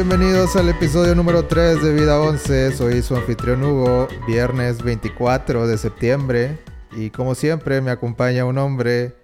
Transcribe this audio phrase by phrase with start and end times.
[0.00, 2.70] Bienvenidos al episodio número 3 de Vida 11.
[2.76, 6.60] Soy su anfitrión Hugo, viernes 24 de septiembre.
[6.92, 9.16] Y como siempre me acompaña un hombre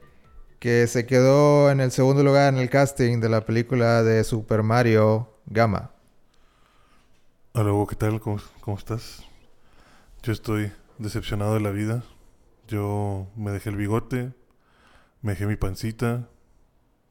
[0.59, 4.65] que se quedó en el segundo lugar en el casting de la película de Super
[4.65, 5.93] Mario Gama.
[7.53, 8.19] Hola Hugo, ¿qué tal?
[8.19, 9.23] ¿Cómo, cómo estás?
[10.25, 12.03] Yo estoy decepcionado de la vida.
[12.67, 14.33] Yo me dejé el bigote,
[15.23, 16.29] me dejé mi pancita,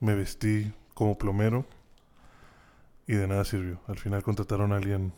[0.02, 1.66] me vestí como plomero
[3.08, 3.82] y de nada sirvió.
[3.88, 5.14] Al final contrataron a alguien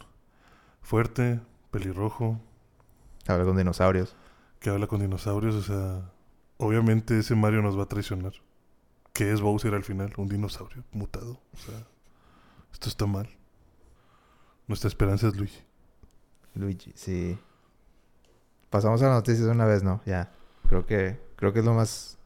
[0.82, 1.40] fuerte,
[1.72, 2.40] pelirrojo,
[3.28, 4.16] Habla con dinosaurios.
[4.60, 5.56] que habla con dinosaurios.
[5.56, 6.12] O sea,
[6.58, 8.34] obviamente ese Mario nos va a traicionar.
[9.14, 10.14] ¿Qué es Bowser al final?
[10.18, 11.40] Un dinosaurio mutado.
[11.54, 11.88] O sea,
[12.72, 13.30] esto está mal.
[14.68, 15.62] Nuestra esperanza es Luigi.
[16.54, 17.38] Luigi, sí.
[18.70, 20.02] Pasamos a las noticias de una vez, ¿no?
[20.06, 20.32] Ya.
[20.68, 22.18] Creo que, creo que es lo más...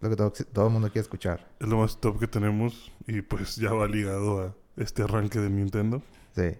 [0.00, 1.50] Lo que todo, todo el mundo quiere escuchar.
[1.58, 5.50] Es lo más top que tenemos y pues ya va ligado a este arranque de
[5.50, 6.02] Nintendo.
[6.34, 6.56] Sí.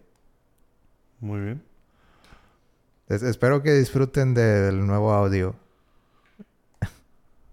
[1.21, 1.63] Muy bien.
[3.09, 5.55] Es- espero que disfruten del nuevo audio.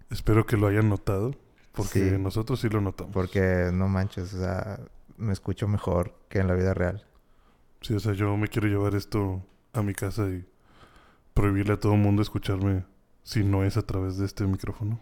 [0.10, 1.32] Espero que lo hayan notado
[1.74, 2.18] porque Sí.
[2.18, 3.14] nosotros sí lo notamos.
[3.14, 4.80] Porque no manches, o sea,
[5.18, 7.06] me escucho mejor que en la vida real.
[7.82, 9.44] Sí, o sea, yo me quiero llevar esto
[9.74, 10.46] a mi casa y
[11.34, 12.86] prohibirle a todo el mundo escucharme
[13.24, 15.00] si no es a través de este micrófono.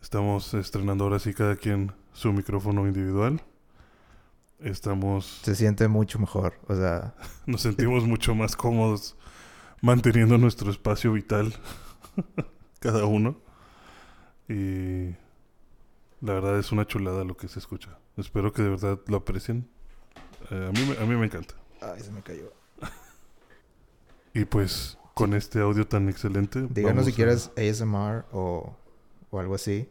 [0.00, 3.40] Estamos estrenando ahora sí cada quien su micrófono individual.
[4.62, 7.14] Estamos Se siente mucho mejor, o sea,
[7.46, 9.16] nos sentimos mucho más cómodos
[9.80, 11.52] manteniendo nuestro espacio vital
[12.80, 13.36] cada uno.
[14.48, 15.08] Y
[16.20, 17.98] la verdad es una chulada lo que se escucha.
[18.16, 19.68] Espero que de verdad lo aprecien.
[20.50, 21.54] Eh, a, mí, me- a mí me encanta.
[21.80, 22.52] ay, se me cayó.
[24.34, 26.66] Y pues con este audio tan excelente.
[26.70, 28.74] Díganos si a- quieres ASMR o,
[29.30, 29.88] o algo así.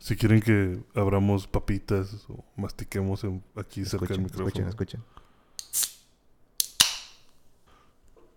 [0.00, 4.48] Si quieren que abramos papitas o mastiquemos en- aquí cerca del micrófono.
[4.48, 5.04] escuchen, escuchen.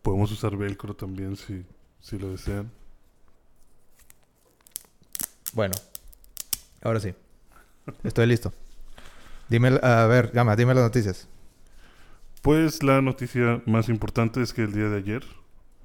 [0.01, 1.65] Podemos usar velcro también si,
[2.01, 2.69] si lo desean.
[5.53, 5.73] Bueno,
[6.81, 7.13] ahora sí.
[8.03, 8.51] Estoy listo.
[9.47, 11.27] Dime, a ver, Gama, dime las noticias.
[12.41, 15.23] Pues la noticia más importante es que el día de ayer,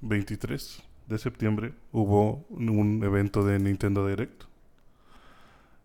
[0.01, 4.45] 23 de septiembre, hubo un evento de Nintendo Direct.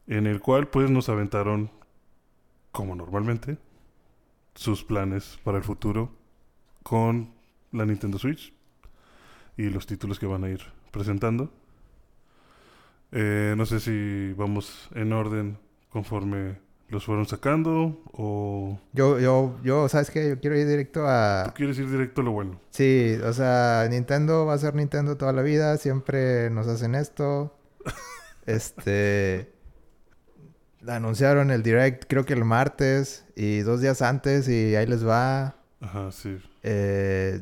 [0.08, 1.72] En el cual pues nos aventaron,
[2.72, 3.58] como normalmente,
[4.56, 6.12] sus planes para el futuro
[6.84, 7.34] con
[7.72, 8.54] la Nintendo Switch
[9.58, 11.52] y los títulos que van a ir presentando.
[13.12, 15.58] Eh, no sé si vamos en orden
[15.90, 16.58] conforme
[16.90, 20.30] los fueron sacando o Yo, yo, yo, ¿sabes qué?
[20.30, 21.44] Yo quiero ir directo a...
[21.46, 22.60] tú quieres ir directo a lo bueno.
[22.72, 25.78] Sí, o sea, Nintendo va a ser Nintendo toda la vida.
[25.78, 27.56] Siempre nos hacen esto.
[28.46, 29.53] Este...
[30.88, 35.56] Anunciaron el Direct creo que el martes y dos días antes y ahí les va.
[35.80, 36.38] Ajá, sí.
[36.64, 37.42] Eh,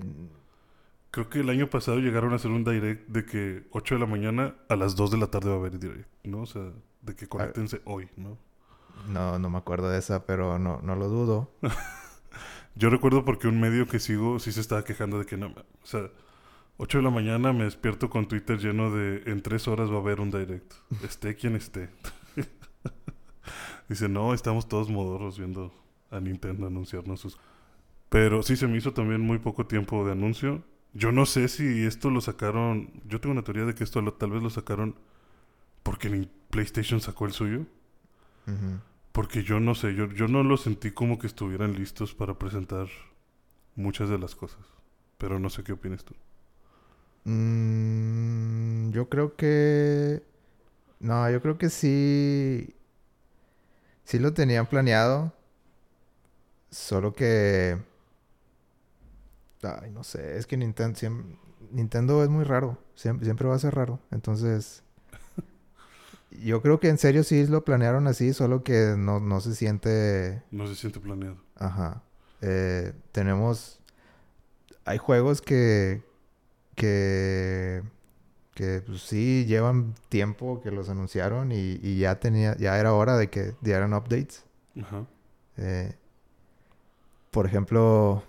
[1.12, 4.06] Creo que el año pasado llegaron a hacer un direct de que 8 de la
[4.06, 6.44] mañana a las 2 de la tarde va a haber direct, ¿no?
[6.44, 8.38] O sea, de que conéctense hoy, ¿no?
[9.10, 11.52] no, no me acuerdo de esa, pero no, no lo dudo.
[12.76, 15.86] Yo recuerdo porque un medio que sigo sí se estaba quejando de que no, o
[15.86, 16.10] sea,
[16.78, 20.00] 8 de la mañana me despierto con Twitter lleno de en 3 horas va a
[20.00, 20.72] haber un direct,
[21.04, 21.90] esté quien esté.
[23.90, 25.74] Dice, no, estamos todos modorros viendo
[26.12, 27.40] a Nintendo anunciarnos sus...
[28.10, 30.64] Pero sí se me hizo también muy poco tiempo de anuncio.
[30.94, 32.92] Yo no sé si esto lo sacaron...
[33.08, 34.96] Yo tengo una teoría de que esto lo- tal vez lo sacaron
[35.84, 37.66] porque ni PlayStation sacó el suyo.
[39.12, 42.88] Porque yo no sé, yo, yo no lo sentí como que estuvieran listos para presentar
[43.76, 44.66] muchas de las cosas.
[45.18, 46.16] Pero no sé qué opinas tú.
[47.24, 50.24] Mm, yo creo que...
[51.00, 52.76] No, yo creo que sí...
[54.04, 55.34] Sí lo tenían planeado.
[56.70, 57.78] Solo que...
[59.64, 60.38] Ay, no sé.
[60.38, 60.98] Es que Nintendo,
[61.72, 62.78] Nintendo es muy raro.
[62.96, 64.00] Siempre, siempre va a ser raro.
[64.12, 64.84] Entonces...
[66.32, 68.34] Yo creo que en serio sí lo planearon así.
[68.34, 70.44] Solo que no, no se siente...
[70.52, 71.38] No se siente planeado.
[71.56, 72.04] Ajá.
[72.42, 73.80] Eh, tenemos...
[74.86, 76.04] Hay juegos que...
[76.76, 77.84] Que...
[78.54, 82.56] Que pues, sí llevan tiempo que los anunciaron y, y ya tenía...
[82.58, 84.46] Ya era hora de que dieran updates.
[84.82, 85.06] Ajá.
[85.58, 85.96] Eh,
[87.32, 88.24] por ejemplo...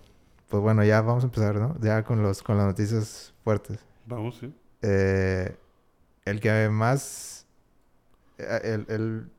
[0.49, 1.81] Pues bueno, ya vamos a empezar, ¿no?
[1.81, 3.79] Ya con los con las noticias fuertes.
[4.05, 4.55] Vamos, sí.
[4.83, 5.57] Eh,
[6.27, 7.47] el que más...
[8.37, 9.31] eh, El, el,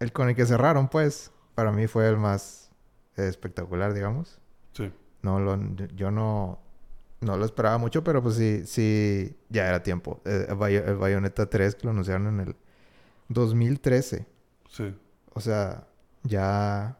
[0.00, 2.70] el con el que cerraron, pues, para mí fue el más
[3.16, 4.40] espectacular, digamos.
[4.72, 4.90] Sí.
[5.20, 5.58] No lo,
[5.94, 6.58] yo no,
[7.20, 10.20] no lo esperaba mucho, pero pues sí, sí, ya era tiempo.
[10.24, 12.56] Eh, el, el Bayonetta 3 que lo anunciaron en el
[13.28, 14.26] 2013.
[14.70, 14.94] Sí.
[15.34, 15.86] O sea,
[16.24, 16.98] Ya,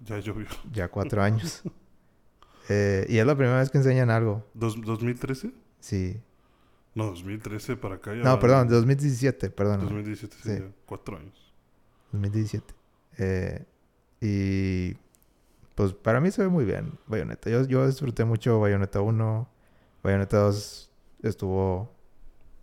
[0.00, 0.46] Ya llovió.
[0.72, 1.62] ya cuatro años.
[2.68, 4.46] Eh, y es la primera vez que enseñan algo.
[4.54, 5.52] Dos- ¿2013?
[5.80, 6.20] Sí.
[6.94, 8.22] No, 2013 para acá ya.
[8.22, 9.80] No, perdón, 2017, perdón.
[9.80, 10.58] 2017, sí, Sí.
[10.60, 11.52] ya, cuatro años.
[12.12, 12.74] 2017.
[13.18, 13.64] Eh,
[14.20, 14.96] y
[15.80, 17.48] pues para mí se ve muy bien Bayonetta.
[17.48, 19.48] Yo, yo disfruté mucho Bayonetta 1.
[20.02, 20.90] Bayonetta 2
[21.22, 21.90] estuvo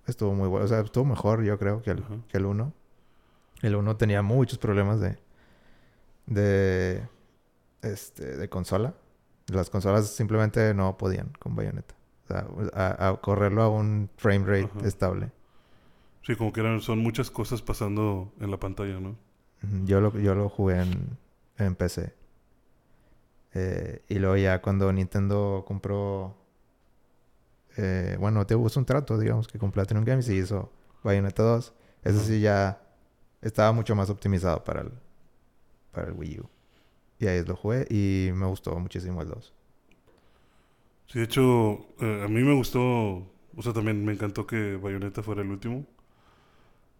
[0.05, 0.65] estuvo muy bueno.
[0.65, 2.73] O sea, estuvo mejor yo creo que el, que el 1.
[3.63, 5.17] El 1 tenía muchos problemas de
[6.27, 7.07] de
[7.81, 8.93] este de consola.
[9.47, 11.95] Las consolas simplemente no podían con Bayonetta.
[12.25, 14.87] O sea, a, a correrlo a un frame rate Ajá.
[14.87, 15.31] estable.
[16.21, 19.15] Sí, como que eran, son muchas cosas pasando en la pantalla, ¿no?
[19.85, 21.17] Yo lo, yo lo jugué en,
[21.57, 22.13] en PC.
[23.57, 26.37] Eh, y luego ya cuando Nintendo compró...
[27.77, 30.71] eh, bueno, te hubo un trato, digamos, que con Platinum Games y hizo
[31.03, 31.73] Bayonetta 2.
[32.03, 32.25] Ese Ujú.
[32.25, 32.81] sí ya
[33.41, 34.91] estaba mucho más optimizado para el,
[35.91, 36.49] para el Wii U.
[37.19, 39.53] Y ahí lo jugué y me gustó muchísimo el 2.
[41.07, 45.23] Sí, de hecho, eh, a mí me gustó, o sea, también me encantó que Bayonetta
[45.23, 45.85] fuera el último.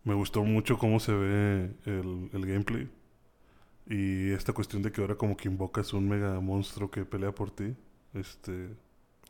[0.03, 2.89] Me gustó mucho cómo se ve el, el gameplay.
[3.89, 7.51] Y esta cuestión de que ahora como que invocas un mega monstruo que pelea por
[7.51, 7.75] ti.
[8.13, 8.69] Este...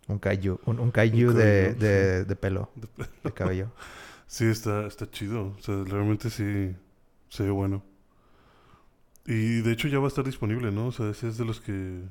[0.08, 3.72] Un kaiju, un, un kaiju Un de, de, de pelo, de- de cabello.
[4.30, 5.56] Sí, está, está chido.
[5.58, 6.76] O sea, realmente sí
[7.30, 7.82] se ve bueno.
[9.26, 10.88] Y de hecho ya va a estar disponible, ¿no?
[10.88, 12.02] O sea, ese es de los que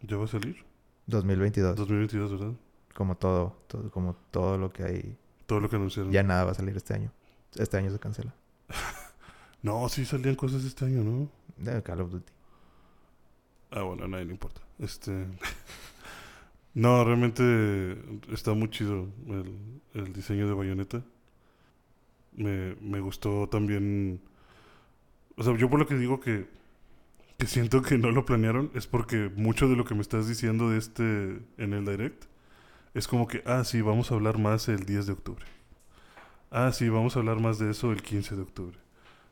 [0.00, 0.64] ya va a salir.
[1.06, 1.76] 2022.
[1.76, 2.54] 2022, ¿verdad?
[2.94, 5.16] Como todo, todo, como todo lo que hay.
[5.44, 6.10] Todo lo que anunciaron.
[6.10, 7.12] Ya nada va a salir este año.
[7.56, 8.34] Este año se cancela.
[9.62, 11.28] No, sí salían cosas este año, ¿no?
[11.56, 12.32] De Call of Duty.
[13.70, 14.60] Ah, bueno, a nadie le importa.
[14.78, 15.26] Este.
[16.74, 17.98] no, realmente
[18.32, 19.52] está muy chido el,
[19.94, 21.02] el diseño de Bayonetta.
[22.36, 24.20] Me, me gustó también.
[25.36, 26.48] O sea, yo por lo que digo que,
[27.36, 30.70] que siento que no lo planearon es porque mucho de lo que me estás diciendo
[30.70, 32.24] de este en el direct
[32.94, 35.44] es como que, ah, sí, vamos a hablar más el 10 de octubre.
[36.50, 38.78] Ah, sí, vamos a hablar más de eso el 15 de octubre.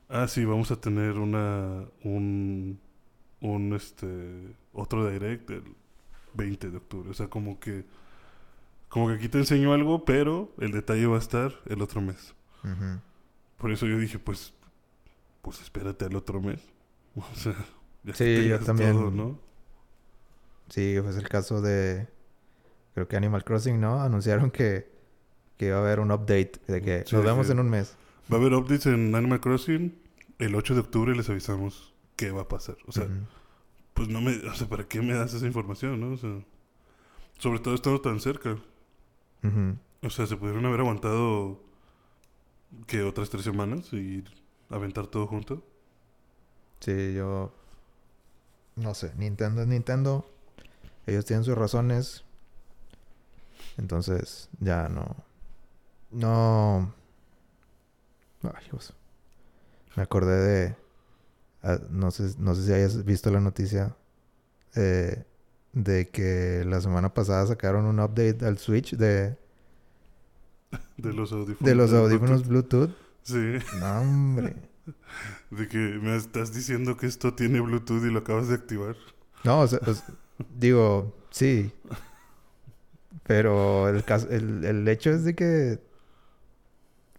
[0.08, 2.78] Ah, sí, vamos a tener una un
[3.40, 5.64] un este otro direct el
[6.34, 7.10] 20 de octubre.
[7.10, 7.84] O sea, como que
[8.88, 12.34] como que aquí te enseño algo, pero el detalle va a estar el otro mes.
[13.58, 14.52] Por eso yo dije, pues
[15.42, 16.60] pues espérate al otro mes.
[17.16, 17.54] O sea,
[18.04, 18.92] ya que Sí, yo también.
[18.92, 19.38] todo, ¿no?
[20.68, 22.08] Sí, fue el caso de.
[22.94, 24.02] Creo que Animal Crossing, ¿no?
[24.02, 24.90] Anunciaron que,
[25.56, 26.52] que iba a haber un update.
[26.66, 27.96] De que Sí, nos vemos en un mes.
[28.30, 29.96] Va a haber updates en Animal Crossing.
[30.38, 32.76] El 8 de octubre les avisamos qué va a pasar.
[32.86, 33.06] O sea,
[33.94, 36.12] pues no me, o sea, ¿para qué me das esa información, no?
[36.12, 36.44] O sea,
[37.38, 38.58] sobre todo estando tan cerca.
[40.02, 41.60] O sea, se pudieron haber aguantado
[42.86, 44.24] que otras tres semanas y
[44.68, 45.62] aventar todo junto.
[46.80, 47.54] Sí, yo.
[48.74, 49.12] No sé.
[49.16, 50.28] Nintendo es Nintendo.
[51.06, 52.24] Ellos tienen sus razones.
[53.78, 55.16] Entonces, ya no.
[56.10, 56.92] No.
[58.54, 58.94] Ay, Dios.
[59.96, 60.76] Me acordé de.
[61.62, 63.96] ah, no, sé, no sé si hayas visto la noticia.
[64.74, 65.24] eh,
[65.72, 69.36] de que la semana pasada sacaron un update al Switch de,
[70.96, 71.60] De los audífonos.
[71.68, 72.88] de los de audífonos Bluetooth.
[72.88, 72.96] Bluetooth.
[73.22, 74.56] Sí, No, hombre.
[75.50, 78.96] de que me estás diciendo que esto tiene Bluetooth y lo acabas de activar.
[79.44, 80.04] No, o sea, o sea,
[80.56, 81.72] digo, sí.
[83.24, 85.80] Pero el, caso, el, el hecho es de que...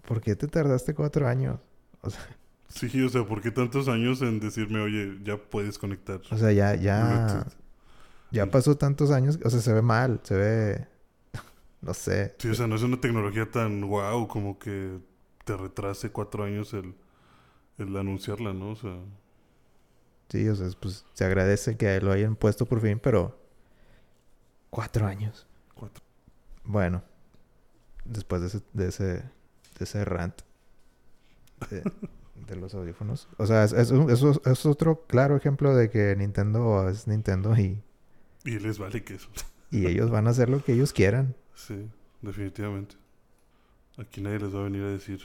[0.07, 1.59] ¿Por qué te tardaste cuatro años?
[2.01, 2.21] O sea,
[2.69, 6.51] Sí, o sea, ¿por qué tantos años en decirme, oye, ya puedes conectar o sea
[6.51, 7.45] ya, ya...
[8.29, 9.39] Ya pasó tantos años.
[9.43, 10.19] O sea, se ve mal.
[10.23, 10.87] Se ve...
[11.81, 12.35] No sé.
[12.39, 14.99] Sí, o sea, no es una tecnología tan guau como que
[15.45, 16.95] te retrase cuatro años el,
[17.77, 18.71] el anunciarla, ¿no?
[18.71, 18.97] O sea,
[20.29, 23.39] Sí, o sea, pues se agradece que lo hayan puesto por fin, pero...
[24.69, 25.47] Cuatro años.
[25.73, 26.03] cuatro.
[26.63, 27.01] Bueno.
[28.05, 28.61] Después de ese...
[28.73, 29.36] De ese,
[29.77, 30.41] de ese rant.
[31.69, 31.83] De,
[32.47, 33.27] de los audífonos.
[33.37, 37.81] O sea, es, es, otro claro ejemplo de que Nintendo es Nintendo y,
[38.45, 39.29] Y les vale que eso.
[39.71, 41.35] y ellos van a hacer lo que ellos quieran.
[41.55, 41.89] Sí,
[42.21, 42.95] definitivamente.
[43.97, 45.21] Aquí nadie les va a venir a decir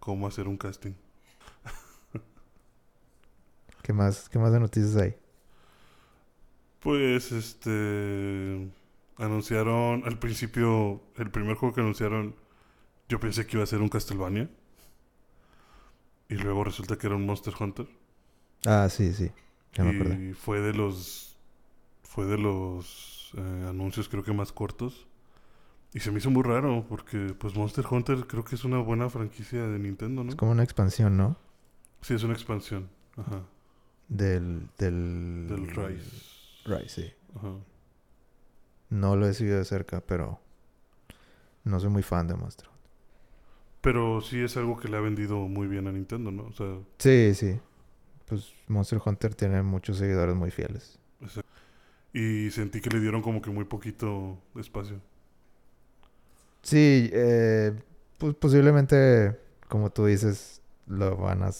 [0.00, 0.92] cómo hacer un casting.
[3.82, 5.14] ¿Qué más, qué más de noticias hay?
[6.80, 8.68] Pues, este...
[9.18, 12.34] Anunciaron al principio, el primer juego que anunciaron,
[13.08, 14.50] yo pensé que iba a ser un Castlevania.
[16.28, 17.86] Y luego resulta que era un Monster Hunter.
[18.66, 19.30] Ah, sí, sí.
[19.74, 20.30] Ya me acordé.
[20.30, 21.36] y fue de los
[22.02, 25.06] fue de los eh, anuncios creo que más cortos
[25.92, 29.08] y se me hizo muy raro porque pues Monster Hunter creo que es una buena
[29.08, 30.30] franquicia de Nintendo, ¿no?
[30.30, 31.36] Es como una expansión, ¿no?
[32.00, 32.88] Sí, es una expansión.
[33.16, 33.42] Ajá.
[34.08, 35.46] del, del...
[35.48, 36.10] Del Rise.
[36.64, 37.12] Rise, sí.
[37.34, 37.52] Ajá.
[38.90, 40.38] No lo he seguido de cerca, pero
[41.64, 42.75] no soy muy fan de Monster Hunter.
[43.86, 46.42] Pero sí es algo que le ha vendido muy bien a Nintendo, ¿no?
[46.46, 47.56] O sea, Sí, sí.
[48.26, 50.98] Pues Monster Hunter tiene muchos seguidores muy fieles.
[52.12, 55.00] y sentí que le dieron como que muy poquito espacio.
[56.62, 57.80] Sí, eh,
[58.18, 59.38] pues posiblemente,
[59.68, 61.50] como tú dices, lo van a...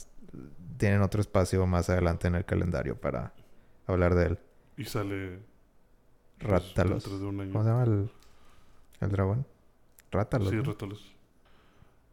[0.78, 3.34] Tienen otro espacio más adelante en el calendario para
[3.86, 4.38] hablar de él.
[4.76, 5.38] Y sale
[6.40, 7.04] pues, Rátalos.
[7.04, 7.52] dentro de un año.
[7.52, 8.10] ¿Cómo se llama el,
[9.00, 9.46] el dragón?
[10.10, 10.48] Rátalos.
[10.50, 10.64] Sí, ¿no?
[10.64, 11.15] Rátalos.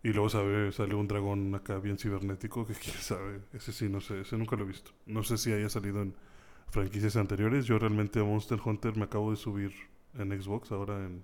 [0.04, 3.42] Y luego sabe, sale un dragón acá bien cibernético que quién sabe.
[3.54, 4.92] Ese sí, no sé, ese nunca lo he visto.
[5.06, 6.16] No sé si haya salido en
[6.70, 7.66] franquicias anteriores.
[7.66, 9.74] Yo realmente a Monster Hunter me acabo de subir
[10.16, 11.24] en Xbox ahora en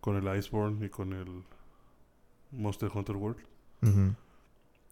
[0.00, 1.44] con el Iceborne y con el
[2.52, 3.38] Monster Hunter World.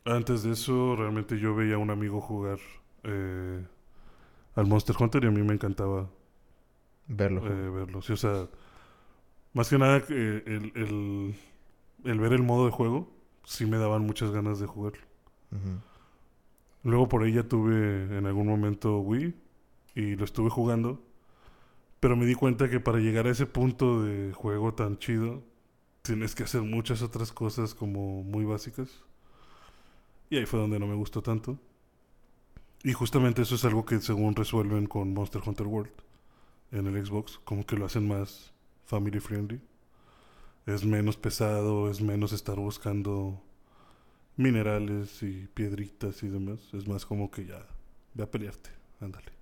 [0.04, 2.58] Antes de eso, realmente yo veía a un amigo jugar
[3.04, 3.64] eh,
[4.54, 6.10] al Monster Hunter y a mí me encantaba
[7.06, 7.42] Verlo.
[7.46, 8.02] eh, verlo.
[8.02, 8.48] Sí, o sea,
[9.52, 11.36] más que nada eh, el, el,
[12.04, 13.10] el ver el modo de juego,
[13.44, 15.02] sí me daban muchas ganas de jugarlo.
[16.82, 19.34] Luego por ahí ya tuve en algún momento Wii
[19.94, 21.02] y lo estuve jugando,
[22.00, 25.42] pero me di cuenta que para llegar a ese punto de juego tan chido,
[26.02, 29.02] tienes que hacer muchas otras cosas como muy básicas.
[30.28, 31.58] Y ahí fue donde no me gustó tanto.
[32.82, 35.92] Y justamente eso es algo que según resuelven con Monster Hunter World
[36.72, 38.52] en el Xbox, como que lo hacen más
[38.84, 39.60] family friendly.
[40.66, 43.42] Es menos pesado, es menos estar buscando
[44.36, 46.58] minerales y piedritas y demás.
[46.72, 47.66] Es más como que ya,
[48.14, 49.32] ve a pelearte, ándale.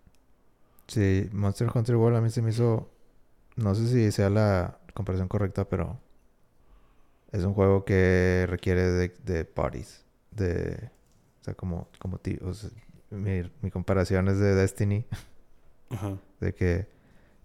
[0.88, 2.90] Sí, Monster Hunter World a mí se me hizo...
[3.54, 6.00] No sé si sea la comparación correcta, pero...
[7.30, 10.04] Es un juego que requiere de, de parties.
[10.32, 10.90] De...
[11.40, 11.88] O sea, como...
[11.98, 12.70] como ti- o sea,
[13.10, 15.06] mi, mi comparación es de Destiny.
[15.90, 16.18] Ajá.
[16.40, 16.88] De que...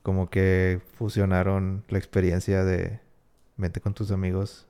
[0.02, 3.06] Como que fusionaron la experiencia de...
[3.58, 4.68] Vente con tus amigos.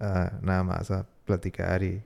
[0.00, 2.02] a nada más a platicar y...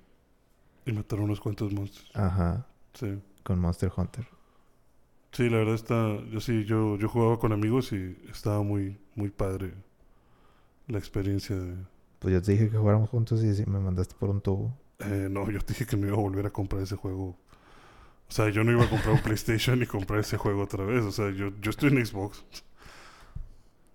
[0.84, 2.10] Y matar unos cuantos monstruos.
[2.14, 2.66] Ajá.
[2.94, 3.18] Sí.
[3.42, 4.26] Con Monster Hunter.
[5.32, 6.16] Sí, la verdad está...
[6.30, 9.74] Yo sí, yo, yo jugaba con amigos y estaba muy, muy padre
[10.86, 11.76] la experiencia de...
[12.18, 14.76] Pues yo te dije que jugáramos juntos y me mandaste por un tubo.
[15.00, 17.36] Eh, no, yo te dije que no iba a volver a comprar ese juego.
[18.28, 21.04] O sea, yo no iba a comprar un PlayStation y comprar ese juego otra vez.
[21.04, 22.44] O sea, yo, yo estoy en Xbox.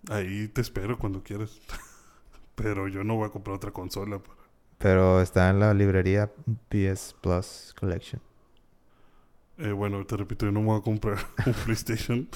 [0.10, 1.60] Ahí te espero cuando quieras.
[2.62, 4.20] Pero yo no voy a comprar otra consola.
[4.20, 4.38] para-
[4.78, 6.32] Pero está en la librería
[6.70, 8.22] PS Plus Collection.
[9.58, 12.28] Eh, bueno, te repito, yo no me voy a comprar un PlayStation.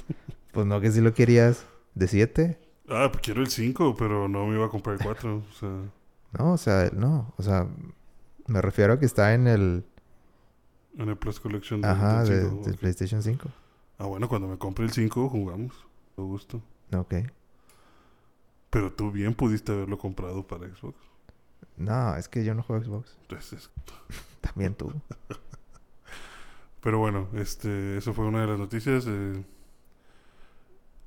[0.52, 1.66] Pues no que si lo querías
[1.96, 2.60] de 7.
[2.88, 5.38] Ah, pues quiero el 5, pero no me iba a comprar el 4.
[5.38, 5.70] O sea,
[6.38, 7.34] No, o sea, no.
[7.38, 7.68] O sea,
[8.48, 9.84] me refiero a que está en el...
[10.98, 12.80] en el Plus Collection de- Ajá, del de, 5, del ok.
[12.80, 13.50] PlayStation 5.
[13.98, 15.74] Ah, bueno, cuando me compre el 5 jugamos.
[16.18, 16.62] A gusto.
[16.96, 17.16] Ok.
[18.76, 20.98] Pero tú bien pudiste haberlo comprado para Xbox.
[21.78, 23.16] No, es que yo no juego Xbox.
[23.22, 23.70] Entonces,
[24.42, 24.92] También tú.
[26.82, 29.06] Pero bueno, este, eso fue una de las noticias.
[29.08, 29.46] eh,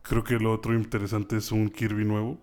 [0.00, 2.38] creo que lo otro interesante es un Kirby nuevo,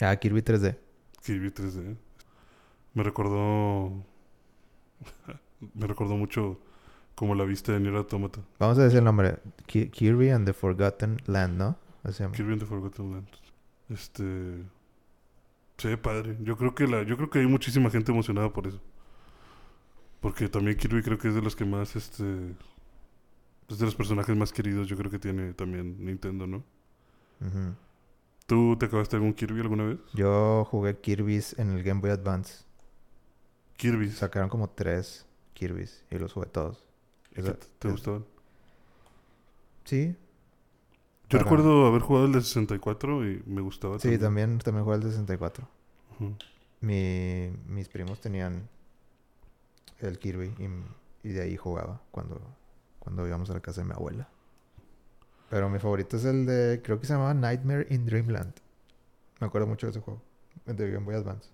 [0.00, 0.76] Ah, Kirby 3D.
[1.24, 1.96] Kirby 3D.
[2.94, 4.04] Me recordó,
[5.74, 6.60] me recordó mucho
[7.14, 8.40] como la vista de Nier Automata.
[8.58, 9.38] Vamos a decir el nombre.
[9.66, 11.76] Ki- Kirby and the Forgotten Land, ¿no?
[12.02, 12.34] Así se llama.
[12.34, 13.28] Kirby and the Forgotten Land.
[13.88, 14.62] Este,
[15.78, 16.36] se ve padre.
[16.40, 18.80] Yo creo que la, yo creo que hay muchísima gente emocionada por eso.
[20.20, 22.54] Porque también Kirby creo que es de los que más, este,
[23.68, 24.88] es de los personajes más queridos.
[24.88, 26.58] Yo creo que tiene también Nintendo, ¿no?
[27.40, 27.74] Ujú.
[28.46, 29.98] ¿Tú te acabaste algún Kirby alguna vez?
[30.14, 32.64] Yo jugué Kirby's en el Game Boy Advance.
[33.76, 34.10] Kirby.
[34.10, 36.84] Sacaron como tres Kirby's y los jugué todos.
[37.32, 38.24] ¿Y qué te, te es- gustaban?
[39.84, 40.16] Sí,
[41.30, 43.98] Yo para- recuerdo haber jugado el de 64 y me gustaba.
[43.98, 45.68] sí, también, también jugué el de 64.
[46.20, 46.34] Ujú.
[46.80, 48.68] Mi, mis primos tenían
[50.00, 52.40] el Kirby y, y de ahí jugaba cuando,
[52.98, 54.28] cuando íbamos a la casa de mi abuela.
[55.50, 58.52] Pero mi favorito es el de, creo que se llamaba Nightmare in Dreamland.
[59.40, 60.20] Me acuerdo mucho de ese juego,
[60.66, 61.48] el de Game Boy Advance.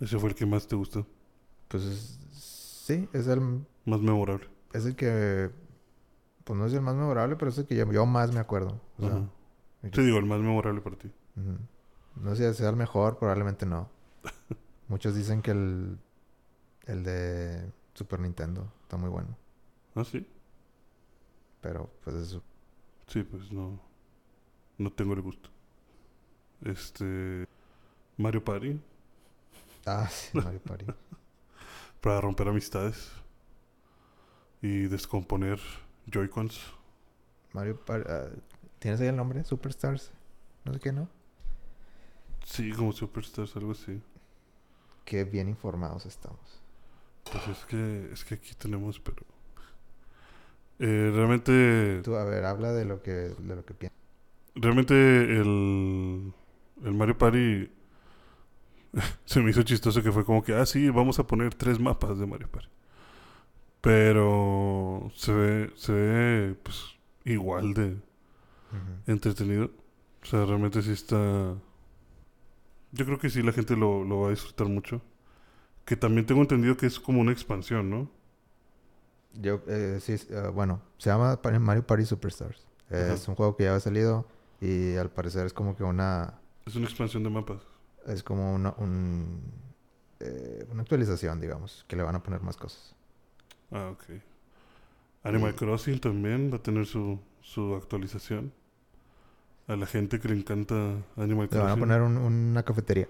[0.00, 1.06] Ese fue el que más te gustó.
[1.68, 3.40] Pues es- sí, es el,
[3.84, 4.48] Más memorable.
[4.72, 5.50] es el que,
[6.44, 8.80] pues no es el más memorable, pero es el que yo, yo más me acuerdo.
[8.98, 9.28] O sea,
[9.82, 11.10] que- Te digo, el más memorable para ti.
[12.16, 13.88] No sé si sea el mejor, probablemente no.
[14.88, 15.98] Muchos dicen que el,
[16.86, 19.36] el de Super Nintendo está muy bueno.
[19.94, 20.26] ¿Ah, sí?
[21.60, 22.42] Pero pues eso.
[23.06, 23.80] Sí, pues no.
[24.78, 25.48] No tengo el gusto.
[26.64, 27.46] Este.
[28.16, 28.80] Mario Party.
[29.86, 30.86] Ah, sí, Mario Party.
[32.00, 33.10] Para romper amistades.
[34.60, 35.60] y descomponer
[36.06, 36.60] Joy-Cons.
[37.52, 38.04] Mario Party.
[38.08, 38.28] ah,
[38.78, 39.44] ¿Tienes ahí el nombre?
[39.44, 40.10] Superstars.
[40.64, 41.08] No sé qué, ¿no?
[42.44, 44.00] Sí, como Superstars, algo así.
[45.04, 46.60] Qué bien informados estamos.
[47.30, 49.24] Pues es que, es que aquí tenemos, pero...
[50.78, 53.96] Eh, realmente, Tú, a ver, habla de lo que, de lo que piensas.
[54.56, 56.32] realmente el,
[56.84, 57.70] el Mario Party
[59.24, 62.18] se me hizo chistoso que fue como que, ah, sí, vamos a poner tres mapas
[62.18, 62.68] de Mario Party.
[63.82, 67.96] Pero se ve, se ve, pues, igual de
[69.06, 69.70] entretenido.
[70.22, 71.54] O sea, realmente sí está...
[72.92, 75.02] Yo creo que sí la gente lo, lo va a disfrutar mucho.
[75.84, 78.08] Que también tengo entendido que es como una expansión, ¿no?
[79.34, 82.66] Yo, eh, sí, eh, bueno, se llama Mario Party Superstars.
[82.88, 83.14] Ajá.
[83.14, 84.26] Es un juego que ya ha salido
[84.60, 87.62] y al parecer es como que una, Es una expansión de mapas.
[88.06, 89.40] es como una, un,
[90.20, 92.94] eh, una actualización, digamos, que le van a poner más cosas.
[93.72, 94.04] Ah, ok.
[95.24, 98.52] Animal Y- Crossing también va a tener su, su actualización.
[99.68, 100.74] A la gente que le encanta
[101.16, 101.60] Animal Le Crossing.
[101.62, 103.08] van a poner un- una cafetería.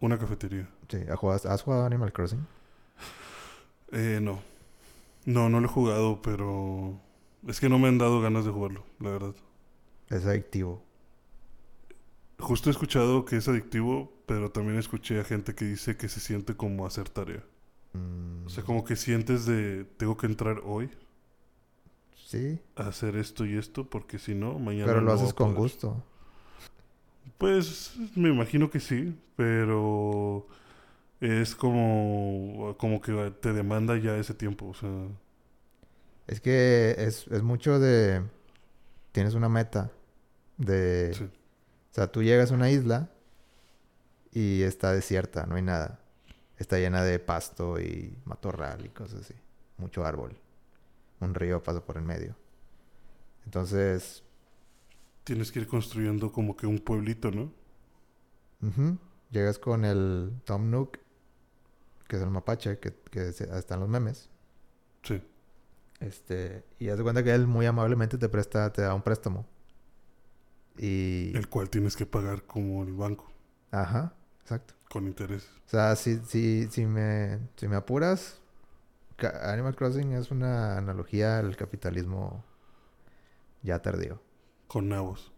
[0.00, 0.68] Una cafetería.
[0.88, 2.46] Sí, ¿has jugado, ¿has jugado Animal Crossing?
[3.92, 4.40] Eh, no.
[5.26, 6.98] No, no lo he jugado, pero...
[7.46, 9.34] Es que no me han dado ganas de jugarlo, la verdad.
[10.08, 10.82] Es adictivo.
[12.38, 16.20] Justo he escuchado que es adictivo, pero también escuché a gente que dice que se
[16.20, 17.44] siente como hacer tarea.
[17.92, 19.84] Mm, O sea, como que sientes de...
[19.96, 20.90] Tengo que entrar hoy
[22.14, 24.86] Sí, a hacer esto y esto, porque si no, mañana...
[24.86, 26.04] pero lo haces con gusto.
[27.38, 30.46] Pues me imagino que sí, pero
[31.20, 34.90] es como, como que te demanda ya ese tiempo, o sea,
[36.26, 38.22] Es que es, es mucho de...
[39.12, 39.90] Tienes una meta
[40.58, 41.12] de...
[41.12, 41.24] sí.
[41.24, 43.10] O sea, tú llegas a una isla
[44.32, 46.00] y está desierta, no hay nada.
[46.60, 49.34] Está llena de pasto y matorral y cosas así.
[49.78, 50.36] Mucho árbol.
[51.20, 52.36] Un río pasa por el medio.
[53.44, 54.22] Entonces,
[55.24, 57.52] Tienes que ir construyendo como que un pueblito, ¿no?
[59.30, 60.98] llegas con el Tom Nook,
[62.08, 64.28] que es el mapache, que, que se- está en los memes.
[65.02, 65.22] Sí.
[66.00, 69.46] Este, y haz de cuenta que él muy amablemente te presta, te da un préstamo.
[70.78, 71.34] Y...
[71.36, 73.30] El cual tienes que pagar como el banco,
[73.70, 74.74] Ajá, exacto.
[74.90, 75.48] Con intereses.
[75.66, 78.40] O sea, si, si, si, me, si me apuras,
[79.42, 82.44] Animal Crossing es una analogía al capitalismo
[83.62, 84.20] ya tardío.
[84.66, 85.32] Con nabos.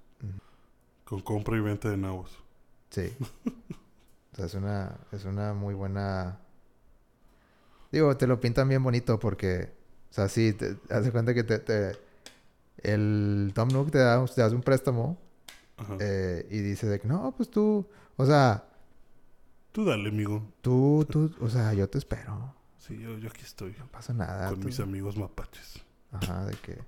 [1.04, 2.42] Con compra y venta de nabos.
[2.90, 3.14] Sí.
[4.32, 6.38] o sea, es una, es una muy buena...
[7.90, 9.72] Digo, te lo pintan bien bonito porque...
[10.10, 11.98] O sea, sí, te, haz de cuenta que te, te-
[12.78, 15.18] el Tom Nook te da, te hace un préstamo
[16.00, 17.86] eh, y dice de que no, pues tú...
[18.16, 18.64] O sea,
[19.72, 20.42] Tú dale, amigo.
[20.60, 21.30] tú, tú...
[21.40, 22.54] O sea, yo te espero.
[22.78, 23.74] Sí, yo, yo aquí estoy.
[23.78, 24.50] No pasa nada.
[24.50, 25.80] Con tú- mis amigos mapaches.
[26.10, 26.78] Ajá, de que...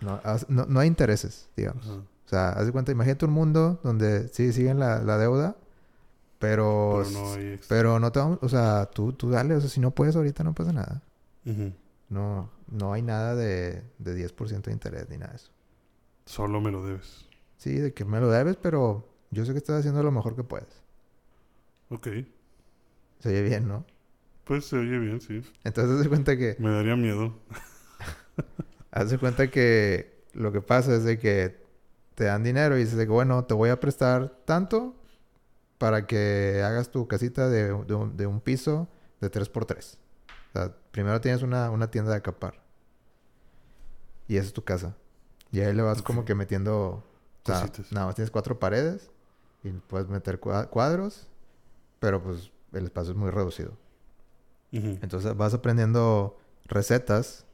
[0.00, 1.84] No, no, no hay intereses, digamos.
[1.86, 1.96] Ajá.
[1.96, 5.56] O sea, haz de cuenta, imagínate un mundo donde sí siguen la, la deuda,
[6.38, 7.02] pero...
[7.04, 7.60] Pero no hay.
[7.68, 8.38] Pero no te vamos...
[8.42, 11.02] O sea, tú, tú dale, o sea, si no puedes ahorita no pasa nada.
[11.44, 11.72] Ujú.
[12.08, 15.50] No, no hay nada de, de 10% de interés ni nada de eso.
[16.26, 17.26] Solo me lo debes.
[17.56, 20.44] Sí, de que me lo debes, pero yo sé que estás haciendo lo mejor que
[20.44, 20.68] puedes.
[21.90, 22.08] Ok.
[23.20, 23.84] Se oye bien, ¿no?
[24.44, 25.42] Pues se oye bien, sí.
[25.64, 26.56] Entonces haz de cuenta que...
[26.58, 27.34] Me daría miedo.
[28.90, 31.60] Haz de cuenta que lo que pasa es de que
[32.14, 34.94] te dan dinero y dices de que, bueno, te voy a prestar tanto
[35.78, 38.88] para que hagas tu casita de, de un, de un piso
[39.20, 39.98] de 3x3.
[40.48, 42.62] O sea, primero tienes una, una tienda de acampar.
[44.28, 44.96] Y esa es tu casa.
[45.52, 47.04] Y ahí le vas como que metiendo...
[47.42, 49.10] O sea, nada más tienes cuatro paredes
[49.62, 51.28] y puedes meter cua- cuadros,
[51.98, 53.72] pero pues el espacio es muy reducido.
[55.02, 57.46] Entonces vas aprendiendo recetas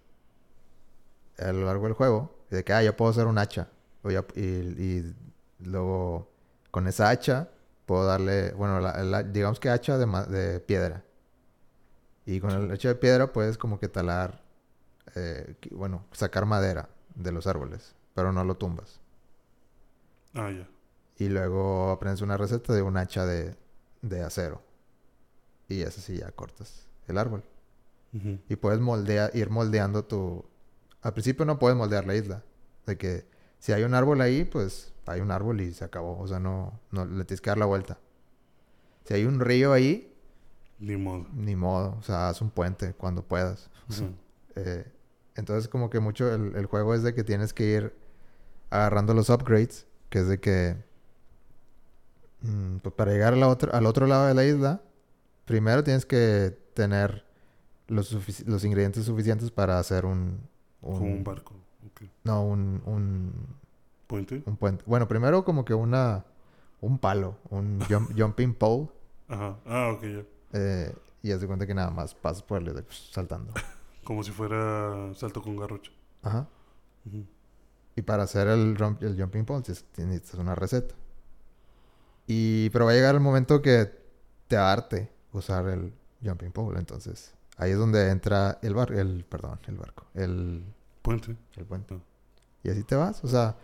[1.38, 2.34] a lo largo del juego.
[2.50, 3.68] y De que, ah, ya puedo hacer un hacha.
[4.02, 5.14] O ya- y, y
[5.60, 6.28] luego
[6.70, 7.48] con esa hacha
[7.86, 11.04] puedo darle, bueno, la- la- digamos que hacha de, de piedra.
[12.26, 14.42] Y con el hacha de piedra puedes como que talar,
[15.14, 19.00] eh, bueno, sacar madera de los árboles, pero no lo tumbas.
[20.34, 20.66] Ah, ya.
[21.18, 23.54] Y luego aprendes una receta de un hacha de,
[24.02, 24.62] de acero.
[25.68, 27.42] Y eso sí, ya cortas el árbol.
[28.48, 30.44] Y puedes moldea, ir moldeando tu...
[31.00, 32.44] Al principio no puedes moldear la isla.
[32.84, 33.24] De que
[33.58, 36.18] si hay un árbol ahí, pues hay un árbol y se acabó.
[36.18, 37.98] O sea, no, no le tienes que dar la vuelta.
[39.06, 40.14] Si hay un río ahí,
[40.78, 41.26] Ni modo.
[41.32, 41.96] ni modo.
[41.98, 43.70] O sea, haz un puente cuando puedas.
[44.54, 44.84] Eh,
[45.34, 47.96] entonces como que mucho el, el juego es de que tienes que ir
[48.68, 49.86] agarrando los upgrades.
[50.10, 50.76] Que es de que...
[52.42, 54.80] mm, pues para llegar a la otra- al otro lado de la isla,
[55.44, 57.24] primero tienes que tener
[57.88, 60.40] los, los ingredientes suficientes para hacer un...
[60.80, 61.54] un- Como un barco.
[61.86, 62.02] ok.
[62.24, 63.32] No, un, un,
[64.06, 64.42] ¿Puente?
[64.46, 64.84] un puente.
[64.86, 66.24] Bueno, primero como que una...
[66.80, 68.88] Un palo, un jump- jumping pole.
[69.28, 69.56] Ajá.
[69.66, 70.22] Ah, ok, ya.
[70.54, 73.52] eh, y haz de cuenta que nada más pasas por el saltando.
[74.04, 75.92] Como si fuera salto con garrocha.
[76.22, 76.48] Ajá.
[77.94, 80.94] Y para hacer el, el jumping pole necesitas una receta.
[82.26, 83.90] Y, pero va a llegar el momento que
[84.48, 85.92] te arte usar el
[86.24, 86.78] jumping pole.
[86.78, 90.64] Entonces, ahí es donde entra el bar, el, perdón, el barco, el,
[91.02, 91.36] Puente.
[91.56, 91.94] el puente.
[91.94, 92.00] Ah.
[92.62, 93.22] Y así te vas.
[93.24, 93.56] O sea,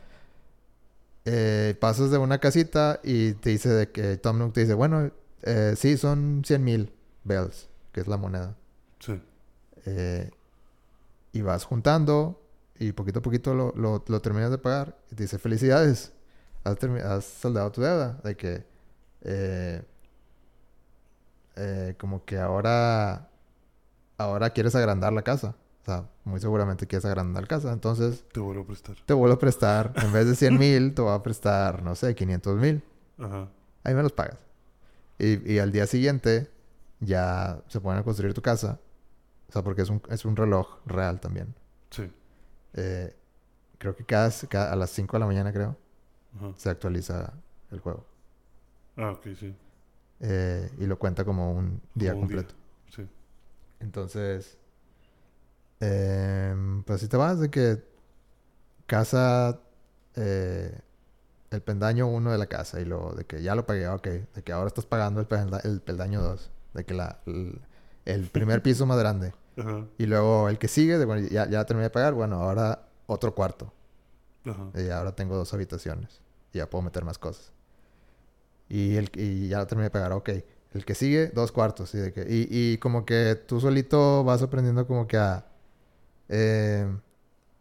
[1.25, 5.11] eh, pasas de una casita y te dice de que Tom Nook te dice, bueno,
[5.43, 6.93] eh, sí, son 100 mil
[7.25, 8.57] bells, que es la moneda.
[8.99, 9.21] Sí.
[9.87, 10.31] Eh,
[11.33, 12.43] y vas juntando
[12.79, 14.99] y poquito a poquito lo, lo, lo terminas de pagar.
[15.13, 16.13] Y te dice, felicidades,
[16.65, 18.21] has, has saldado tu deuda.
[18.25, 18.65] De que,
[19.23, 19.83] eh,
[21.57, 23.29] eh, como que ahora,
[24.17, 25.55] ahora quieres agrandar la casa.
[25.83, 27.73] O sea, muy seguramente quieres agrandar la casa.
[27.73, 28.97] Entonces, Te vuelvo a prestar.
[29.07, 32.15] te vuelvo a prestar, en vez de 100 mil, te voy a prestar, no sé,
[32.15, 32.83] 500 mil.
[33.19, 33.49] Ajá.
[33.85, 34.37] Ahí me los pagas.
[35.19, 36.51] Y, y al día siguiente
[37.01, 38.79] ya se ponen a construir tu casa.
[39.49, 41.55] O sea, porque es un, es un reloj real también.
[41.91, 42.11] Sí.
[42.75, 43.17] Eh,
[43.79, 45.77] creo que cada, cada- a las 5 de la mañana, creo,
[46.37, 46.53] Ajá.
[46.57, 47.33] se actualiza
[47.71, 48.05] el juego.
[48.97, 49.55] Ah, ok, sí.
[50.21, 52.55] Eh, y lo cuenta como un día Como un completo.
[52.91, 53.07] Sí.
[53.81, 54.59] Entonces,
[55.81, 57.83] em, pues si te vas de que
[58.87, 59.61] casa,
[60.17, 60.81] eh,
[61.51, 64.43] el peldaño 1 de la casa y luego de que ya lo pagué, ok, de
[64.45, 67.61] que ahora estás pagando el, pelda- el peldaño 2, de que la, el,
[68.05, 69.35] el primer piso más grande.
[69.57, 69.87] Ajá.
[69.99, 73.35] Y luego el que sigue, de, bueno, ya, ya terminé de pagar, bueno, ahora otro
[73.35, 73.73] cuarto.
[74.49, 74.71] Ajá.
[74.75, 76.21] Y ahora tengo dos habitaciones.
[76.53, 77.53] Y ya puedo meter más cosas.
[78.69, 80.31] Y, el, y ya terminé de pagar, ok.
[80.73, 81.95] El que sigue, dos cuartos.
[81.95, 85.47] Y, de que, y, y como que tú solito vas aprendiendo como que a...
[86.29, 86.87] eh,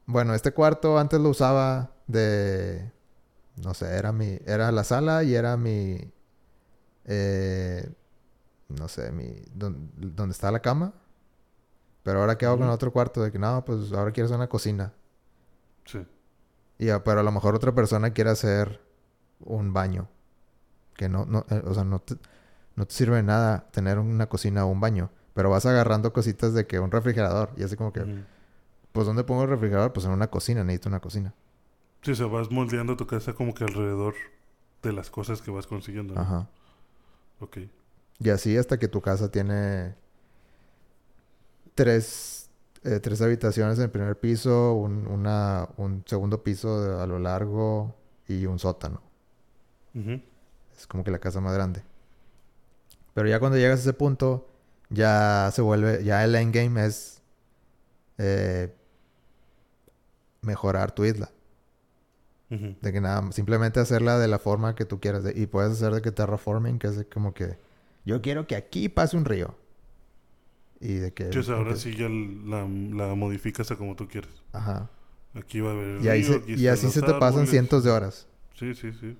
[0.06, 2.92] bueno, este cuarto antes lo usaba de...
[3.64, 4.40] No sé, era mi...
[4.46, 6.12] Era la sala y era mi...
[7.06, 7.90] eh,
[8.70, 9.42] no sé, mi...
[9.54, 10.94] don- donde está la cama.
[12.04, 13.22] Pero ahora qué hago con el otro cuarto.
[13.22, 14.94] De que no, pues ahora quiero hacer una cocina.
[15.86, 16.06] Sí.
[16.80, 18.82] Ya, pero a lo mejor otra persona quiere hacer
[19.40, 20.08] un baño.
[20.96, 22.16] Que no, no, eh, o sea, no te,
[22.76, 25.10] no te sirve de nada tener una cocina o un baño.
[25.34, 27.52] Pero vas agarrando cositas de que un refrigerador.
[27.58, 28.24] Y así como que,
[28.92, 29.94] pues ¿dónde pongo el refrigerador?
[29.94, 31.34] Pues en una cocina, necesito una cocina.
[32.02, 34.16] Sí, o sea, vas moldeando tu casa como que alrededor
[34.82, 36.16] de las cosas que vas consiguiendo.
[36.16, 36.22] ¿no?
[36.22, 36.50] Ajá.
[37.40, 37.58] Ok.
[38.20, 39.96] Y así hasta que tu casa tiene
[41.76, 42.47] tres,
[42.88, 47.20] eh, tres habitaciones en el primer piso, un, una, un segundo piso de- a lo
[47.20, 47.96] largo
[48.28, 49.02] y un sótano.
[50.78, 51.84] Es como que la casa más grande.
[53.14, 54.48] Pero ya cuando llegas a ese punto,
[54.90, 57.22] ya se vuelve, ya el endgame es
[58.20, 58.74] eh,
[60.42, 61.30] mejorar tu isla.
[62.82, 65.24] De que nada, simplemente hacerla de la forma que tú quieras.
[65.24, 67.58] De- y puedes hacer de que terraforming, que es como que
[68.06, 69.56] yo quiero que aquí pase un río.
[70.80, 71.30] Y de que...
[71.50, 74.32] Ahora sí ya la, la modificas a como tú quieres.
[74.54, 74.90] Ajá.
[75.34, 77.50] Aquí va a haber Y, ahí río, se- aquí y así se te pasan árboles.
[77.50, 78.28] cientos de horas.
[78.54, 79.18] Sí, sí, sí.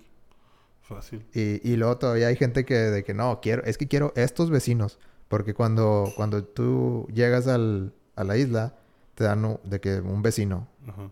[0.82, 1.26] Fácil.
[1.34, 4.50] Y, y luego todavía hay gente que de que no, quiero, es que quiero estos
[4.50, 5.00] vecinos.
[5.28, 8.76] Porque cuando, cuando tú llegas al, a la isla,
[9.16, 10.68] te dan un- de que un vecino.
[10.88, 11.10] Ajá.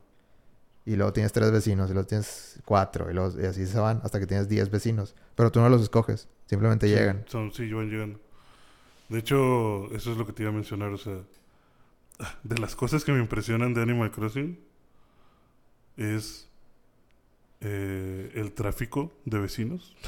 [0.86, 4.00] Y luego tienes tres vecinos, y luego tienes cuatro, y, luego- y así se van
[4.04, 5.16] hasta que tienes diez vecinos.
[5.36, 7.26] Pero tú no los escoges, simplemente Sí, llegan.
[7.28, 8.20] Son, sí, van llegando.
[9.10, 10.90] De hecho, eso es lo que te iba a mencionar.
[10.92, 11.20] O sea,
[12.44, 14.60] de las cosas que me impresionan de Animal Crossing
[15.98, 16.50] es
[17.62, 19.96] eh, el tráfico de vecinos.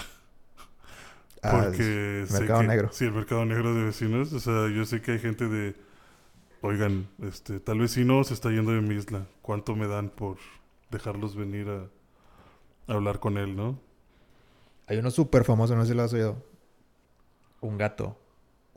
[1.44, 2.90] Ah, Porque sé mercado que- negro.
[2.92, 4.34] Sí, el mercado negro de vecinos.
[4.34, 5.76] O sea, yo sé que hay gente de.
[6.62, 9.28] Oigan, este, tal vecino se está yendo de mi isla.
[9.44, 10.38] ¿Cuánto me dan por
[10.90, 11.84] dejarlos venir a,
[12.92, 13.80] a hablar con él, no?
[14.88, 16.44] Hay uno súper famoso, no sé si lo has oído.
[17.62, 18.18] Un gato.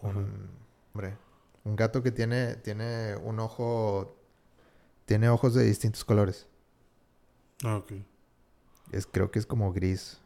[0.03, 0.49] Un,
[0.95, 1.17] hombre.
[1.65, 4.17] Un gato que tiene, tiene un ojo...
[5.05, 6.47] Tiene ojos de distintos colores.
[7.65, 7.93] Ah, ok.
[8.93, 10.21] Es, creo que es como gris.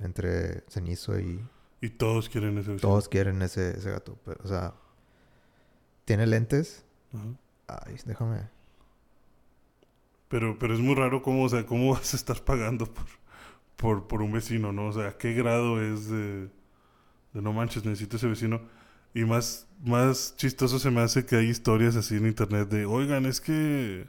[0.00, 1.44] Entre cenizo y...
[1.80, 2.88] Y todos quieren ese vecino.
[2.88, 4.18] Todos quieren ese, ese gato.
[4.24, 4.74] Pero, o sea...
[6.04, 6.84] Tiene lentes.
[7.12, 7.84] Ajá.
[7.86, 8.48] Ay, déjame...
[10.28, 13.06] Pero, pero es muy raro cómo, o sea, cómo vas a estar pagando por,
[13.76, 14.88] por, por un vecino, ¿no?
[14.88, 16.48] O sea, ¿a qué grado es de,
[17.32, 18.60] de no manches, necesito ese vecino?
[19.18, 23.26] Y más, más chistoso se me hace que hay historias así en internet de, oigan,
[23.26, 24.08] es que,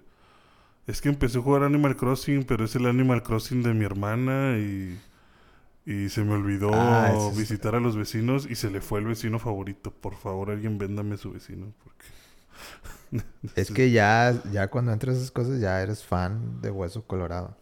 [0.87, 4.57] es que empecé a jugar Animal Crossing, pero es el Animal Crossing de mi hermana
[4.59, 4.99] y,
[5.85, 9.39] y se me olvidó Ah, visitar a los vecinos y se le fue el vecino
[9.39, 9.91] favorito.
[9.91, 12.05] Por favor, alguien véndame su vecino, porque
[13.55, 17.57] Es que ya, ya cuando entras a esas cosas ya eres fan de Hueso Colorado.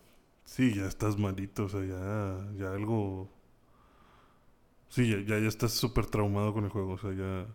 [0.46, 3.30] Sí, ya estás malito, o sea, ya, ya algo...
[4.90, 7.46] Sí, ya, ya, ya estás súper traumado con el juego, o sea, ya...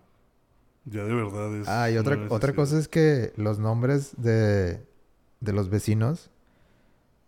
[0.85, 1.68] Ya de verdad es...
[1.68, 4.85] Ah, y otra, otra cosa es que los nombres de,
[5.40, 6.29] de los vecinos,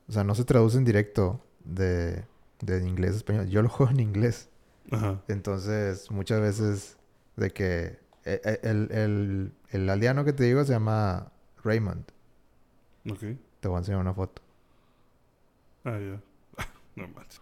[0.08, 2.24] o sea, no se traducen directo de,
[2.60, 3.48] de inglés a español.
[3.48, 4.48] Yo lo juego en inglés.
[4.90, 6.96] Ajá, Entonces, muchas veces
[7.36, 11.30] de que e- e- el, el, el aldeano que te digo se llama
[11.62, 12.04] Raymond.
[13.08, 13.20] ok.
[13.60, 14.42] Te voy a enseñar una foto.
[15.84, 16.20] Ah, ya.
[16.96, 17.40] no manches.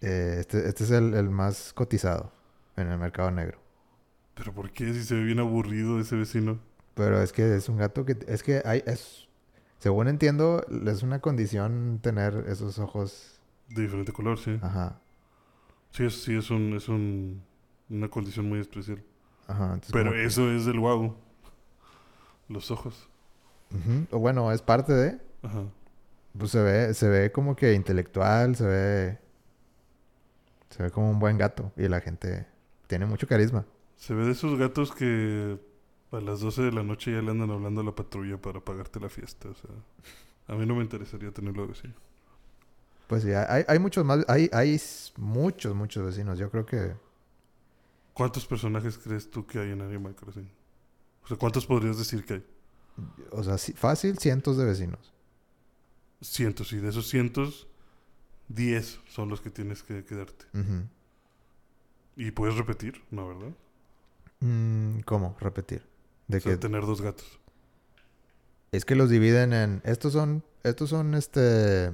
[0.00, 2.32] Eh, este, este es el, el más cotizado
[2.76, 3.58] en el mercado negro.
[4.34, 6.60] Pero ¿por qué si se ve bien aburrido ese vecino?
[6.94, 8.16] Pero es que es un gato que...
[8.28, 8.82] Es que hay...
[8.86, 9.28] Es,
[9.78, 13.40] según entiendo, es una condición tener esos ojos...
[13.68, 14.58] De diferente color, sí.
[14.62, 15.00] Ajá.
[15.90, 17.42] Sí, es, sí, es, un, es un,
[17.90, 19.02] una condición muy especial.
[19.46, 19.78] Ajá.
[19.92, 21.16] Pero que- eso es del guau.
[22.48, 23.08] Los ojos.
[23.70, 25.18] Ujú, O bueno, es parte de...
[25.42, 25.64] Ajá.
[26.38, 29.18] Pues se ve, se ve como que intelectual, se ve...
[30.70, 31.72] Se ve como un buen gato.
[31.76, 32.46] Y la gente
[32.86, 33.64] tiene mucho carisma.
[33.96, 35.58] Se ve de esos gatos que
[36.12, 39.00] a las 12 de la noche ya le andan hablando a la patrulla para pagarte
[39.00, 39.48] la fiesta.
[39.48, 39.70] O sea,
[40.46, 41.94] a mí no me interesaría tenerlo de vecino.
[43.06, 44.24] Pues sí, hay, hay muchos más...
[44.28, 44.80] Hay, hay
[45.16, 46.38] muchos, muchos vecinos.
[46.38, 46.94] Yo creo que...
[48.12, 50.50] ¿Cuántos personajes crees tú que hay en Animal Crossing?
[51.24, 52.46] O sea, ¿cuántos podrías decir que hay?
[53.30, 55.12] O sea, fácil cientos de vecinos.
[56.20, 56.72] Cientos.
[56.72, 57.68] Y de esos cientos,
[58.48, 60.46] 10 son los que tienes que quedarte.
[62.16, 63.28] Y puedes repetir, ¿no?
[63.28, 63.52] ¿Verdad?
[64.40, 65.36] Mm, ¿Cómo?
[65.40, 65.82] Repetir.
[66.26, 67.38] De O sea, que tener dos gatos.
[68.72, 71.92] es que los dividen en estos son estos son este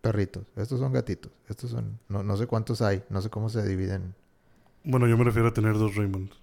[0.00, 3.66] perritos, estos son gatitos, estos son no, no sé cuántos hay, no sé cómo se
[3.66, 4.14] dividen.
[4.84, 6.36] Bueno, yo me refiero a tener dos Raymonds.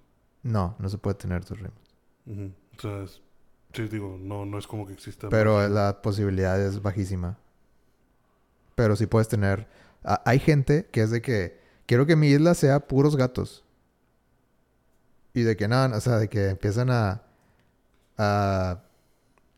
[0.44, 1.58] No, no se puede tener dos.
[2.26, 2.52] Ujú.
[2.78, 3.22] O sea, es-
[3.74, 5.30] sí, digo, no, no es como que exista.
[5.30, 7.38] Pero la posibilidad es bajísima.
[8.78, 9.68] Pero sí puedes tener
[10.06, 13.66] a- hay gente que es de que quiero que mi isla sea puros gatos.
[15.34, 17.24] Y de que nada, o sea, de que empiezan a
[18.20, 18.82] a,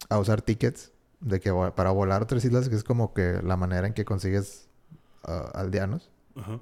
[0.10, 3.56] a usar tickets de que para volar a otras islas, que es como que la
[3.58, 4.68] manera en que consigues
[5.54, 6.10] aldeanos.
[6.36, 6.60] Ajá.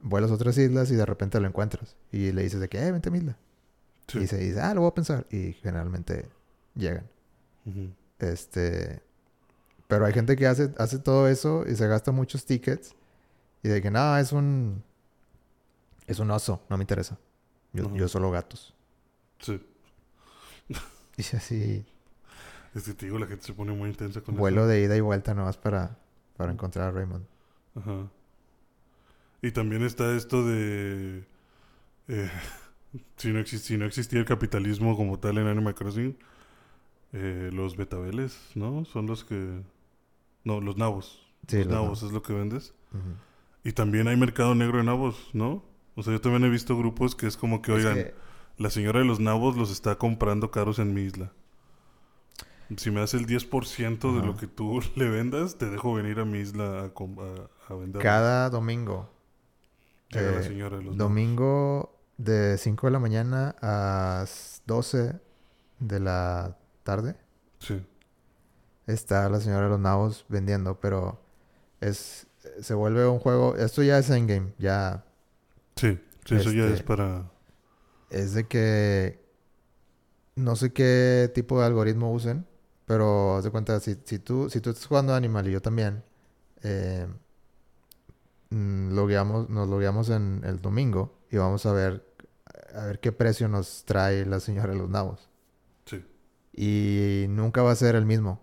[0.00, 1.96] Vuelas a otras islas y de repente lo encuentras.
[2.12, 3.36] Y le dices de que, eh, vente a mi isla.
[4.08, 4.18] Sí.
[4.20, 5.26] Y se dice, ah, lo voy a pensar.
[5.30, 6.28] Y generalmente
[6.74, 7.06] llegan.
[7.64, 7.90] Ujú.
[8.20, 9.00] Este.
[9.88, 12.94] Pero hay gente que hace, hace todo eso y se gasta muchos tickets.
[13.62, 14.82] Y de que, no, es un.
[16.06, 17.18] Es un oso, no me interesa.
[17.72, 18.74] Yo, yo solo gatos.
[19.40, 19.60] Sí.
[21.18, 21.86] Y así,
[22.74, 25.00] Es que te digo, la gente se pone muy intensa con vuelo de ida y
[25.00, 25.96] vuelta nomás para,
[26.36, 27.24] para encontrar a Raymond.
[27.74, 28.10] Ajá.
[29.40, 31.24] Y también está esto de...
[32.08, 32.30] eh,
[33.16, 36.18] si, no si no existía el capitalismo como tal en Animal Crossing,
[37.14, 38.84] eh, los betabeles, ¿no?
[38.84, 39.62] Son los que...
[40.46, 41.20] No, los nabos.
[41.48, 42.72] Sí, los los nabos es lo que vendes.
[43.64, 45.64] Y también hay mercado negro de nabos, ¿no?
[45.96, 48.14] O sea, yo también he visto grupos que es como que, Es oigan, que-
[48.58, 51.32] la señora de los nabos los está comprando caros en mi isla.
[52.76, 54.26] Si me das el 10% de Ajá.
[54.26, 57.76] lo que tú le vendas, te dejo venir a mi isla a, com- a, a
[57.76, 58.00] vender.
[58.02, 59.10] cada domingo.
[60.10, 64.24] Llega la eh, señora de los Domingo de 5 de la mañana a
[64.66, 65.18] 12
[65.80, 67.16] de la tarde.
[67.58, 67.82] Sí.
[68.86, 71.20] Está la señora de los nabos vendiendo, pero
[71.80, 72.26] es
[72.60, 73.56] se vuelve un juego.
[73.56, 75.04] Esto ya es endgame, ya
[75.76, 77.30] Sí, sí, eso ya Este- es para...
[78.10, 79.20] es de que
[80.36, 82.46] no sé qué tipo de algoritmo usen,
[82.86, 86.04] pero haz de cuenta, si, si tú, si tú estás jugando Animal y yo también,
[86.62, 87.06] eh,
[88.50, 92.06] mm, logueamos, nos logueamos en el domingo y vamos a ver
[92.74, 95.28] a ver qué precio nos trae la señora de los nabos.
[95.86, 96.04] Sí.
[96.52, 98.40] Y nunca va a ser el mismo.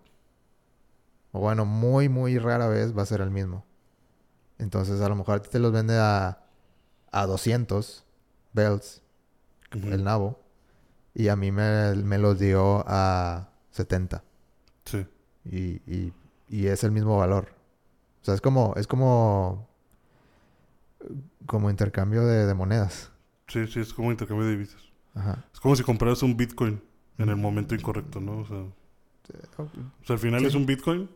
[1.34, 3.66] O bueno, muy, muy rara vez va a ser el mismo.
[4.60, 6.44] Entonces, a lo mejor a ti te los vende a,
[7.12, 8.06] a 200
[8.54, 9.02] bells,
[9.76, 9.88] Ujú.
[9.90, 10.40] el nabo.
[11.16, 14.24] Y a mí me, me los dio a 70.
[14.86, 15.06] Sí.
[15.44, 16.14] Y, y,
[16.48, 17.50] y es el mismo valor.
[18.22, 19.68] O sea, es como, es como,
[21.46, 23.12] como intercambio de, de monedas.
[23.48, 24.82] Sí, sí, es como intercambio de divisas.
[25.16, 25.44] Ajá.
[25.54, 26.82] Es como si compraras un Bitcoin
[27.18, 28.40] en el momento incorrecto, ¿no?
[28.40, 28.58] O sea,
[29.58, 29.70] o
[30.06, 30.48] sea al final Sí.
[30.48, 31.10] es un Bitcoin,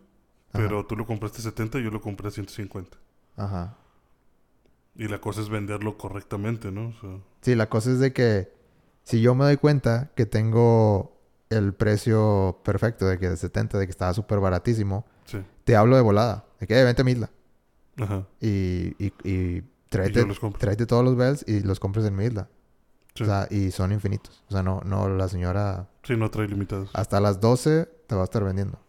[0.53, 0.63] Ajá.
[0.63, 2.97] pero tú lo compraste a 70 y yo lo compré a 150.
[3.36, 3.75] Ajá.
[4.95, 6.88] Y la cosa es venderlo correctamente, ¿no?
[6.89, 8.51] O sea, Sí, la cosa es de que
[9.03, 11.15] si yo me doy cuenta que tengo
[11.49, 15.38] el precio perfecto de que de 70, de que estaba súper baratísimo, sí.
[15.63, 16.45] te hablo de volada.
[16.60, 17.29] De que "Eh, vente a mi isla.
[17.97, 18.25] Ajá.
[18.41, 20.25] Y, y, y tráete,
[20.57, 22.49] tráete todos los bells y los compres en mi isla.
[23.13, 23.23] Sí.
[23.23, 24.43] O sea, y son infinitos.
[24.49, 26.89] O sea, no, no, la señora Sí, no trae limitados.
[26.93, 28.79] hasta las 12 te va a estar vendiendo.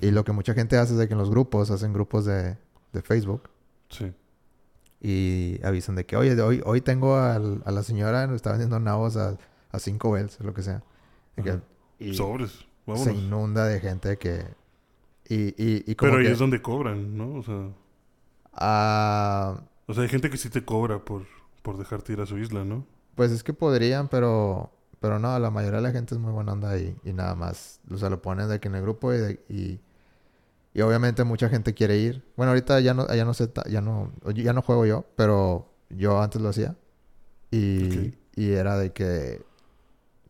[0.00, 2.56] Y lo que mucha gente hace es de que en los grupos, hacen grupos de,
[2.92, 3.50] de Facebook
[3.90, 4.12] Sí.
[5.00, 8.50] y avisan de que, oye, de hoy, hoy tengo al- a la señora, nos está
[8.52, 9.36] vendiendo nabos a,
[9.70, 10.82] a 5 bells, lo que sea.
[11.36, 11.60] Que-
[11.98, 12.50] y Sobres.
[12.52, 13.14] se Vámonos.
[13.16, 14.44] inunda de gente que...
[15.28, 16.32] Y, y, y como Pero ahí que...
[16.32, 17.34] es donde cobran, ¿no?
[17.34, 17.68] O sea,
[18.54, 21.26] ah, o sea, hay gente que sí te cobra por,
[21.62, 22.86] por dejarte ir a su isla, ¿no?
[23.14, 24.72] Pues es que podrían, pero...
[25.02, 27.80] Pero no, la mayoría de la gente es muy buena onda y, y nada más.
[27.90, 29.80] O sea, lo ponen de que en el grupo y, de- y,
[30.72, 32.24] y obviamente mucha gente quiere ir.
[32.36, 36.22] Bueno, ahorita ya no, ya no sé, ya no, ya no juego yo, pero yo
[36.22, 36.76] antes lo hacía.
[37.50, 38.14] Y, Ok.
[38.36, 39.44] y era de que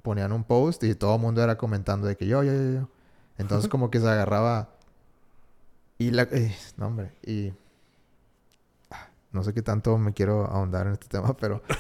[0.03, 2.89] ponían un post y todo el mundo era comentando de que yo, yo, yo, yo.
[3.39, 4.71] Entonces como que se agarraba
[5.99, 6.23] y la...
[6.33, 7.13] eh, no, hombre.
[7.25, 7.53] Y...
[8.91, 11.63] ah, No sé qué tanto me quiero ahondar en este tema, pero...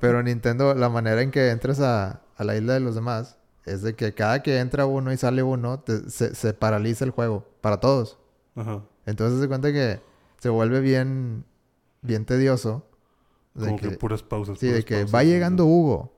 [0.00, 3.82] Pero Nintendo, la manera en que entres a, a la isla de los demás es
[3.82, 7.46] de que cada que entra uno y sale uno, te- se, se paraliza el juego
[7.60, 8.18] para todos.
[8.54, 8.82] Ajá.
[9.06, 10.00] Entonces se cuenta que
[10.38, 11.44] se vuelve bien,
[12.02, 12.86] bien tedioso.
[13.54, 14.58] De Como que, que, puras pausas.
[14.58, 15.28] sí, de puras que pausas, va ¿no?
[15.28, 16.12] llegando Hugo.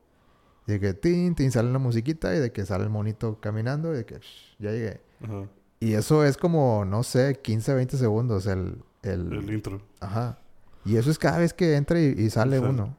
[0.67, 3.93] Y de que tin, tin, sale la musiquita y de que sale el monito caminando
[3.95, 5.01] y de que "Shh, ya llegué.
[5.23, 5.47] Ajá.
[5.79, 8.83] Y eso es como, no sé, 15, 20 segundos el...
[9.03, 9.81] el, El intro.
[10.01, 10.39] Ajá.
[10.85, 12.71] Y eso es cada vez que entra y, y sale Sale.
[12.71, 12.97] uno.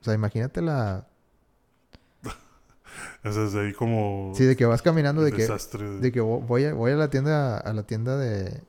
[0.00, 1.06] O sea, imagínate la...
[3.24, 4.32] O sea, es ahí como...
[4.34, 5.98] Sí, de que vas caminando, de el que, desastre.
[5.98, 8.62] de que vo- voy a, voy a la tienda, a la tienda de...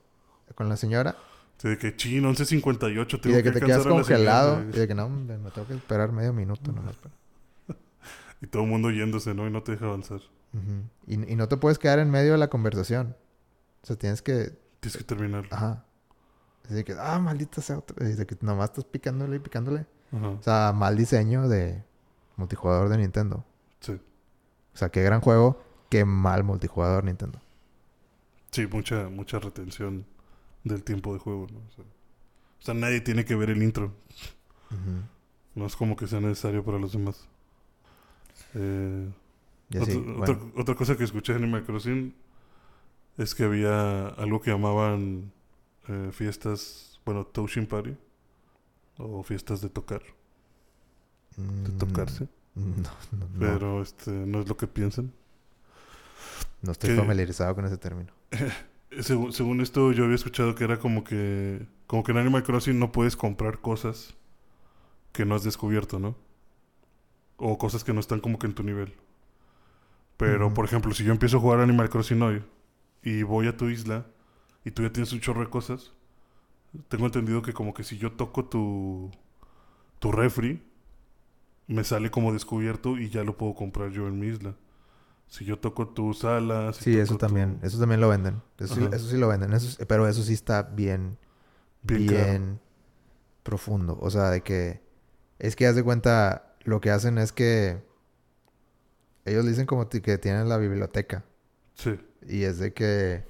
[0.54, 1.16] Con la señora.
[1.58, 3.14] Sí, de que chin, 11.58.
[3.18, 4.62] Y Tengo de que te quedas congelado.
[4.62, 6.96] Y de que no, me tengo que esperar medio minuto nomás.
[8.42, 9.46] Y todo el mundo yéndose, ¿no?
[9.46, 10.20] Y no te deja avanzar.
[11.06, 13.16] Y, y no te puedes quedar en medio de la conversación.
[13.82, 14.58] O sea, tienes que...
[14.80, 15.44] Tienes que terminar.
[15.50, 15.84] Ajá.
[16.64, 18.06] Así de que, ah, maldita sea otra.
[18.06, 19.86] Y de que nomás estás picándole y picándole.
[20.12, 20.28] Ajá.
[20.28, 21.82] O sea, mal diseño de
[22.36, 23.44] multijugador de Nintendo.
[23.80, 23.98] Sí.
[24.76, 25.58] O sea, qué gran juego,
[25.88, 27.40] qué mal multijugador Nintendo.
[28.50, 30.04] Sí, mucha, mucha retención
[30.64, 31.58] del tiempo de juego, ¿no?
[31.58, 33.92] O sea, o sea, nadie tiene que ver el intro.
[35.54, 37.26] No es como que sea necesario para los demás.
[38.54, 39.08] Eh,
[39.80, 40.22] otra, bueno.
[40.22, 42.14] otra- otra cosa que escuché en Animal Crossing
[43.16, 45.32] es que había algo que llamaban
[45.88, 47.96] eh, fiestas, bueno, Touching Party.
[48.98, 50.02] O fiestas de tocar,
[51.36, 52.28] de Mm, tocarse.
[52.56, 53.26] No, no.
[53.38, 55.12] Pero este no es lo que piensan.
[56.62, 58.12] No estoy que- familiarizado con ese término.
[59.00, 61.66] Según, según esto, yo había escuchado que era como que.
[61.86, 64.14] Como que en Animal Crossing no puedes comprar cosas
[65.12, 66.16] que no has descubierto, ¿no?
[67.36, 68.94] O cosas que no están como que en tu nivel.
[70.16, 72.42] Pero, por ejemplo, si yo empiezo a jugar Animal Crossing hoy
[73.02, 74.06] y voy a tu isla
[74.64, 75.92] y tú ya tienes un chorro de cosas,
[76.88, 79.10] tengo entendido que como que si yo toco tu,
[79.98, 80.62] tu refri,
[81.66, 84.54] me sale como descubierto y ya lo puedo comprar yo en mi isla.
[85.28, 86.72] Si yo toco tu sala...
[86.72, 87.58] si Sí, eso tu- también.
[87.62, 88.42] Eso también lo venden.
[88.58, 88.94] Eso, sí, Ajá.
[88.94, 89.52] eso sí lo venden.
[89.52, 91.18] Eso pero eso sí está bien,
[91.82, 92.60] Bien bien,
[93.42, 93.98] profundo.
[94.00, 94.80] O sea, de que...
[95.38, 96.54] Es que haz de cuenta...
[96.62, 97.84] Lo que hacen es que...
[99.24, 101.24] Ellos dicen como que tienen la biblioteca.
[101.74, 101.98] Sí.
[102.28, 103.24] Y es de que...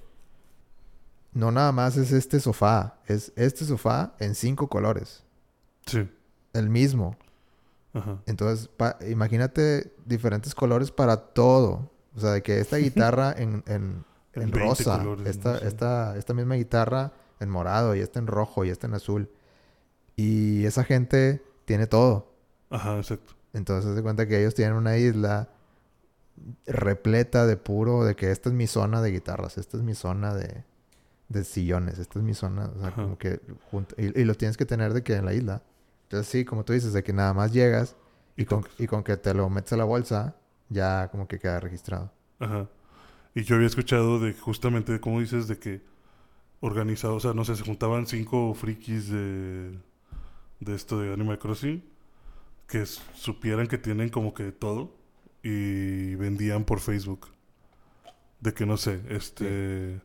[1.32, 2.98] No nada más es este sofá.
[3.06, 5.24] Es este sofá en cinco colores.
[5.86, 6.08] Sí.
[6.52, 7.16] El mismo.
[7.96, 8.18] Ajá.
[8.26, 8.68] Entonces,
[9.08, 11.90] imagínate diferentes colores para todo.
[12.14, 14.04] O sea, de que esta guitarra en, en,
[14.34, 15.68] En en 20 rosa, colores, esta, no sé.
[15.68, 19.30] esta, esta misma guitarra en morado, y esta en rojo, y esta en azul.
[20.16, 22.32] Y esa gente tiene todo.
[22.70, 23.34] Ajá, exacto.
[23.52, 25.48] Entonces, se cuenta que ellos tienen una isla
[26.66, 30.34] repleta de puro, de que esta es mi zona de guitarras, esta es mi zona
[30.34, 30.64] de,
[31.28, 33.02] de sillones, esta es mi zona, o sea, Ajá.
[33.02, 33.40] como que
[33.70, 35.62] junto, y, y lo tienes que tener de que en la isla.
[36.06, 37.96] Entonces, sí, como tú dices, de que nada más llegas
[38.36, 40.36] y, Y con, y con que te lo metes a la bolsa,
[40.68, 42.12] ya como que queda registrado.
[42.38, 42.68] Ajá.
[43.34, 45.82] Y yo había escuchado de justamente, de cómo dices, de que
[46.60, 49.78] organizado, o sea, no sé, se juntaban cinco frikis de,
[50.60, 51.82] de esto de Animal Crossing
[52.66, 54.96] que supieran que tienen como que todo
[55.42, 57.28] y vendían por Facebook.
[58.40, 60.00] De que no sé, este.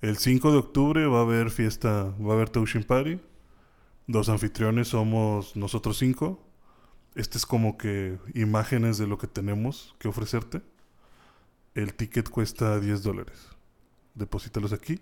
[0.00, 3.18] El 5 de octubre va a haber fiesta, va a haber Touching Party.
[4.08, 6.42] Los anfitriones somos nosotros cinco.
[7.14, 10.62] Este es como que imágenes de lo que tenemos que ofrecerte.
[11.74, 13.38] El ticket cuesta 10 dólares.
[14.14, 15.00] Deposítalos aquí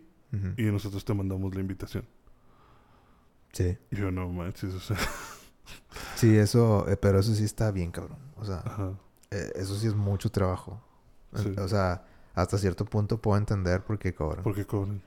[0.58, 2.04] y nosotros te mandamos la invitación.
[3.52, 3.78] Sí.
[3.90, 4.98] Yo no manches, o sea,
[6.16, 8.18] Sí, eso, eh, pero eso sí está bien, cabrón.
[8.36, 8.62] O sea,
[9.30, 10.82] eh, eso sí es mucho trabajo.
[11.34, 11.54] Sí.
[11.58, 12.04] O sea,
[12.34, 14.42] hasta cierto punto puedo entender por qué cobran.
[14.42, 15.02] ¿Por qué cobran?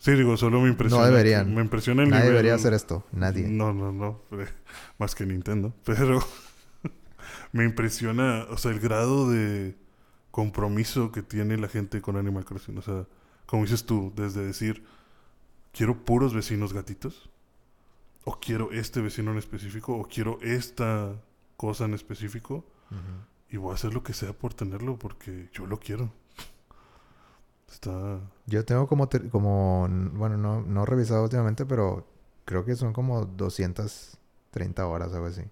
[0.00, 1.04] Sí, digo, solo me impresiona.
[1.04, 1.54] No deberían.
[1.54, 3.06] Me impresiona el Nadie nivel- debería hacer esto.
[3.12, 3.46] Nadie.
[3.46, 4.22] No, no, no.
[4.32, 4.46] eh,
[4.98, 5.72] Más que Nintendo.
[5.84, 6.18] Pero
[7.52, 9.76] me impresiona, o sea, el grado de
[10.30, 12.78] compromiso que tiene la gente con Animal Crossing.
[12.78, 13.06] O sea,
[13.46, 14.84] como dices tú, desde decir,
[15.72, 17.28] quiero puros vecinos gatitos.
[18.24, 19.96] O quiero este vecino en específico.
[19.96, 21.14] O quiero esta
[21.56, 22.64] cosa en específico.
[23.50, 26.12] Y voy a hacer lo que sea por tenerlo porque yo lo quiero.
[27.70, 28.20] Está...
[28.46, 32.06] Yo tengo como, como bueno, no, no he revisado últimamente, pero
[32.44, 35.42] creo que son como 230 horas, algo así.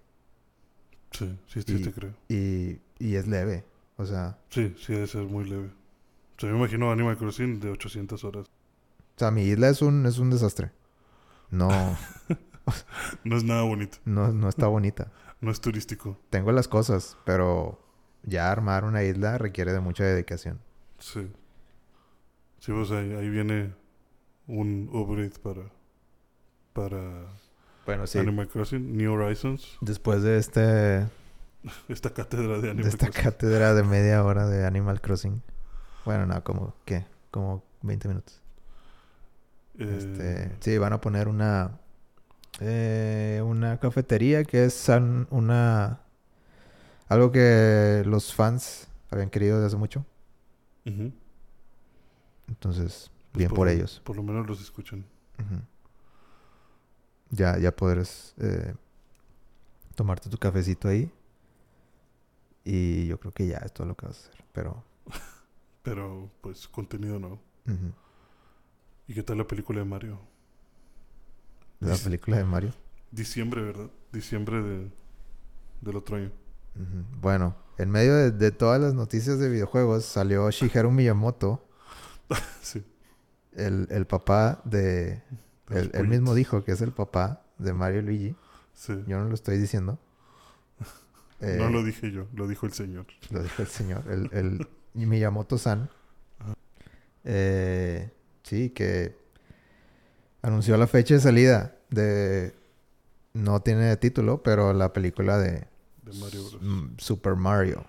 [1.11, 2.13] Sí, sí, sí, Y- te creo.
[2.27, 3.65] Y, y es leve.
[3.97, 5.67] O sea, Sí, sí, debe ser muy leve.
[6.37, 8.47] O sea, yo me imagino Animal Crossing de 800 horas.
[8.47, 10.71] o sea, mi isla es un, es un desastre.
[11.51, 11.69] No,
[13.23, 13.97] No es nada bonito.
[14.05, 15.11] no, no está bonita.
[15.41, 16.17] No es turístico.
[16.29, 17.81] Tengo las cosas, pero
[18.23, 20.59] ya armar una isla requiere de mucha dedicación.
[20.99, 21.31] Sí.
[22.59, 23.73] Sí, pues ahí, ahí viene
[24.47, 25.71] un upgrade para,
[26.73, 27.27] para
[27.85, 28.19] Bueno, sí.
[28.19, 31.07] Animal Crossing, New Horizons, Después de este de
[31.89, 33.31] esta cátedra de Animal esta Crossing.
[33.31, 35.41] cátedra de media hora de Animal Crossing.
[36.05, 37.05] Bueno, no, como, ¿qué?
[37.31, 38.41] Como 20 minutos.
[39.79, 41.79] Eh, Este, sí, van a poner una
[42.61, 44.89] eh, una cafetería que es
[45.31, 46.01] una
[47.07, 50.05] algo que los fans habían querido desde hace mucho.
[50.85, 51.11] ujú.
[52.49, 54.01] Entonces, Pues bien por lo- ellos.
[54.03, 55.05] Por lo menos los escuchan.
[57.31, 58.73] Ya, ya podrás eh,
[59.95, 61.11] tomarte tu cafecito ahí.
[62.65, 64.43] Y yo creo que ya es todo lo que vas a hacer.
[64.51, 64.83] Pero.
[65.83, 67.39] Pero, pues, contenido no.
[69.07, 70.19] ¿Y qué tal la película de Mario?
[71.79, 72.73] La película de Mario.
[73.11, 73.89] Diciembre, ¿verdad?
[74.11, 74.91] Diciembre de,
[75.81, 76.31] del otro año.
[77.21, 81.65] Bueno, en medio de, de todas las noticias de videojuegos salió Shigeru Miyamoto,
[82.61, 82.83] Sí.
[83.53, 85.21] el, el papá de...
[85.67, 88.35] Los Él, mismo dijo que es el papá de Mario y Luigi.
[88.73, 88.93] Sí.
[89.07, 89.99] Yo no lo estoy diciendo.
[91.41, 93.05] Eh, no lo dije yo, lo dijo el señor.
[93.29, 95.89] Lo dijo el señor, el, el Miyamoto-san.
[97.23, 98.09] Eh,
[98.43, 99.15] sí, que
[100.41, 102.53] anunció la fecha de salida de...
[103.33, 105.65] No tiene título, pero la película de
[106.03, 106.61] De Mario Bros.
[106.97, 107.85] Super Mario.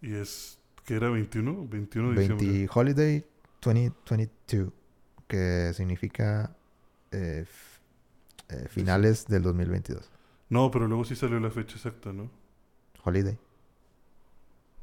[0.00, 1.10] Y es, ¿qué era?
[1.10, 1.68] ¿21?
[1.68, 2.46] 21 de diciembre.
[2.46, 3.24] 20 Holiday
[3.74, 4.72] 2022,
[5.28, 6.54] que significa
[7.10, 7.44] eh,
[8.48, 10.08] eh, finales del 2022.
[10.48, 12.30] No, pero luego sí salió la fecha exacta, ¿no?
[13.04, 13.38] Holiday.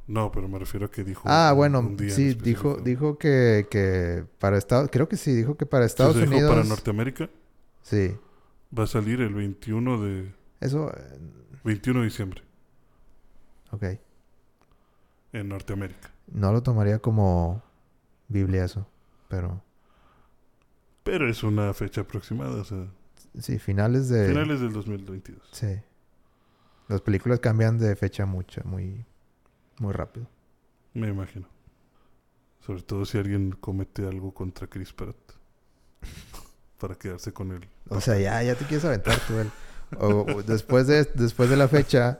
[0.05, 1.23] No, pero me refiero a que dijo.
[1.25, 5.15] Ah, un- bueno, un día en sí, dijo, dijo que, que para Estados, creo que
[5.15, 6.55] sí, dijo que para Estados Entonces dijo Unidos.
[6.55, 7.29] para Norteamérica
[7.81, 8.15] Sí,
[8.77, 11.19] va a salir el 21 de, eso, eh,
[11.63, 12.41] 21 de diciembre
[13.71, 13.83] ok.
[15.33, 16.11] en Norteamérica.
[16.27, 17.61] No lo tomaría como
[18.33, 18.87] Biblia eso,
[19.29, 19.61] pero
[21.03, 22.87] Pero es una fecha aproximada, o sea,
[23.39, 24.27] sí, finales de...
[24.27, 25.41] finales del 2022.
[25.51, 25.79] Sí.
[26.89, 29.05] Las películas cambian de fecha mucho, muy,
[29.79, 30.27] muy rápido.
[30.93, 31.47] Me imagino.
[32.59, 35.15] Sobre todo si alguien comete algo contra Chris Pratt.
[36.79, 37.65] para quedarse con él.
[37.89, 39.33] O sea, ya, ya te quieres aventar tú.
[39.99, 42.19] O- o después, de, después de la fecha,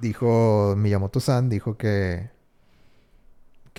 [0.00, 2.30] dijo Miyamoto-san, dijo que,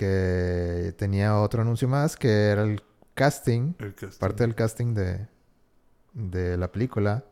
[0.00, 2.82] que tenía otro anuncio más, que era el
[3.12, 4.18] casting, El casting.
[4.18, 5.26] parte del casting de,
[6.14, 7.22] de la película.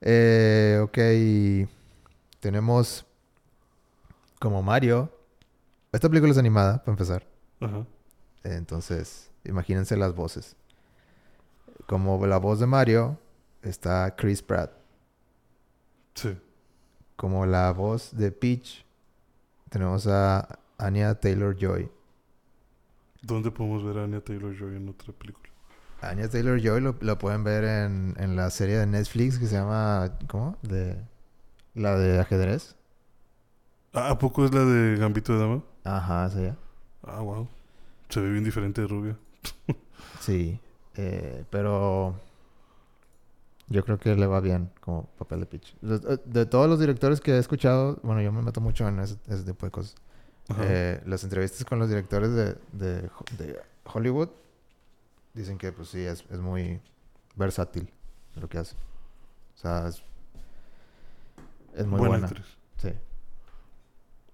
[0.00, 1.68] Eh, ok,
[2.40, 3.04] tenemos
[4.38, 5.12] como Mario.
[5.92, 7.26] Esta película es animada, para empezar.
[7.60, 7.84] Ajá.
[8.42, 10.56] Entonces, imagínense las voces.
[11.86, 13.18] Como la voz de Mario
[13.60, 14.72] está Chris Pratt.
[16.14, 16.38] Sí.
[17.16, 18.86] Como la voz de Peach
[19.68, 21.90] tenemos a Anya Taylor Joy.
[23.22, 25.48] ¿Dónde podemos ver a Anya Taylor Joy en otra película?
[26.00, 29.56] Anya Taylor Joy lo, lo pueden ver en, en la serie de Netflix que se
[29.56, 30.56] llama ¿cómo?
[30.62, 30.96] De
[31.74, 32.76] la de ajedrez.
[33.92, 35.62] Ah, ¿A poco es la de Gambito de Dama?
[35.84, 36.56] Ajá, esa ya.
[37.02, 37.46] Ah, wow.
[38.08, 39.16] Se ve bien diferente de rubia.
[40.20, 40.60] Sí,
[40.96, 42.14] eh, pero
[43.68, 45.74] yo creo que le va bien como papel de Peach.
[45.80, 49.16] De, de todos los directores que he escuchado, bueno, yo me meto mucho en ese,
[49.28, 49.94] ese tipo de cosas.
[50.60, 53.02] Eh, las entrevistas con los directores de, de,
[53.38, 54.30] de Hollywood
[55.34, 56.80] dicen que pues sí, es, es muy
[57.36, 57.88] versátil
[58.36, 58.74] lo que hace.
[59.54, 60.02] O sea, es,
[61.76, 62.26] es muy buena.
[62.26, 62.46] actriz.
[62.78, 62.90] Sí.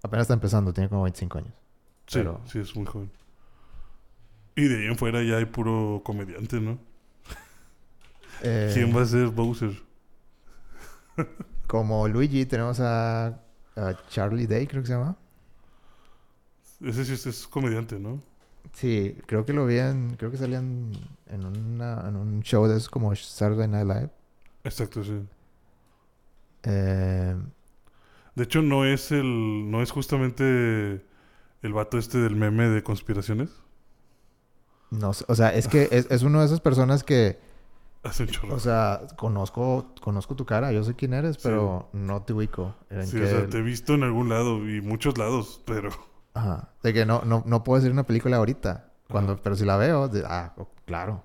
[0.03, 1.53] Apenas está empezando, tiene como 25 años.
[2.07, 3.11] Sí, Pero- sí, es muy joven.
[4.55, 6.79] Y de ahí en fuera ya hay puro comediante, ¿no?
[8.43, 9.71] Eh, ¿Quién va a ser Bowser?
[11.65, 13.27] Como Luigi tenemos a,
[13.75, 15.15] a Charlie Day, creo que se llama.
[16.81, 18.21] Ese sí es, es comediante, ¿no?
[18.73, 20.15] Sí, creo que lo vi en...
[20.17, 20.91] Creo que salían
[21.27, 24.09] en, una, en un show de esos como Saturday Night Live.
[24.63, 25.21] Exacto, sí.
[26.63, 27.35] Eh,
[28.35, 29.69] De hecho, no es el.
[29.71, 31.03] No es justamente
[31.63, 33.49] el vato este del meme de conspiraciones.
[34.91, 37.39] no sé, o sea, es que es, es uno de esas personas que...
[38.03, 38.55] Hace un chorro.
[38.55, 42.75] O sea, conozco, conozco tu cara, yo sé quién eres, pero no te ubico.
[42.89, 45.89] En sí, que- o sea, te he visto en algún lado y muchos lados, pero.
[46.37, 46.69] Ajá.
[46.83, 48.91] De que no, no, no puedo decir una película ahorita.
[49.09, 49.41] Cuando, Ajá.
[49.43, 50.53] pero si la veo, de- ah,
[50.85, 51.23] claro.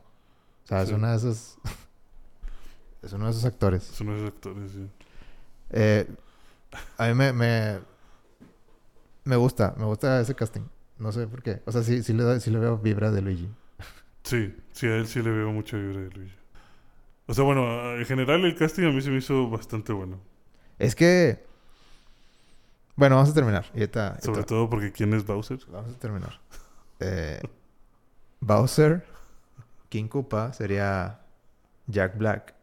[0.64, 1.58] O sea, es una de esos.
[3.02, 3.82] es uno de esos actores.
[3.84, 4.88] Son esos actores, sí.
[5.70, 6.08] Eh,
[6.96, 7.78] a mí me, me.
[9.24, 10.62] Me gusta, me gusta ese casting.
[10.98, 11.62] No sé por qué.
[11.66, 13.48] O sea, sí, sí le, sí le veo vibra de Luigi.
[14.24, 16.34] Sí, sí, a él sí le veo mucha vibra de Luigi.
[17.26, 20.18] O sea, bueno, en general el casting a mí se me hizo bastante bueno.
[20.78, 21.44] Es que.
[22.96, 23.64] Bueno, vamos a terminar.
[23.74, 23.88] Y
[24.22, 25.58] Sobre todo porque ¿quién es Bowser?
[25.68, 26.40] Vamos a terminar.
[27.00, 27.40] Eh,
[28.40, 29.04] Bowser,
[29.88, 31.20] King Koopa sería
[31.86, 32.54] Jack Black.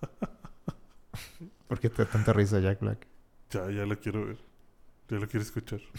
[1.68, 3.06] ¿Por qué te da tanta risa Jack Black?
[3.50, 4.38] Ya, ya la quiero ver.
[5.08, 5.80] Ya la quiero escuchar.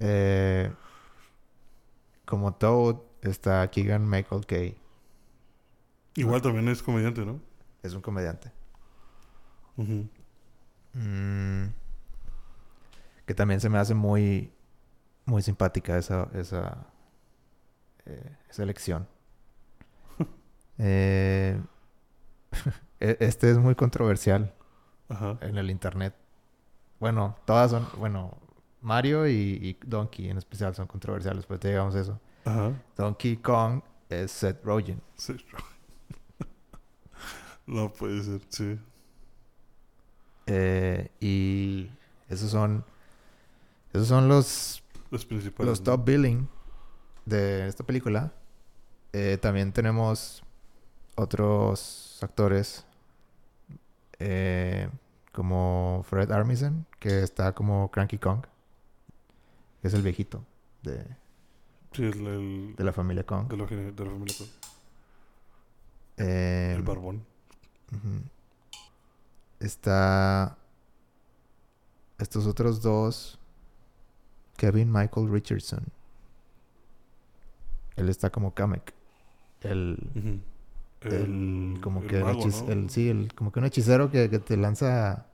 [0.00, 0.72] Eh,
[2.24, 4.76] como Toad está Keegan Michael Kay.
[6.16, 7.40] Igual también es comediante, ¿no?
[7.82, 8.50] Es un comediante.
[9.76, 10.08] Ujú.
[10.94, 11.66] Mm,
[13.26, 14.52] que también se me hace muy,
[15.26, 16.86] muy simpática esa, esa,
[18.06, 19.08] eh, esa elección.
[20.78, 21.56] Eh,
[23.00, 24.52] e- este es muy controversial
[25.08, 25.38] Ajá.
[25.40, 26.16] en el internet.
[26.98, 28.36] Bueno, todas son, bueno,
[28.80, 29.32] Mario y,
[29.62, 32.20] y Donkey en especial son controversiales, pues te digamos eso.
[32.44, 32.72] Ajá.
[32.96, 35.00] Donkey Kong es Seth Rogen.
[35.14, 35.36] Sí.
[37.66, 38.78] no puede ser, sí.
[40.46, 41.90] Eh, y
[42.28, 42.84] esos son,
[43.92, 45.68] esos son los Los principales.
[45.70, 45.84] los ¿no?
[45.84, 46.48] top billing
[47.24, 48.32] de esta película.
[49.12, 50.42] Eh, también tenemos
[51.16, 52.84] otros actores
[54.18, 54.88] eh,
[55.32, 58.40] como Fred Armisen, que está como Cranky Kong,
[59.80, 60.44] que es el viejito
[60.82, 61.04] de,
[61.92, 63.48] Sí, el, el- de la familia Kong.
[63.48, 64.48] de, la, gene- de la familia Kong.
[66.16, 67.24] Eh, el barbón.
[67.92, 68.22] ujú.
[69.64, 70.58] Está
[72.18, 73.38] estos otros dos,
[74.56, 75.84] Kevin Michael Richardson.
[77.96, 78.92] Él está como Kamek.
[79.62, 80.42] El,
[81.02, 82.72] el como el que el mago, hechiz- ¿no?
[82.72, 85.26] el- sí el como que un hechicero que, que te lanza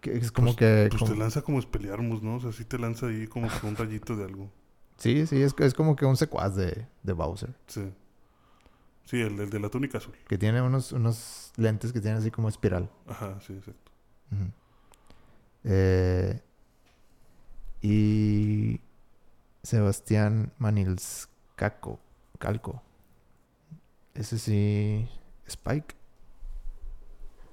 [0.00, 2.36] que es como Pues- que Pues como- te lanza como espelearmos, ¿no?
[2.36, 4.50] O sea, sí te lanza ahí como que un rayito de algo.
[4.96, 7.92] sí sí es, es como que un secuaz de, de Bowser Sí.
[9.06, 10.14] Sí, el, el de la túnica azul.
[10.28, 13.90] que tiene unos unos lentes que tienen así como espiral Ajá, sí, exacto.
[15.64, 16.40] Eh,
[17.82, 18.80] y
[19.62, 22.00] Sebastián Manilscaco
[22.38, 22.82] Calco
[24.14, 25.08] ese sí
[25.46, 25.94] Spike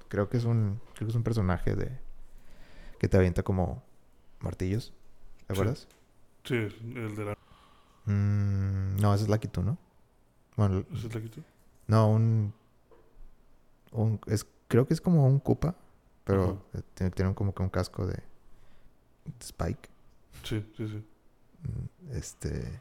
[0.08, 1.98] creo que es un creo que es un personaje de
[2.98, 3.82] que te avienta como
[4.40, 4.92] martillos
[5.46, 5.60] ¿te Sí.
[5.60, 5.88] acuerdas?
[6.44, 7.32] Sí, el de la...
[8.06, 9.78] Mm, no ese es Two, ¿no?
[10.56, 11.42] Bueno ¿Ese es tú?
[11.86, 12.52] no un
[13.92, 15.74] un es creo que es como un Koopa
[16.24, 16.62] pero
[16.94, 18.22] tiene, tiene como que un casco de
[19.40, 19.94] Spike
[20.44, 21.04] Sí, sí, sí.
[21.62, 22.80] Mm, Este.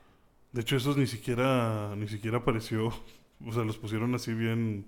[0.51, 2.91] De hecho, esos ni siquiera, ni siquiera apareció.
[3.45, 4.85] O sea, los pusieron así bien.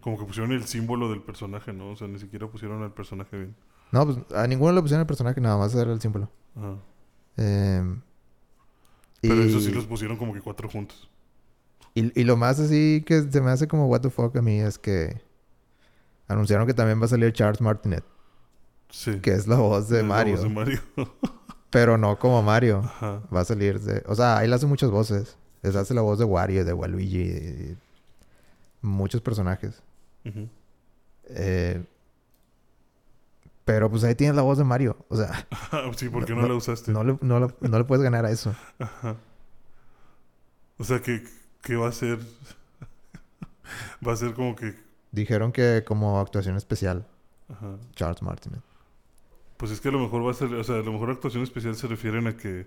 [0.00, 1.90] Como que pusieron el símbolo del personaje, ¿no?
[1.90, 3.56] O sea, ni siquiera pusieron al personaje bien.
[3.90, 6.30] No, pues a ninguno le pusieron el personaje, nada más era el símbolo.
[6.54, 6.76] Ajá.
[7.36, 8.00] Em,
[9.20, 11.10] Pero y, eso sí los pusieron como que cuatro juntos.
[12.00, 14.60] Y, y lo más así que se me hace como what the fuck a mí
[14.60, 15.20] es que
[16.28, 18.04] anunciaron que también va a salir Charles Martinet,
[18.88, 19.18] Sí.
[19.20, 20.80] que es la voz de Es la Mario, voz de Mario.
[21.70, 22.78] pero no como Mario.
[22.84, 23.20] Ajá.
[23.34, 24.02] Va a salir de.
[24.06, 25.36] O sea, él hace muchas voces.
[25.62, 27.76] Les hace la voz de Wario, de Waluigi, y
[28.82, 29.82] muchos personajes.
[31.28, 31.82] Eh,
[33.64, 34.96] pero pues ahí tienes la voz de Mario.
[35.08, 35.46] O sea,
[35.96, 36.92] sí, ¿por qué no, No- la usaste?
[36.92, 38.54] no le, no, le- no le puedes ganar a eso.
[38.78, 39.16] Ajá.
[40.78, 41.24] O sea, que,
[41.66, 42.20] que va a ser.
[44.06, 44.74] va a ser como que.
[45.10, 47.06] Dijeron que como actuación especial,
[47.48, 47.76] Ajá.
[47.94, 48.60] Charles Martinet.
[49.56, 50.54] Pues es que a lo mejor va a ser.
[50.54, 52.66] O sea, a lo mejor actuación especial se refieren a que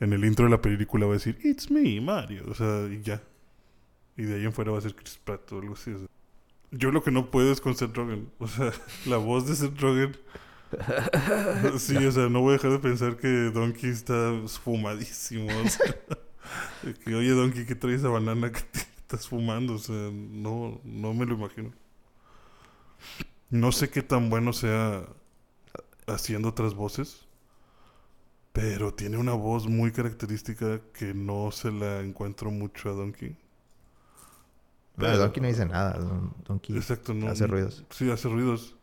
[0.00, 2.44] en el intro de la película va a decir It's me, Mario.
[2.48, 3.22] O sea, y ya.
[4.16, 5.92] Y de ahí en fuera va a ser Chris Pratt o algo así.
[5.92, 6.08] o sea.
[6.72, 8.28] Yo lo que no puedo es con Seth Rogen.
[8.38, 8.72] O sea,
[9.06, 10.16] la voz de Seth Rogen.
[11.78, 14.32] Sí, o sea, no voy a dejar de pensar que Donkey está
[14.62, 15.46] fumadísimo.
[15.46, 15.94] o sea,
[17.04, 19.74] que, oye, Donkey, ¿qué traes esa banana que te estás fumando?
[19.74, 21.72] O sea, no, no me lo imagino.
[23.50, 25.06] No sé qué tan bueno sea
[26.06, 27.26] haciendo otras voces.
[28.52, 33.36] Pero tiene una voz muy característica que no se la encuentro mucho a Donkey.
[34.96, 35.98] Pero Donkey no dice nada.
[35.98, 37.28] Don- Donkey Exacto, no.
[37.28, 37.84] hace ruidos.
[37.90, 38.76] Sí, hace ruidos.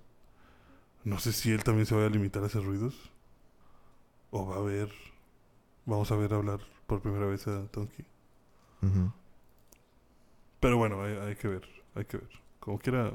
[1.03, 2.95] No sé si él también se va a limitar a hacer ruidos.
[4.31, 4.89] O va a ver.
[5.85, 8.05] Vamos a ver hablar por primera vez a Donkey.
[8.81, 9.11] Ujú.
[10.59, 11.61] Pero bueno, hay, hay que ver.
[11.95, 12.29] Hay que ver.
[12.59, 13.13] Como quiera,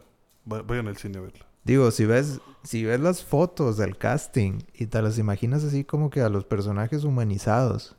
[0.51, 1.45] va- vayan al cine a verla.
[1.65, 6.09] Digo, si ves, si ves las fotos del casting y te las imaginas así como
[6.11, 7.97] que a los personajes humanizados,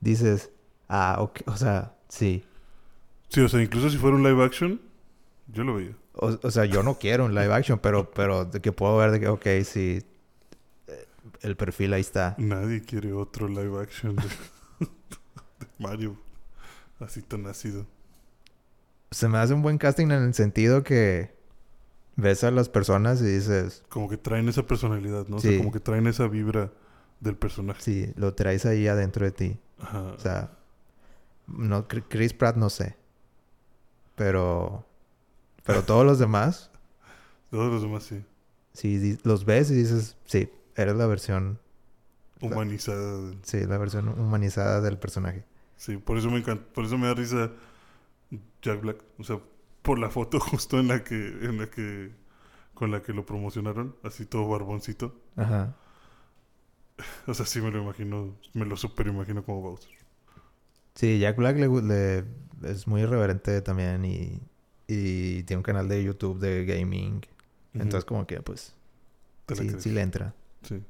[0.00, 0.50] dices,
[0.88, 2.44] ah, ok, o sea, sí.
[3.28, 4.80] Sí, o sea, incluso si fuera un live action,
[5.48, 5.96] yo lo veía.
[6.14, 9.10] O, o sea, yo no quiero un live action, pero, pero de que puedo ver
[9.10, 10.02] de que, ok, sí,
[10.86, 11.06] eh,
[11.42, 12.34] el perfil ahí está.
[12.38, 14.22] Nadie quiere otro live action de
[15.78, 16.16] Mario.
[17.00, 17.86] Así tan ácido.
[19.10, 21.34] Se me hace un buen casting en el sentido que
[22.16, 25.36] ves a las personas y dices, Como que traen esa personalidad, ¿no?
[25.36, 25.48] O Sí.
[25.50, 26.72] sea, como que traen esa vibra
[27.20, 27.80] del personaje.
[27.82, 29.58] sí, lo traes ahí adentro de ti.
[29.78, 30.02] Ajá.
[30.02, 30.50] O sea,
[31.46, 32.96] no, Chris Pratt no sé.
[34.14, 34.84] Pero,
[35.64, 36.70] pero todos los demás,
[37.50, 38.24] Todos los demás sí.
[38.72, 41.58] si di- los ves y dices, sí, eres la versión,
[42.40, 43.32] Humanizada.
[43.42, 45.44] sí, la versión humanizada del personaje.
[45.76, 46.64] Sí, por eso me encanta.
[46.72, 47.52] Por eso me da risa
[48.62, 49.02] Jack Black.
[49.18, 49.40] O sea,
[49.82, 52.12] por la foto justo en la que, en la que,
[52.74, 55.14] con la que lo promocionaron, así todo barboncito.
[55.36, 55.76] Ajá.
[57.26, 59.92] O sea, sí me lo imagino, me lo super imagino como Bowser.
[60.94, 62.24] Sí, Jack Black le,
[62.62, 64.40] es muy irreverente también y,
[64.88, 67.20] y tiene un canal de YouTube de gaming.
[67.74, 68.74] Entonces como que pues
[69.54, 70.34] sí, sí le entra.
[70.62, 70.82] Sí.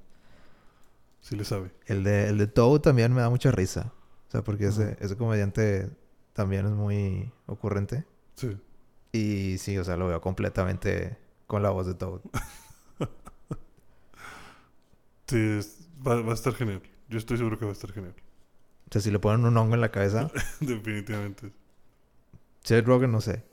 [1.21, 1.73] Sí le sabe.
[1.87, 3.93] El de, el de Toad también me da mucha risa.
[4.29, 5.91] O sea, porque ese, ese comediante
[6.33, 8.05] también es muy ocurrente.
[8.35, 8.57] Sí.
[9.13, 11.17] Y sí, o sea, lo veo completamente
[11.47, 12.21] con la voz de Toad.
[15.27, 16.83] Sí, es- va, va a estar genial.
[17.09, 18.15] Yo estoy seguro que va a estar genial.
[18.89, 21.53] O sea, si le ponen un hongo en la cabeza, Definitivamente.
[22.63, 23.45] Seth Rogen no sé.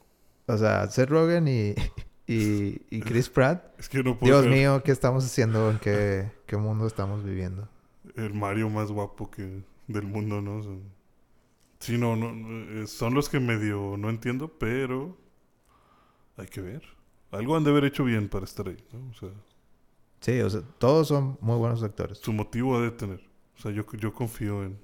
[0.46, 1.74] O sea, Seth Rogen y,
[2.28, 3.64] y, y Chris Pratt.
[3.80, 5.72] Es que yo no puedo Dios mío, ¿qué estamos haciendo?
[5.72, 7.68] ¿En qué, qué mundo estamos viviendo?
[8.16, 10.58] el Mario más guapo que del mundo, ¿no?
[10.58, 10.74] O sea,
[11.80, 15.18] sí, no, no, eh, son los que medio no entiendo, pero
[16.38, 16.84] hay que ver.
[17.32, 19.10] Algo han de haber hecho bien para estar ahí, ¿no?
[19.10, 19.30] O sea,
[20.22, 22.18] Sí, o sea, todos son muy buenos actores.
[22.20, 23.20] su motivo ha de tener.
[23.58, 24.80] O sea, yo, yo confío en...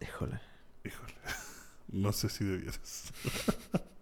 [0.00, 0.40] Híjole.
[0.84, 1.14] Híjole.
[1.88, 3.12] No sé si debieras.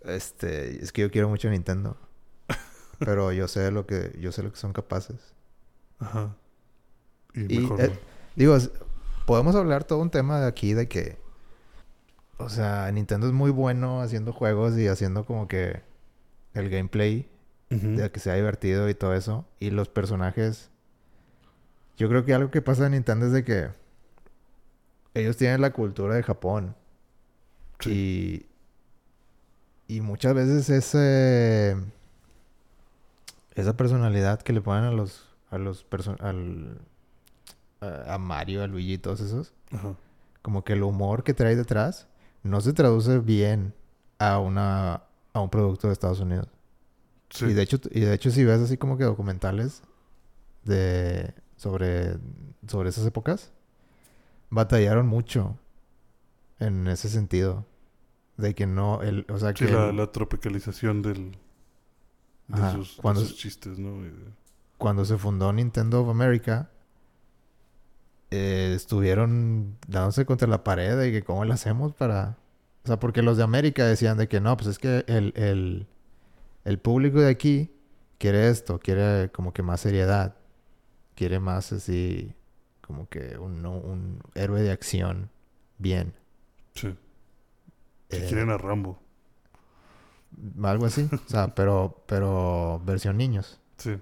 [0.00, 1.96] Este, es que yo quiero mucho a Nintendo.
[2.98, 5.34] Pero yo sé lo que, yo sé lo que son capaces.
[5.98, 6.36] Ajá.
[7.32, 8.13] Y, Y, mejor eh, no.
[8.36, 8.56] Digo,
[9.26, 11.18] podemos hablar todo un tema de aquí de que,
[12.38, 15.82] o sea, Nintendo es muy bueno haciendo juegos y haciendo como que
[16.54, 17.28] el gameplay
[17.70, 19.44] de que sea divertido y todo eso.
[19.58, 20.70] Y los personajes,
[21.96, 23.68] yo creo que algo que pasa en Nintendo es de que
[25.14, 26.74] ellos tienen la cultura de Japón
[27.80, 28.46] Sí.
[29.88, 31.76] y y muchas veces ese
[33.54, 35.84] esa personalidad que le ponen a los a los
[36.20, 36.78] al
[38.06, 39.94] a Mario, a Luigi y todos esos, Ajá.
[40.42, 42.06] como que el humor que trae detrás
[42.42, 43.74] no se traduce bien
[44.18, 46.48] a una a un producto de Estados Unidos.
[47.30, 47.46] Sí.
[47.46, 49.82] Y de hecho y de hecho si ves así como que documentales
[50.64, 52.16] de sobre
[52.68, 53.52] sobre esas épocas
[54.50, 55.56] batallaron mucho
[56.60, 57.66] en ese sentido
[58.36, 61.32] de que no el o sea Sí, que la, el- la tropicalización del,
[62.48, 64.02] de, Ajá, sus, de cuando sus chistes, ¿no?
[64.02, 64.12] De-
[64.78, 66.70] cuando se fundó Nintendo of America,
[68.34, 72.36] eh, estuvieron dándose contra la pared de que cómo lo hacemos para...
[72.84, 75.86] O sea, porque los de América decían de que no, pues es que el, el,
[76.64, 77.70] el público de aquí
[78.18, 80.36] quiere esto, quiere como que más seriedad,
[81.14, 82.34] quiere más así,
[82.82, 85.30] como que un, héroe de acción
[85.78, 86.12] bien.
[86.74, 86.94] Sí.
[88.10, 88.98] Si Eh, quieren a Rambo.
[90.62, 93.60] algo así, o sea, pero, pero versión niños.
[93.78, 93.96] Sí.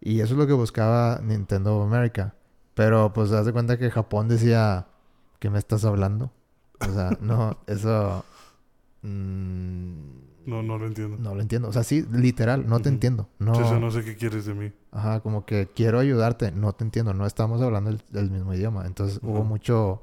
[0.00, 2.34] Y eso es lo que buscaba Nintendo America.
[2.78, 4.86] Pero pues haz de cuenta que Japón decía,
[5.40, 6.30] ¿qué me estás hablando?
[6.78, 8.24] O sea, no, eso
[9.02, 11.16] mm, No, no lo entiendo.
[11.18, 11.66] no lo entiendo.
[11.68, 13.28] O sea, sí, literal, no te entiendo.
[13.40, 14.72] No, Sí, no sé qué quieres de mí.
[14.92, 18.86] Ajá, como que quiero ayudarte, no te entiendo, no estamos hablando el, el mismo idioma.
[18.86, 20.00] Entonces hubo mucho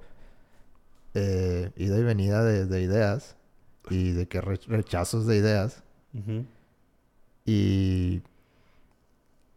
[1.13, 3.37] eh, ida y venida de, de ideas
[3.89, 5.81] y de que re- rechazos de ideas.
[7.45, 8.21] Y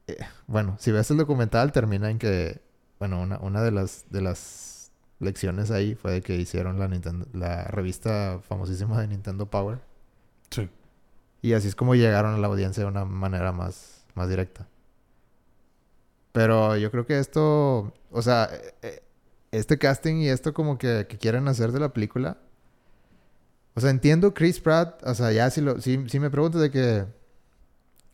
[0.07, 0.17] eh,
[0.47, 2.61] bueno, si ves el documental, termina en que,
[2.99, 4.79] bueno, una, una de las de las
[5.21, 9.81] lecciones ahí fue de que hicieron la Nintendo, la revista famosísima de Nintendo Power.
[10.51, 10.69] Sí.
[11.43, 14.67] Y así es como llegaron a la audiencia de una manera más, más directa.
[16.33, 19.03] Pero yo creo que esto, o sea, eh, eh,
[19.51, 22.39] este casting y esto como que, que quieren hacer de la película.
[23.75, 26.71] O sea, entiendo Chris Pratt, o sea, ya si, lo, si, si me preguntas de
[26.71, 27.07] que,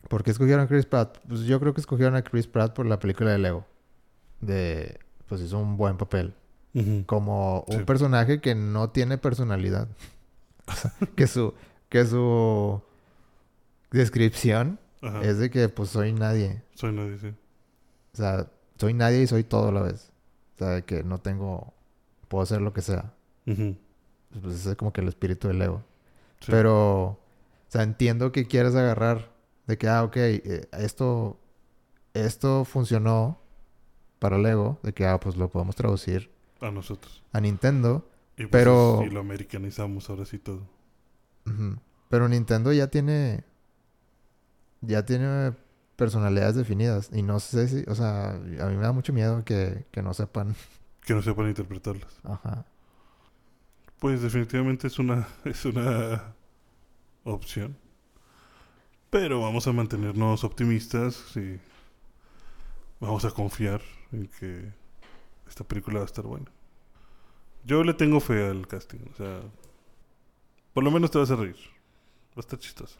[0.09, 1.17] ¿por qué escogieron a Chris Pratt?
[1.27, 3.65] Pues yo creo que escogieron a Chris Pratt por la película de Lego.
[4.41, 6.33] De, pues hizo un buen papel.
[7.05, 7.83] Como un Sí.
[7.85, 9.87] personaje que no tiene personalidad.
[10.67, 11.53] O sea, que su,
[11.89, 12.81] que su
[13.91, 15.21] descripción Ajá.
[15.21, 16.63] es de que pues soy nadie.
[16.73, 17.27] Soy nadie, sí.
[17.27, 18.47] O sea,
[18.79, 20.11] soy nadie y soy todo a la vez.
[20.55, 21.73] O sea, de que no tengo...
[22.27, 23.13] Puedo hacer lo que sea.
[23.45, 25.83] Pues ese es como que el espíritu del ego.
[26.39, 26.51] Sí.
[26.51, 27.03] Pero...
[27.03, 27.19] O
[27.67, 29.29] sea, entiendo que quieres agarrar
[29.67, 31.39] de que, ah, ok, eh, esto...
[32.13, 33.39] Esto funcionó
[34.25, 34.79] para el ego.
[34.81, 37.21] De que, ah, pues lo podemos traducir A nosotros.
[37.31, 38.09] a Nintendo.
[38.37, 40.63] Y pues, Pero- Y lo americanizamos ahora sí todo.
[42.09, 43.43] Pero Nintendo ya tiene...
[44.81, 45.53] Ya tiene
[45.95, 47.09] personalidades definidas.
[47.13, 47.83] Y no sé si...
[47.87, 50.55] O sea, a mí me da mucho miedo que, que no sepan.
[51.05, 52.19] Que no sepan interpretarlas.
[52.23, 52.65] Ajá.
[53.99, 56.33] Pues definitivamente es una, es una
[57.25, 57.77] opción.
[59.11, 61.59] Pero vamos a mantenernos optimistas y
[62.99, 63.81] vamos a confiar
[64.11, 64.73] en que
[65.47, 66.51] esta película va a estar buena.
[67.65, 69.41] Yo le tengo fe al casting, o sea,
[70.73, 71.57] por lo menos te vas a reír.
[72.31, 72.99] Va a estar chistoso.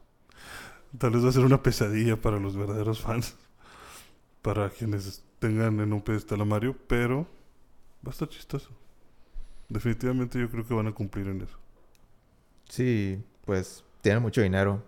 [0.97, 3.35] Tal vez va a ser una pesadilla para los verdaderos fans,
[4.41, 7.27] para quienes tengan en un pedestal a Mario, pero
[8.05, 8.69] va a estar chistoso.
[9.69, 11.57] Definitivamente yo creo que van a cumplir en eso.
[12.69, 14.83] Sí, pues tienen mucho dinero.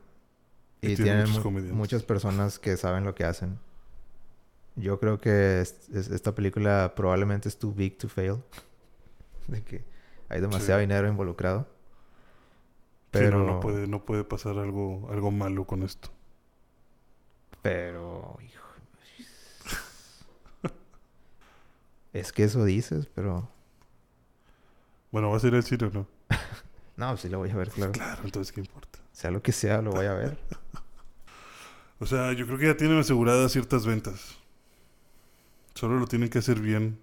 [0.82, 1.28] Y Y, tienen
[1.74, 3.60] muchas personas que saben lo que hacen.
[4.78, 8.38] Yo creo que es- es- esta película probablemente es too big to fail.
[9.48, 9.84] De que
[10.30, 10.86] hay demasiado Sí.
[10.88, 11.68] dinero involucrado.
[13.12, 16.10] Pero Pero, no, puede, no puede pasar algo, algo malo con esto.
[17.62, 18.64] pero, hijo.
[22.14, 23.50] es que eso dices, pero
[25.12, 26.08] Bueno, ¿vas a ir al cine o no?
[26.98, 27.92] no, sí lo voy a ver, claro.
[27.92, 29.00] Claro, entonces ¿qué importa?
[29.14, 30.38] Sea lo que sea, lo voy a ver.
[32.00, 34.38] O sea, yo creo que ya tienen aseguradas ciertas ventas.
[35.78, 36.98] Solo lo tienen que hacer bien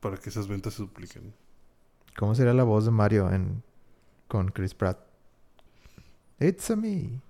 [0.00, 1.32] para que esas ventas se dupliquen.
[2.18, 3.62] ¿Cómo sería la voz de Mario en
[4.26, 4.98] con Chris Pratt?
[6.40, 7.20] It's a me.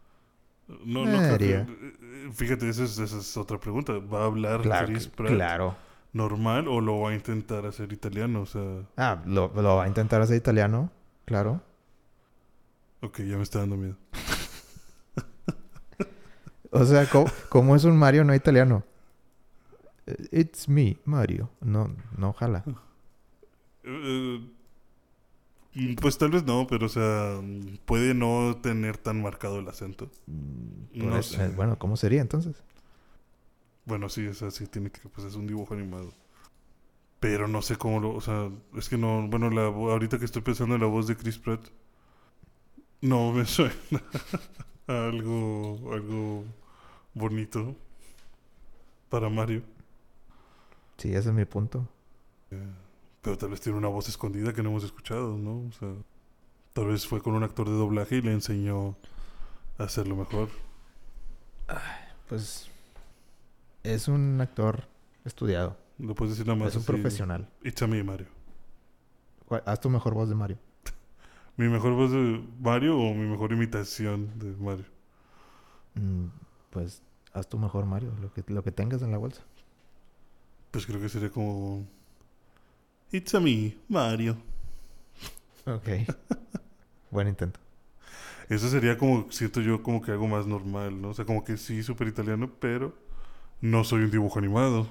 [0.87, 1.67] No, no creo que- Mario.
[1.69, 3.93] eh, Fíjate, esa es, esa es otra pregunta.
[3.99, 5.77] ¿Va a hablar Claro, Chris Pratt claro.
[6.15, 8.41] normal o lo va a intentar hacer italiano?
[8.41, 8.63] O sea,
[8.97, 10.91] Ah, lo, lo va a intentar hacer italiano,
[11.27, 11.61] claro.
[13.03, 13.97] ok, ya me está dando miedo.
[16.75, 18.83] O sea, ¿cómo, cómo es un Mario no italiano?
[20.07, 21.51] Eh, It's me, Mario.
[21.61, 22.65] No, no jala.
[23.85, 24.41] Eh,
[25.75, 27.41] eh, pues tal vez no, pero o sea,
[27.87, 30.11] puede no tener tan marcado el acento.
[30.99, 31.45] Por No sé.
[31.45, 32.63] eh, Bueno, ¿cómo sería entonces?
[33.85, 36.13] Bueno, sí, es así, tiene que, pues es un dibujo animado.
[37.21, 40.43] Pero no sé cómo lo, o sea, es que no, bueno, la, ahorita que estoy
[40.43, 41.61] pensando en la voz de Chris Pratt,
[43.01, 43.75] no me suena
[44.87, 46.45] algo, algo
[47.15, 47.77] bonito
[49.09, 49.63] para Mario.
[51.03, 51.89] Sí, ese es mi punto.
[53.23, 55.67] Pero tal vez tiene una voz escondida que no hemos escuchado, ¿no?
[55.67, 55.93] O sea,
[56.75, 58.95] tal vez fue con un actor de doblaje y le enseñó
[59.79, 60.49] a hacerlo mejor.
[62.29, 62.71] Pues
[63.83, 64.85] es un actor
[65.25, 65.77] estudiado.
[65.99, 66.69] Lo puedes decir nada más.
[66.69, 67.49] es un así, profesional.
[67.65, 68.29] It's a me, Mario.
[69.47, 70.59] ¿Cuál- Haz tu mejor voz de Mario.
[71.57, 74.85] ¿Mi mejor voz de Mario o mi mejor imitación de Mario?
[75.97, 76.27] Mm,
[76.71, 79.43] pues haz tu mejor Mario, lo que, lo que tengas en la bolsa.
[80.73, 81.87] Pues creo que sería como...
[83.13, 84.37] It's a me, Mario.
[85.67, 85.89] Ok.
[87.11, 87.61] Buen intento.
[88.49, 91.11] Eso sería como, siento yo, como que algo más normal, ¿no?
[91.11, 92.95] O sea, como que sí, súper italiano, pero
[93.61, 94.89] no soy un dibujo animado.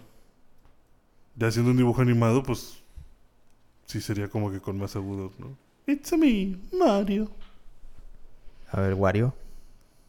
[1.36, 2.84] Ya siendo un dibujo animado, pues
[3.88, 5.57] sí sería como que con más agudos, ¿no?
[5.88, 7.32] It's a me, Mario.
[8.71, 9.34] A ver, Wario.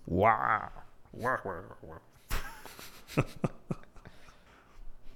[0.06, 0.70] ¡Wow!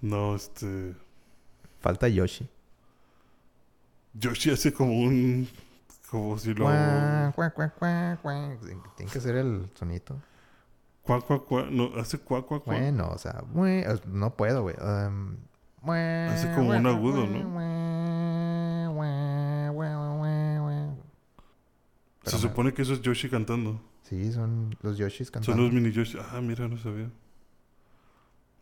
[0.07, 0.95] No, este...
[1.81, 2.49] Falta Yoshi.
[4.15, 5.49] Yoshi hace como un...
[6.11, 6.65] Como si lo...
[6.65, 8.57] Cuá, cuá, cuá, cuá, cuá.
[8.97, 10.17] Tiene que ser el sonito.
[11.03, 11.67] Cuá, cuá, cuá.
[11.71, 12.75] No, hace cuá, cuá, cuá.
[12.77, 13.43] Bueno, o sea,
[14.07, 14.77] no puedo, güey.
[14.81, 15.37] Um,
[15.83, 17.39] Hace como un agudo, ¿no?
[22.25, 23.81] Se Pero supone que eso es Yoshi cantando.
[24.03, 25.63] Sí, son los Yoshis Son cantando.
[25.63, 26.19] los mini Yoshi.
[26.33, 27.11] Ah, mira, no sabía.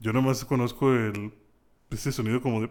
[0.04, 1.32] Yo nomás conozco el...
[1.88, 2.68] Ese sonido como de...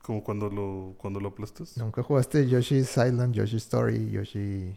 [0.00, 1.76] Como cuando lo, cuando lo aplastas.
[1.76, 4.74] Nunca jugaste Yoshi's Island, Yoshi Story, Yoshi...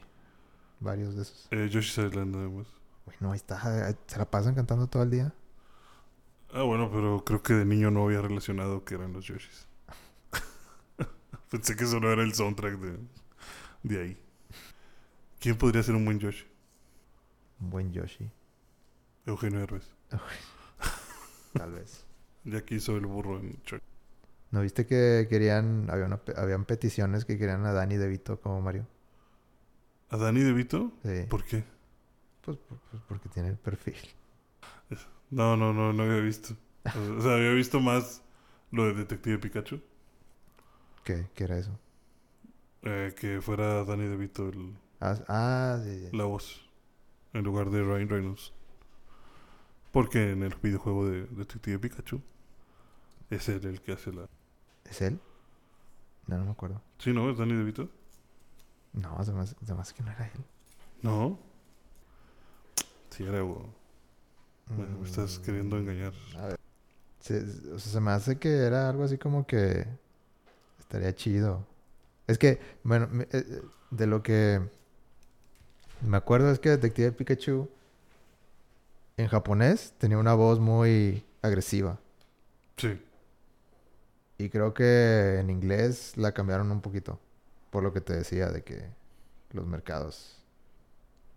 [0.81, 1.47] Varios de esos.
[1.51, 2.67] Eh, Yoshi's Island, además.
[3.05, 3.89] Uy, no, ahí está.
[3.89, 5.33] eh, Se la pasan cantando todo el día.
[6.51, 9.65] Ah, bueno, pero creo que de niño no había relacionado que eran los Yoshis.
[11.49, 12.97] Pensé que eso no era el soundtrack de,
[13.83, 14.17] de ahí.
[15.39, 16.45] ¿Quién podría ser un buen Yoshi?
[17.61, 18.29] Un buen Yoshi.
[19.25, 19.95] Eugenio Herbes.
[21.53, 22.05] Tal vez.
[22.43, 23.81] Ya que hizo el burro en Chuck.
[24.51, 28.87] ¿No viste que querían, había una habían peticiones que querían a Danny DeVito como Mario?
[30.09, 30.91] ¿A Danny DeVito?
[31.03, 31.25] Sí.
[31.29, 31.63] ¿Por qué?
[32.41, 33.95] Pues, pues- pues porque tiene el perfil.
[35.29, 36.55] No, no, no, no había visto.
[37.17, 38.23] O sea, había visto más
[38.71, 39.79] lo de Detective Pikachu.
[41.03, 41.77] ¿Qué, qué era eso?
[42.81, 46.17] eh, que fuera Danny DeVito el, Ah, ah, sí, sí.
[46.17, 46.67] la voz.
[47.33, 48.53] En lugar de Ryan Reynolds.
[49.91, 52.21] Porque en el videojuego de Detective Pikachu
[53.29, 54.27] es él el que hace la...
[54.85, 55.19] ¿Es él?
[56.27, 56.81] No, no me acuerdo.
[56.99, 57.29] ¿Sí, no?
[57.29, 57.89] ¿Es Danny DeVito?
[58.93, 59.41] No, me
[59.81, 60.43] hace que no era él.
[61.01, 61.39] No.
[63.09, 63.41] Sí, era...
[63.41, 63.65] güey.
[64.75, 66.13] Bueno, me estás Mm, queriendo engañar.
[66.37, 66.59] A ver.
[67.19, 67.39] Se,
[67.73, 69.87] o sea, se me hace que era algo así como que
[70.79, 71.65] estaría chido.
[72.27, 73.61] Es que, bueno, me- eh,
[73.91, 74.61] de lo que
[76.01, 77.69] me acuerdo es que Detective Pikachu
[79.19, 81.99] en japonés tenía una voz muy agresiva.
[82.77, 82.97] Sí.
[84.37, 87.19] Y creo que en inglés la cambiaron un poquito.
[87.69, 88.81] Por lo que te decía de que
[89.51, 90.41] los mercados.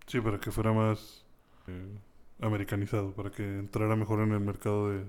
[0.06, 1.24] Sí, para que fuera más
[1.66, 1.98] eh,
[2.40, 5.04] americanizado, para que entrara mejor en el mercado de,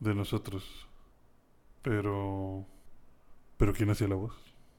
[0.00, 0.88] de nosotros.
[1.82, 2.64] Pero...
[3.58, 4.32] ¿Pero quién hacía la voz?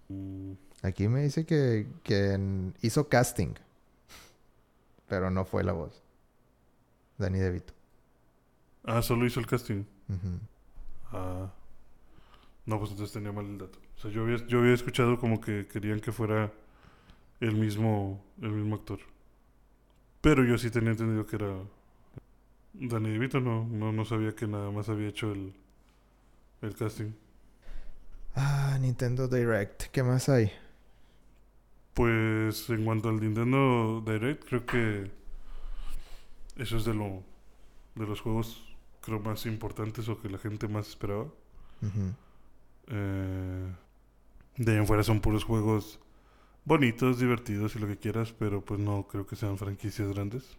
[0.09, 3.53] Mm, Aquí me dice que, que hizo casting.
[5.07, 6.00] Pero no fue la voz.
[7.21, 7.73] Danny DeVito.
[8.83, 9.85] Ah, solo hizo el casting.
[11.11, 11.51] Ah.
[12.65, 13.79] No, pues entonces tenía mal el dato.
[13.97, 16.51] O sea, yo había, yo había escuchado como que querían que fuera
[17.39, 18.99] el mismo, el mismo actor.
[20.21, 21.53] Pero yo sí tenía entendido que era
[22.73, 25.53] Danny DeVito, no, no, no sabía que nada más había hecho el,
[26.61, 27.11] el casting.
[28.35, 29.87] Ah, Nintendo Direct.
[29.91, 30.51] ¿Qué más hay?
[31.93, 35.11] Pues en cuanto al Nintendo Direct, creo que
[36.57, 37.23] eso es de lo
[37.95, 38.63] de los juegos
[39.01, 41.27] creo más importantes o que la gente más esperaba.
[42.87, 43.75] Eh,
[44.57, 45.99] de ahí en fuera son puros juegos
[46.65, 50.57] bonitos, divertidos y lo que quieras, pero pues no creo que sean franquicias grandes.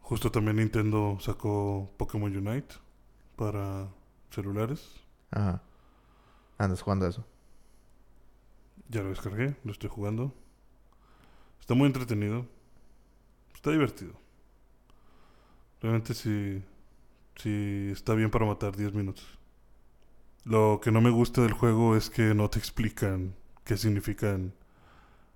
[0.00, 2.74] Justo también Nintendo sacó Pokémon Unite
[3.36, 3.88] para
[4.30, 5.00] celulares.
[5.30, 5.62] Ajá.
[6.58, 7.24] Andas jugando eso.
[8.88, 10.34] Ya lo descargué, lo estoy jugando.
[11.60, 12.46] Está muy entretenido.
[13.54, 14.21] Está divertido.
[15.82, 16.62] Realmente sí,
[17.36, 19.26] sí está bien para matar 10 minutos.
[20.44, 24.54] Lo que no me gusta del juego es que no te explican qué significan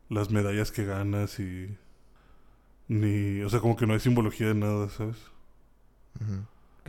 [0.08, 1.76] las medallas que ganas y...
[2.88, 3.42] Ni...
[3.42, 5.16] O sea, como que no hay simbología de nada, ¿sabes?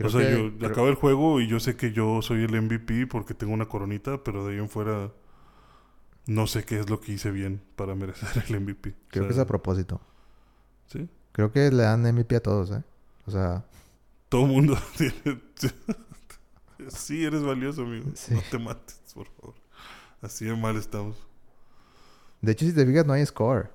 [0.02, 2.52] O sea, que- yo creo- acabo el juego y yo sé que yo soy el
[2.62, 5.12] MVP porque tengo una coronita, pero de ahí en fuera
[6.26, 8.94] no sé qué es lo que hice bien para merecer el MVP.
[9.08, 10.00] Creo O que es a propósito.
[10.86, 11.08] ¿Sí?
[11.32, 12.82] Creo que le dan MVP a todos, ¿eh?
[13.28, 13.62] O sea,
[14.30, 15.42] Todo el mundo tiene...
[16.88, 18.10] sí, eres valioso, amigo.
[18.14, 18.32] Sí.
[18.32, 19.54] No te mates, por favor.
[20.22, 21.16] Así de mal estamos.
[22.40, 23.70] de hecho, si te fijas, no hay score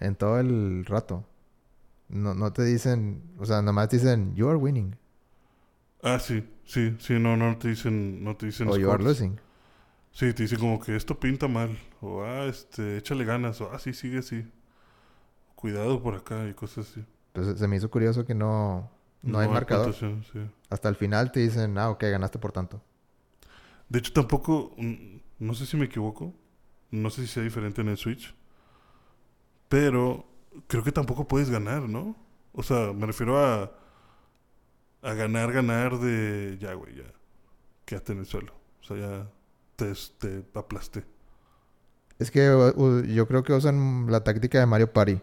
[0.00, 1.26] en todo el rato.
[2.08, 4.96] No, no te dicen, o sea, nada más te dicen, you are winning
[6.02, 9.38] Ah, sí, sí, sí, no, no te dicen, no te dicen o you are losing.
[10.12, 13.78] Sí, te dicen como que esto pinta mal, o ah, este, échale ganas, o ah,
[13.78, 14.50] sí, sigue así.
[15.56, 17.04] Cuidado por acá y cosas así.
[17.38, 18.90] Entonces se me hizo curioso que no,
[19.22, 19.94] no, hay marcador.
[19.94, 20.06] sí.
[20.70, 22.82] Hasta el final te dicen, ah, ok, ganaste por tanto.
[23.88, 26.34] De hecho, tampoco, mm, no sé si me equivoco,
[26.90, 28.34] no sé si sea diferente en el Switch,
[29.68, 30.26] pero
[30.66, 32.16] creo que tampoco puedes ganar, ¿no?
[32.52, 33.72] O sea, me refiero a,
[35.02, 37.12] a ganar, ganar de, ya, güey, ya,
[37.84, 38.52] quédate en el suelo.
[38.82, 39.30] O sea, ya
[39.76, 41.04] te, te aplasté.
[42.18, 45.20] Es que uh, yo creo que usan la táctica de Mario Party.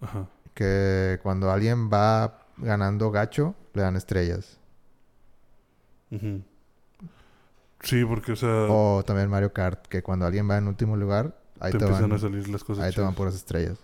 [0.00, 0.28] Ajá.
[0.54, 4.58] Que cuando alguien va ganando gacho, le dan estrellas.
[7.80, 11.36] Sí, porque, o sea, O también Mario Kart, que cuando alguien va en último lugar,
[11.58, 13.78] ahí te te, empiezan van, a salir las cosas ahí te van puras estrellas.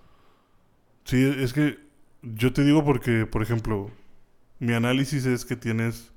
[1.05, 1.79] Sí, es que
[2.23, 3.91] yo te digo porque, por ejemplo,
[4.59, 6.13] mi análisis es que tienes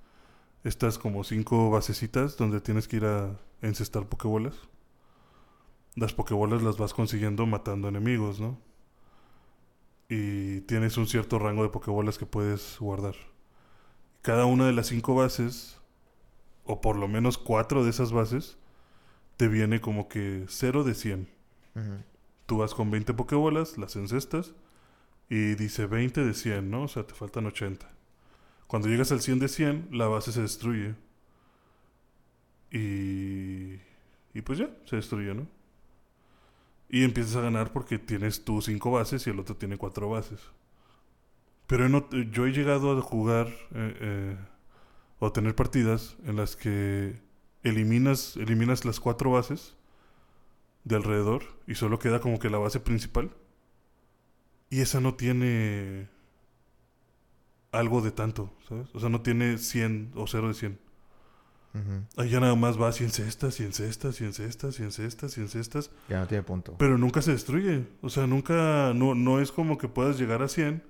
[0.64, 3.32] estas como cinco basecitas donde tienes que ir a
[3.62, 4.56] encestar pokebolas.
[5.96, 8.58] Las pokebolas las vas consiguiendo matando enemigos, ¿no?
[10.14, 13.16] Y tienes un cierto rango de pokebolas que puedes guardar.
[14.22, 15.80] Cada una de las cinco bases,
[16.66, 18.58] o por lo menos cuatro de esas bases,
[19.38, 21.30] te viene como que 0 de 100.
[22.46, 24.54] Tú vas con 20 pokebolas, las encestas
[25.30, 26.84] y dice 20 de 100, ¿no?
[26.84, 27.90] O sea, te faltan 80.
[28.68, 30.94] Cuando llegas al 100 de 100, la base se destruye.
[32.70, 33.80] Y...
[34.34, 35.48] Y pues ya, se destruye, ¿no?
[36.94, 40.42] Y empiezas a ganar porque tienes tú cinco bases y el otro tiene cuatro bases.
[41.66, 44.38] Pero no, yo he llegado a jugar eh,
[45.22, 47.22] eh, tener partidas en las que
[47.64, 49.76] eliminas, eliminas las cuatro bases
[50.84, 53.32] de alrededor y solo queda como que la base principal.
[54.70, 56.10] Y esa no tiene
[57.72, 58.94] algo de tanto, ¿sabes?
[58.94, 60.91] O sea, no tiene 100 o 0 de 100.
[62.18, 65.92] Ahí ya nada más va 100 cestas, 100 cestas, 100 cestas, 100 cestas, 100 cestas.
[66.10, 66.76] Ya no tiene punto.
[66.78, 67.88] Pero nunca se destruye.
[68.02, 70.84] O sea, nunca, no, no es como que puedas llegar a 100,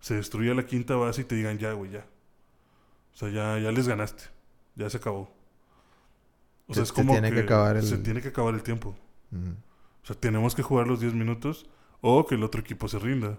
[0.00, 2.06] se destruye la quinta base y te digan ya, güey, ya.
[3.14, 4.24] O sea, ya, ya les ganaste.
[4.74, 5.34] Ya se acabó.
[6.68, 7.82] O sea, es como tiene que, acabar el...
[7.82, 8.94] se tiene que acabar el tiempo.
[9.32, 11.66] O sea, tenemos que jugar los 10 minutos
[12.00, 13.38] o que el otro equipo se rinda.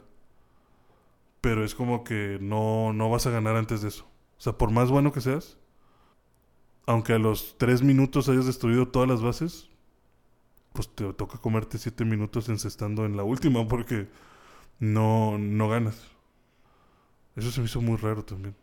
[1.42, 4.06] Pero es como que no, no vas a ganar antes de eso.
[4.38, 5.58] O sea, por más bueno que seas,
[6.88, 9.70] aunque a los 3 minutos hayas destruido todas las bases,
[10.74, 14.08] pues te toca comerte 7 minutos encestando en la última porque
[14.80, 16.02] no, no ganas.
[17.36, 18.56] Eso se me hizo muy raro también.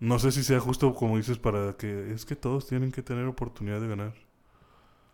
[0.00, 3.24] No sé si sea justo como dices para que es que todos tienen que tener
[3.26, 4.14] oportunidad de ganar.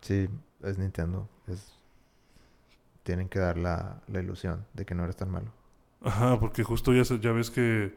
[0.01, 0.27] Sí,
[0.63, 1.29] es Nintendo.
[1.45, 1.79] Es...
[3.03, 5.53] Tienen que dar la, la ilusión de que no eres tan malo.
[6.01, 7.95] Ajá, porque justo ya, ya ves que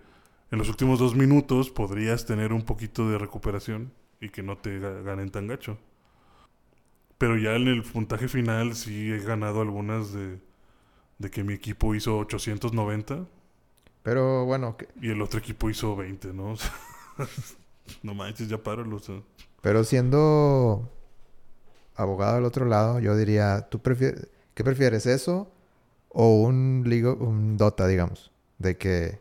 [0.50, 3.90] en los últimos dos minutos podrías tener un poquito de recuperación
[4.22, 5.76] y que no te ganen tan gacho.
[7.18, 10.38] Pero ya en el puntaje final sí he ganado algunas de,
[11.18, 13.26] de que mi equipo hizo 890.
[14.04, 14.76] Pero bueno.
[15.00, 16.54] Y el otro equipo hizo 20, ¿no?
[18.02, 19.00] no manches, ya páralo.
[19.60, 20.88] Pero siendo
[21.96, 25.50] abogado del otro lado, yo diría, ¿tú prefieres, qué prefieres eso
[26.10, 28.30] o un, ligo, un Dota, digamos?
[28.58, 29.20] De que,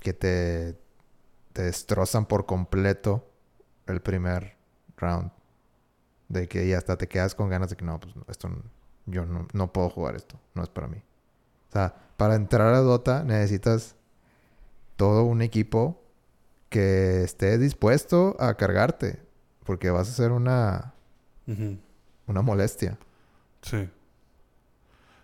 [0.00, 0.76] que te,
[1.54, 3.24] te destrozan por completo
[3.86, 4.56] el primer
[4.96, 5.30] round.
[6.28, 8.50] De que ya hasta te quedas con ganas de que no, pues esto
[9.06, 10.98] yo no, no puedo jugar esto, no es para mí.
[11.68, 13.94] O sea, para entrar a Dota necesitas
[14.96, 16.02] todo un equipo
[16.68, 19.20] que esté dispuesto a cargarte.
[19.64, 20.94] Porque vas a ser una.
[22.26, 22.98] Una molestia.
[23.62, 23.88] Sí.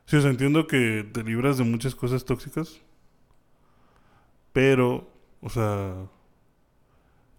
[0.04, 2.80] Sí, o sea, entiendo que te libras de muchas cosas tóxicas.
[4.52, 5.08] Pero,
[5.40, 6.06] o sea.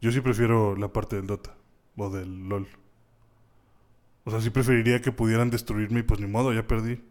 [0.04, 1.56] Yo sí prefiero la parte del Dota.
[1.96, 2.68] O del LOL.
[4.26, 7.02] O sea, sí preferiría que pudieran destruirme y pues ni modo, ya perdí.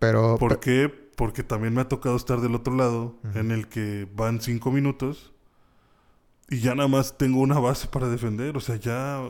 [0.00, 0.38] Pero.
[0.38, 0.88] ¿Por qué?
[0.88, 5.32] Porque también me ha tocado estar del otro lado, en el que van cinco minutos
[6.50, 8.56] y ya nada más tengo una base para defender.
[8.56, 9.22] O sea, ya.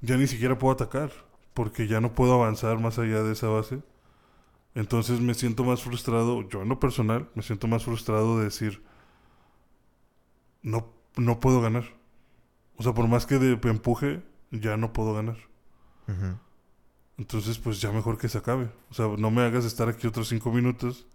[0.00, 1.12] Ya ni siquiera puedo atacar.
[1.52, 3.82] Porque ya no puedo avanzar más allá de esa base.
[4.74, 6.48] Entonces me siento más frustrado.
[6.48, 8.82] Yo en lo personal me siento más frustrado de decir.
[10.62, 11.84] No, no puedo ganar.
[12.76, 15.36] O sea, por más que de empuje, ya no puedo ganar.
[17.18, 18.70] Entonces, pues ya mejor que se acabe.
[18.90, 21.06] O sea, no me hagas estar aquí otros cinco minutos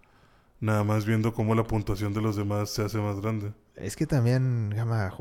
[0.59, 3.51] Nada más viendo cómo la puntuación de los demás se hace más grande.
[3.75, 5.13] Es que también, Gama,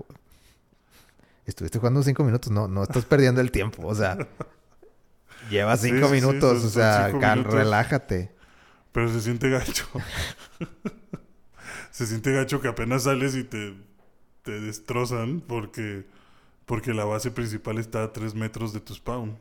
[1.45, 4.17] estuviste jugando cinco minutos, no, no estás perdiendo el tiempo, o sea,
[5.51, 8.33] llevas cinco minutos, o sea, relájate.
[8.93, 9.87] Pero se siente gacho.
[11.91, 13.75] se siente gacho que apenas sales y te,
[14.45, 16.07] te destrozan porque,
[16.67, 19.37] porque la base principal está a tres metros de tu spawn.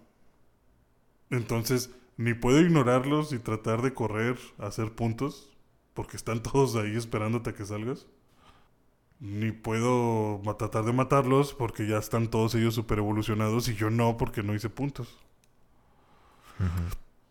[1.30, 5.52] Entonces, ni puedo ignorarlos y tratar de correr, a hacer puntos,
[5.94, 8.08] porque están todos ahí esperándote a que salgas.
[9.20, 14.18] Ni puedo tratar de matarlos porque ya están todos ellos super evolucionados y yo no
[14.18, 15.18] porque no hice puntos.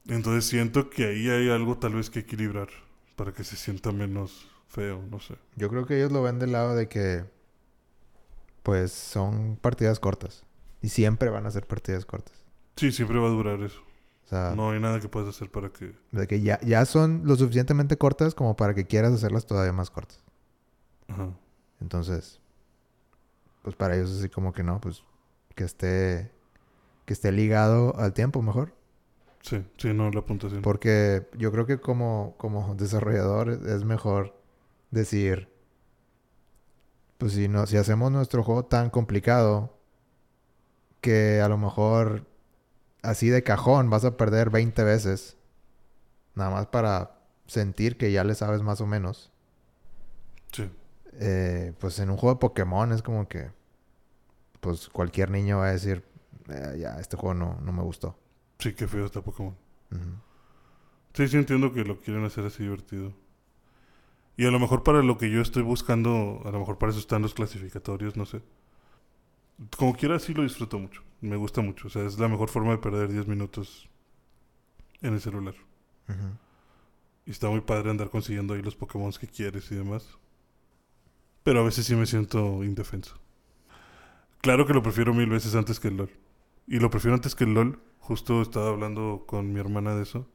[0.07, 2.69] Entonces siento que ahí hay algo tal vez que equilibrar
[3.17, 5.35] para que se sienta menos feo, no sé.
[5.57, 7.25] Yo creo que ellos lo ven del lado de que
[8.63, 10.45] pues son partidas cortas
[10.81, 12.45] y siempre van a ser partidas cortas.
[12.77, 13.83] Sí, siempre va a durar eso
[14.33, 15.95] no hay nada que puedas hacer para que...
[16.11, 19.91] De que ya, ya son lo suficientemente cortas como para que quieras hacerlas todavía más
[19.91, 20.23] cortas.
[21.09, 21.31] Ajá.
[21.81, 22.41] Entonces,
[23.63, 25.05] pues para ellos así como que no, pues
[25.55, 26.31] que esté,
[27.05, 28.75] que esté ligado al tiempo mejor.
[29.43, 30.63] Sí, sí, no, la puntuación.
[30.63, 34.41] Porque yo creo que como, como desarrollador es mejor
[34.91, 35.52] decir,
[37.23, 39.79] pues si, no, si hacemos nuestro juego tan complicado
[41.01, 42.27] que a lo mejor
[43.01, 45.37] así de cajón vas a perder 20 veces.
[46.35, 49.31] Nada más para sentir que ya le sabes más o menos.
[50.51, 50.69] Sí.
[51.13, 53.53] Eh, pues en un juego de Pokémon es como que.
[54.61, 56.05] Pues cualquier niño va a decir.
[56.49, 58.19] Eh, ya, este juego no, no, me gustó.
[58.59, 59.55] Sí, qué feo está Pokémon.
[61.15, 63.13] Sí, sí entiendo que lo quieren hacer así divertido.
[64.37, 67.01] Y a lo mejor para lo que yo estoy buscando, a lo mejor para eso
[67.01, 68.43] están los clasificatorios, no sé.
[69.77, 71.03] Como quiera, sí lo disfruto mucho.
[71.21, 71.89] Me gusta mucho.
[71.89, 73.89] O sea, es la mejor forma de perder 10 minutos
[75.03, 75.55] en el celular.
[76.09, 76.37] Ujú.
[77.27, 80.19] Y está muy padre andar consiguiendo ahí los Pokémon que quieres y demás.
[81.45, 83.17] Pero a veces sí me siento indefenso.
[84.41, 86.11] Claro que lo prefiero mil veces antes que el LOL.
[86.67, 87.79] Y lo prefiero antes que el LOL.
[88.01, 90.27] Justo estaba hablando con mi hermana de eso.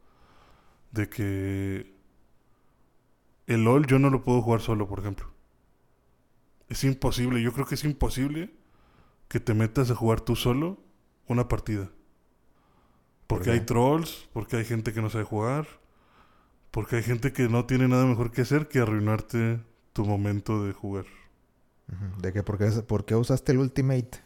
[0.91, 1.96] De que
[3.47, 5.27] el LOL yo no lo puedo jugar solo, por ejemplo.
[6.69, 7.41] Es imposible.
[7.41, 8.53] Yo creo que es imposible
[9.27, 10.77] que te metas a jugar tú solo
[11.27, 11.89] una partida.
[13.27, 15.67] ¿Por Porque hay trolls, porque hay gente que no sabe jugar,
[16.71, 19.59] porque hay gente que no tiene nada mejor que hacer que arruinarte
[19.93, 21.05] tu momento de jugar.
[22.21, 22.43] ¿De qué?
[22.43, 24.19] ¿Por qué, por qué usaste el Ultimate?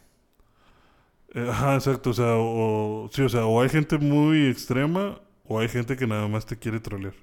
[1.34, 2.10] Eh, Ajá, exacto.
[2.10, 6.06] O sea, o, sí, o sea, o hay gente muy extrema o hay gente que
[6.06, 7.14] nada más te quiere trolear.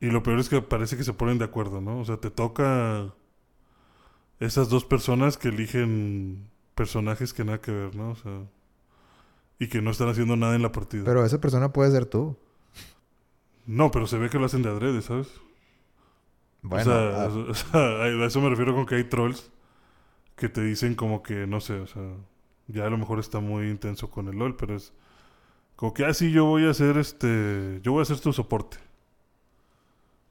[0.00, 2.00] Y lo peor es que parece que se ponen de acuerdo, ¿no?
[2.00, 3.14] O sea, te toca
[4.38, 8.10] esas dos personas que eligen personajes que nada que ver, ¿no?
[8.12, 8.46] O sea,
[9.58, 11.04] y que no están haciendo nada en la partida.
[11.04, 12.36] Pero esa persona puede ser tú.
[13.66, 15.28] No, pero se ve que lo hacen de adrede, ¿sabes?
[16.62, 19.50] Bueno, o, sea, ah, o sea, a eso me refiero con que hay trolls
[20.34, 22.02] que te dicen como que, no sé, o sea,
[22.68, 24.94] ya a lo mejor está muy intenso con el LOL, pero es
[25.76, 28.78] como que, ah, sí, yo voy a hacer este, yo voy a hacer tu soporte.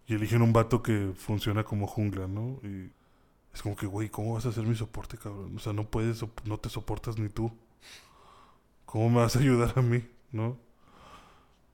[0.10, 2.60] Y eligen un vato que funciona como jungla, ¿no?
[2.64, 2.91] Y
[3.53, 5.55] es como que, güey, ¿cómo vas a hacer mi soporte, cabrón?
[5.55, 7.51] O sea, no puedes, no te soportas ni tú.
[8.86, 10.57] ¿Cómo me vas a ayudar a mí, no?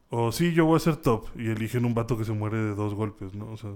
[0.10, 2.76] O sí, yo voy a ser top y eligen un vato que se muere de
[2.76, 3.52] dos golpes, ¿no?
[3.52, 3.72] O sea,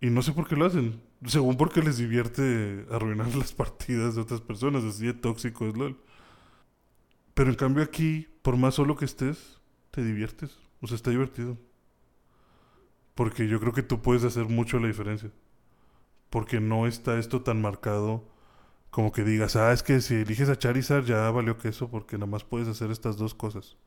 [0.00, 1.00] y no sé por qué lo hacen.
[1.26, 4.84] Según porque les divierte arruinar las partidas de otras personas.
[4.84, 5.98] Así de tóxico es LOL.
[7.34, 9.60] Pero en cambio aquí, por más solo que estés,
[9.90, 10.58] te diviertes.
[10.80, 11.56] O sea, está divertido.
[13.14, 15.30] Porque yo creo que tú puedes hacer mucho la diferencia.
[16.30, 18.24] Porque no está esto tan marcado
[18.92, 22.26] como que digas, ah, es que si eliges a Charizard ya valió queso porque nada
[22.26, 23.78] más puedes hacer estas dos cosas.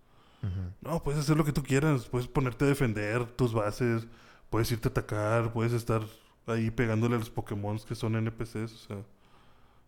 [0.81, 2.05] No, puedes hacer lo que tú quieras.
[2.05, 4.07] Puedes ponerte a defender tus bases.
[4.49, 5.53] Puedes irte a atacar.
[5.53, 6.03] Puedes estar
[6.47, 8.73] ahí pegándole a los Pokémon que son NPCs.
[8.73, 8.97] O sea,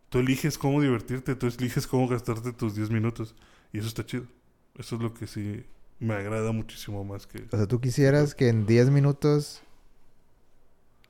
[0.09, 1.35] tú eliges cómo divertirte.
[1.35, 3.35] Tú eliges cómo gastarte tus 10 minutos.
[3.71, 4.25] Y eso está chido.
[4.75, 5.65] Eso es lo que sí
[5.99, 7.43] me agrada muchísimo más que...
[7.51, 9.61] O sea, tú quisieras que en 10 minutos,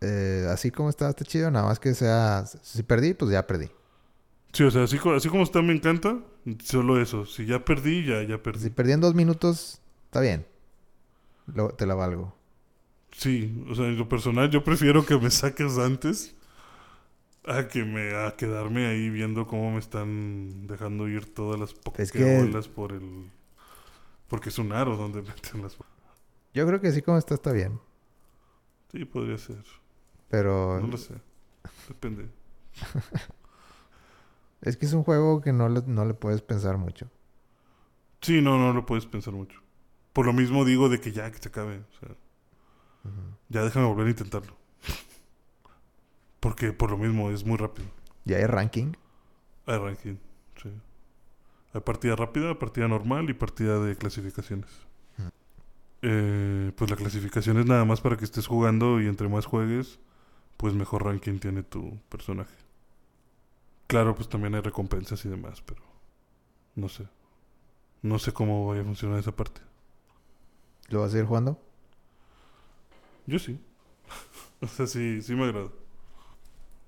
[0.01, 3.69] eh, así como está, esté chido, nada más que sea, si perdí, pues ya perdí.
[4.53, 6.19] Sí, o sea, así, así como está me encanta.
[6.63, 7.25] Solo eso.
[7.25, 8.69] Si ya perdí, ya, ya Si perdí.
[8.69, 10.45] perdí en dos minutos, está bien.
[11.53, 12.35] Lo- te la valgo.
[13.11, 16.35] Sí, o sea, en lo personal yo prefiero que me saques antes
[17.45, 22.11] a que me a quedarme ahí viendo cómo me están dejando ir todas las Es
[22.11, 23.31] que- por el
[24.27, 25.77] porque es un aro donde meten las
[26.53, 27.79] Yo creo que así como está, está bien.
[28.91, 29.63] Sí, podría ser.
[30.29, 31.15] Pero No lo sé.
[31.87, 32.29] Depende.
[34.61, 37.09] es que es un juego que no le, no le puedes pensar mucho.
[38.21, 39.61] Sí, no, no lo puedes pensar mucho.
[40.13, 42.15] Por lo mismo digo de que ya que se acabe, o sea,
[43.49, 44.57] ya déjame volver a intentarlo.
[46.39, 47.87] Porque por lo mismo es muy rápido.
[48.25, 48.93] ¿Y hay ranking?
[49.65, 50.17] Hay ranking,
[50.61, 50.71] sí.
[51.77, 54.67] Hay partida rápida, partida normal y partida de clasificaciones.
[55.17, 55.27] Mm.
[56.01, 59.99] Eh, pues la clasificación es nada más para que estés jugando y entre más juegues,
[60.57, 62.55] pues mejor ranking tiene tu personaje.
[63.85, 65.83] Claro, pues también hay recompensas y demás, pero
[66.73, 67.07] no sé.
[68.01, 69.61] No sé cómo vaya a funcionar esa parte.
[70.89, 71.61] ¿Lo vas a ir jugando?
[73.27, 73.59] Yo sí.
[74.61, 75.69] o sea, sí, sí me agrada.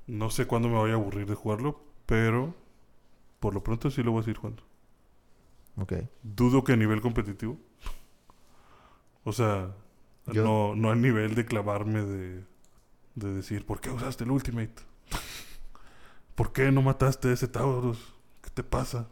[0.07, 2.55] No sé cuándo me voy a aburrir de jugarlo, pero
[3.39, 4.68] por lo pronto sí lo voy a seguir jugando.
[6.23, 7.57] Dudo que a nivel competitivo.
[9.23, 9.73] O sea,
[10.27, 12.43] Yo- no, no a nivel de clavarme de,
[13.15, 14.73] de decir, ¿por qué usaste el Ultimate?
[16.35, 18.13] ¿Por qué no mataste a ese Taurus?
[18.41, 19.07] ¿Qué te pasa?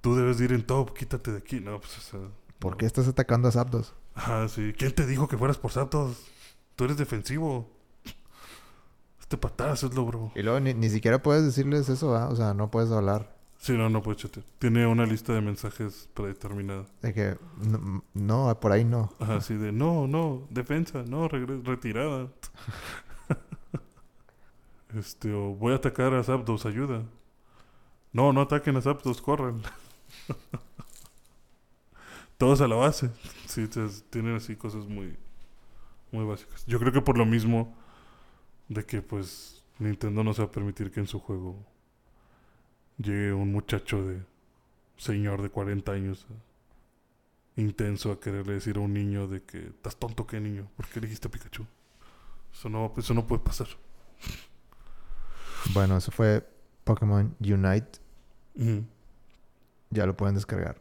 [0.00, 1.60] Tú debes de ir en top, quítate de aquí.
[1.60, 2.20] No, pues, o sea,
[2.60, 2.78] ¿Por no.
[2.78, 3.94] qué estás atacando a Zapdos?
[4.14, 4.72] Ajá, sí.
[4.78, 6.16] ¿Quién te dijo que fueras por Zapdos?
[6.76, 7.68] Tú eres defensivo.
[9.20, 10.32] Este patadas es lo bro.
[10.36, 12.28] Y luego ni, ni siquiera puedes decirles eso, ¿ah?
[12.28, 13.36] O sea, no puedes hablar.
[13.58, 14.46] Sí, no, no puedes chatear.
[14.58, 16.86] Tiene una lista de mensajes predeterminada.
[17.02, 19.12] De que, no, no, por ahí no.
[19.18, 22.28] Ajá, así de, no, no, defensa, no, retirada.
[24.96, 27.02] este, o voy a atacar a Zapdos, ayuda.
[28.12, 29.60] No, no ataquen a Zapdos, corran.
[32.38, 33.10] Todos a la base.
[33.46, 35.16] Sí, entonces, tienen así cosas muy,
[36.12, 36.64] muy básicas.
[36.66, 37.76] Yo creo que por lo mismo
[38.68, 41.56] de que, pues, Nintendo no se va a permitir que en su juego
[42.98, 44.22] llegue un muchacho de
[44.96, 46.26] señor de 40 años
[47.56, 51.00] intenso a quererle decir a un niño de que estás tonto que niño, ¿por qué
[51.00, 51.66] a Pikachu?
[52.52, 53.68] Eso no, eso no puede pasar.
[55.74, 56.48] Bueno, eso fue
[56.84, 57.98] Pokémon Unite.
[59.90, 60.80] Ya lo pueden descargar.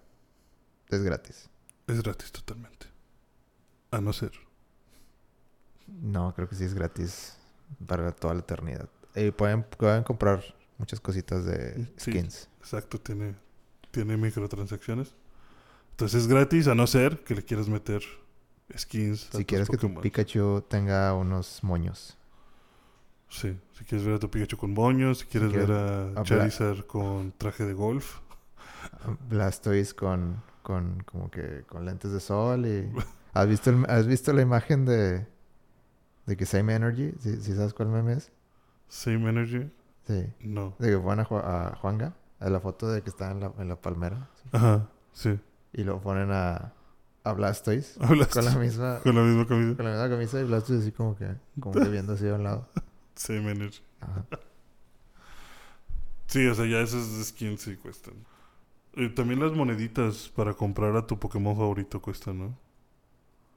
[0.90, 1.50] Es gratis.
[1.88, 2.88] Es gratis totalmente.
[3.92, 4.32] A no ser.
[5.88, 7.38] No, creo que sí es gratis
[7.86, 8.90] para toda la eternidad.
[9.16, 10.44] Y pueden, pueden comprar
[10.78, 12.12] muchas cositas de Sí.
[12.12, 12.50] skins.
[12.60, 13.36] Exacto, tiene,
[13.92, 15.14] tiene microtransacciones.
[15.92, 18.02] Entonces es gratis, a no ser que le quieras meter
[18.78, 19.30] skins.
[19.34, 19.94] a Si quieres que tu.
[20.02, 22.18] Pikachu tenga unos moños.
[23.30, 25.78] Sí, si quieres ver a tu Pikachu con moños, si quieres quieres ver
[26.18, 28.20] a Charizard con traje de golf.
[29.30, 32.90] Blastoise con, con como que con lentes de sol y...
[33.34, 35.28] ¿Has visto, el- ¿has visto la imagen de,
[36.26, 37.14] de que Same Energy?
[37.20, 38.32] ¿Sí, sí sabes cuál meme es?
[38.88, 39.70] Same Energy.
[40.08, 40.26] Sí.
[40.42, 40.76] No.
[40.80, 43.52] De que ponen a, Ju- a Juanga, a la foto de que está en la,
[43.60, 44.30] en la palmera.
[44.42, 44.50] sí.
[44.54, 45.40] Ajá, sí.
[45.74, 46.74] Y lo ponen a,
[47.24, 49.00] a Blastoise con la misma...
[49.04, 49.76] con la misma camisa.
[49.76, 51.36] Con la misma camisa y Blastoise así como que...
[51.60, 52.68] Como que viendo así a un lado.
[53.16, 53.82] Same Energy.
[54.02, 54.26] Ajá.
[56.28, 58.14] Sí, o sea, ya esas skins sí cuestan.
[59.16, 62.58] También las moneditas para comprar a tu Pokémon favorito cuestan, ¿no?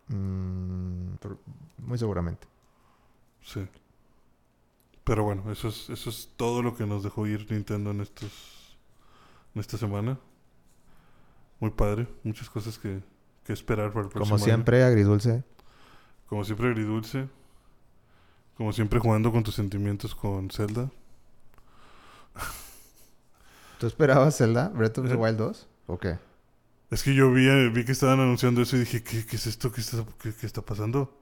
[0.08, 1.14] Mm,
[1.78, 2.46] muy seguramente.
[3.42, 3.66] Sí.
[5.10, 8.78] Pero bueno, eso es, eso es todo lo que nos dejó ir Nintendo en estos
[9.52, 10.20] en esta semana.
[11.58, 13.02] Muy padre, muchas cosas que,
[13.42, 14.44] que esperar para el próximo Como año.
[14.44, 15.42] siempre, agridulce.
[16.28, 17.28] Como siempre, agridulce.
[18.56, 20.92] Como siempre, jugando con tus sentimientos con Zelda.
[23.80, 24.68] ¿Tú esperabas Zelda?
[24.68, 25.16] ¿Breath of the Eh.
[25.16, 25.68] Wild 2?
[25.88, 26.20] ¿O qué?
[26.92, 29.48] Es que yo vi, eh, vi que estaban anunciando eso y dije, ¿qué, qué es
[29.48, 29.72] esto?
[29.72, 31.20] ¿Qué está, qué, qué está pasando?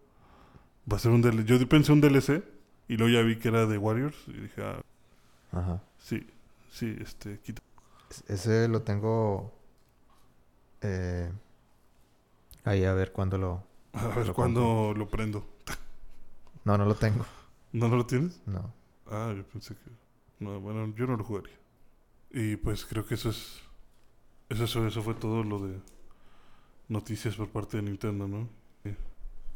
[0.93, 1.47] Va a ser un DLC.
[1.47, 2.58] Yo pensé un DLC
[2.89, 4.81] y luego ya vi que era de Warriors y dije, ah,
[5.53, 5.83] Ajá.
[5.99, 6.27] sí,
[6.71, 7.63] sí, este, quita.
[8.11, 9.53] Es- Ese lo tengo...
[10.81, 11.31] eh,
[12.65, 13.65] ahí a ver cuándo lo...
[13.93, 15.47] A ver cuándo lo prendo.
[16.65, 17.25] No, no lo tengo.
[17.73, 18.43] ¿No lo tienes?
[18.45, 18.75] No.
[19.07, 19.91] Ah, yo pensé que...
[20.41, 21.57] No, bueno, yo no lo jugaría.
[22.31, 23.63] Y pues creo que eso es...
[24.51, 25.81] Eso, eso, eso fue todo lo de
[26.89, 28.49] noticias por parte de Nintendo, ¿no?
[28.83, 28.95] Sí.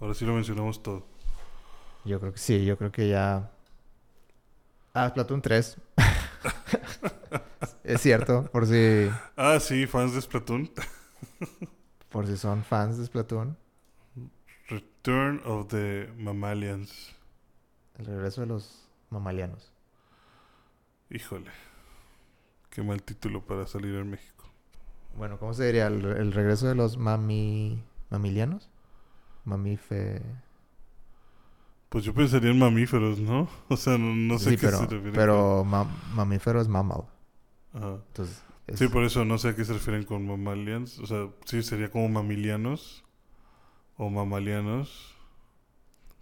[0.01, 1.07] Ahora sí lo mencionamos todo.
[2.05, 2.65] Yo creo que sí.
[2.65, 3.51] Yo creo que ya...
[4.95, 5.77] Ah, Splatoon 3.
[7.85, 8.45] es cierto.
[8.51, 9.09] Por si...
[9.37, 10.70] Ah, sí, fans de Splatoon.
[12.11, 13.57] Por si son fans de Splatoon.
[14.69, 17.15] Return of the Mammalians.
[17.99, 19.73] El regreso de los mamalianos.
[21.11, 21.51] Híjole.
[22.70, 24.51] Qué mal título para salir en México.
[25.15, 25.87] Bueno, ¿cómo se diría?
[25.89, 27.83] ¿El, el regreso de los mami...
[28.11, 28.70] mamilianos?
[29.45, 30.23] Mamife...
[31.93, 33.48] Pues yo pensaría en mamíferos, ¿no?
[33.69, 35.12] O sea, no, no sé sí, qué pero, se refiere.
[35.12, 37.05] pero ma- mamífero es mammal.
[37.74, 37.98] Ajá.
[38.09, 40.98] Entonces, es- Sí, por eso no sé a qué se refieren con mammalians.
[40.98, 43.05] O sea, sí, sería como mamilianos
[43.97, 45.14] o mamalianos.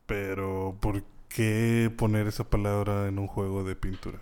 [0.06, 4.20] Pero, ¿por qué poner esa palabra en un juego de pintura?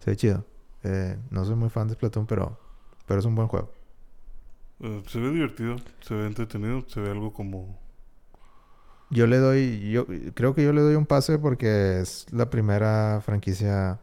[0.00, 0.44] se ve chido.
[0.84, 2.58] Eh, no soy muy fan de Splatoon, pero,
[3.06, 3.70] pero es un buen juego.
[4.80, 7.78] Eh, se ve divertido, se ve entretenido, se ve algo como...
[9.10, 13.20] Yo le doy, yo creo que yo le doy un pase porque es la primera
[13.24, 14.00] franquicia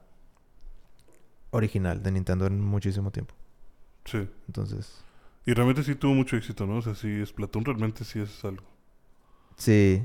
[1.52, 3.34] original de Nintendo en muchísimo tiempo.
[4.06, 4.28] Sí.
[4.48, 5.02] Entonces,
[5.46, 6.78] Y realmente sí tuvo mucho éxito, ¿no?
[6.78, 8.64] O sea, sí, Splatoon realmente sí es algo.
[9.58, 10.04] sí,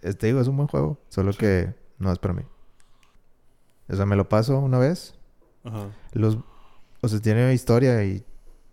[0.00, 1.38] te digo, es un buen juego, solo Sí.
[1.38, 2.42] que no es para mí.
[3.88, 5.14] O sea, me lo paso una vez.
[5.64, 5.90] Ajá.
[6.12, 6.38] Los,
[7.00, 8.24] o sea, tiene historia y,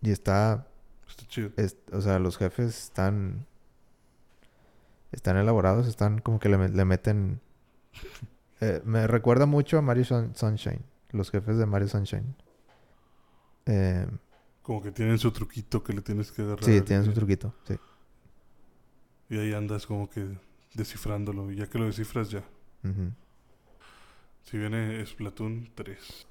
[0.02, 0.68] y está
[1.08, 1.50] Está chido.
[1.58, 3.46] es- o sea, los jefes están
[5.12, 7.42] están elaborados, están como que le, le meten
[8.62, 12.36] eh, me recuerda mucho a Mario Sun- Sunshine, los jefes de Mario Sunshine.
[13.66, 14.08] Eh,
[14.62, 16.64] Como que tienen su truquito que le tienes que agarrar.
[16.64, 17.76] sí, tienen su truquito, sí.
[19.30, 20.38] Y ahí andas como que
[20.74, 21.52] descifrándolo.
[21.52, 22.44] Y ya que lo descifras, ya.
[24.44, 26.28] Si viene Splatoon 3.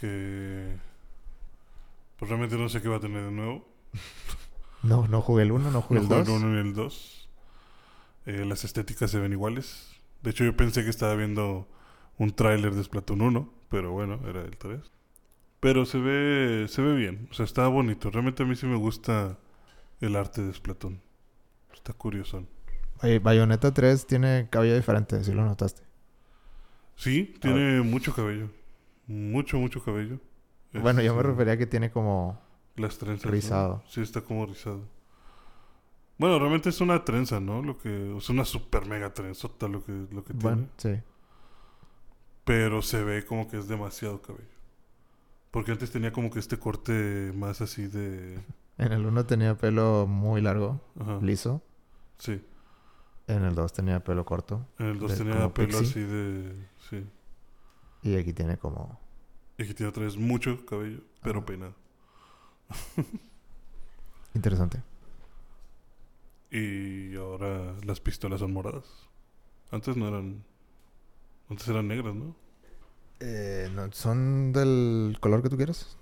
[0.00, 0.76] Que...
[2.18, 3.66] Pues realmente no sé qué va a tener de nuevo.
[4.84, 6.28] No, no jugué el 1, no jugué No el juego 2.
[6.40, 7.27] el 1 ni el 2.
[8.28, 9.88] Eh, las estéticas se ven iguales.
[10.22, 11.66] De hecho, yo pensé que estaba viendo
[12.18, 14.80] un tráiler de Splatoon 1, pero bueno, era el 3.
[15.60, 18.10] Pero se ve, se ve bien, o sea, está bonito.
[18.10, 19.38] Realmente a mí sí me gusta
[20.00, 21.00] el arte de Splatoon.
[21.72, 22.46] Está curioso.
[23.02, 25.82] Oye, Bayonetta 3 tiene cabello diferente, si lo notaste.
[26.96, 28.50] Sí, tiene mucho cabello.
[29.06, 30.20] Mucho, mucho cabello.
[30.74, 32.38] Bueno, yo me Este, refería a que tiene como
[32.76, 33.24] Las trenzas.
[33.24, 33.30] ¿no?
[33.30, 33.82] rizado.
[33.88, 34.82] Sí, está como rizado.
[36.18, 37.62] Bueno, realmente es una trenza, ¿no?
[37.62, 40.98] Lo que es una super mega trenzota lo que lo que Bueno, tiene.
[40.98, 41.02] sí.
[42.44, 44.48] Pero se ve como que es demasiado cabello.
[45.50, 48.38] Porque antes tenía como que este corte más así de...
[48.78, 51.18] En el 1 tenía pelo muy largo, Ajá.
[51.20, 51.62] liso.
[52.18, 52.44] Sí.
[53.26, 54.66] En el 2 tenía pelo corto.
[54.78, 55.80] En el 2 De- tenía pelo pixie.
[55.86, 56.66] así de...
[56.88, 57.06] Sí.
[58.02, 59.00] Y aquí tiene como...
[59.58, 61.46] Y aquí tiene otra vez mucho cabello, pero Ajá.
[61.46, 61.74] peinado.
[64.34, 64.82] Interesante.
[66.50, 68.84] Y ahora las pistolas son moradas.
[69.70, 70.44] Antes no eran...
[71.50, 72.34] Antes eran negras, ¿no?
[73.20, 75.96] Eh, no, ¿Son del color que tú quieras?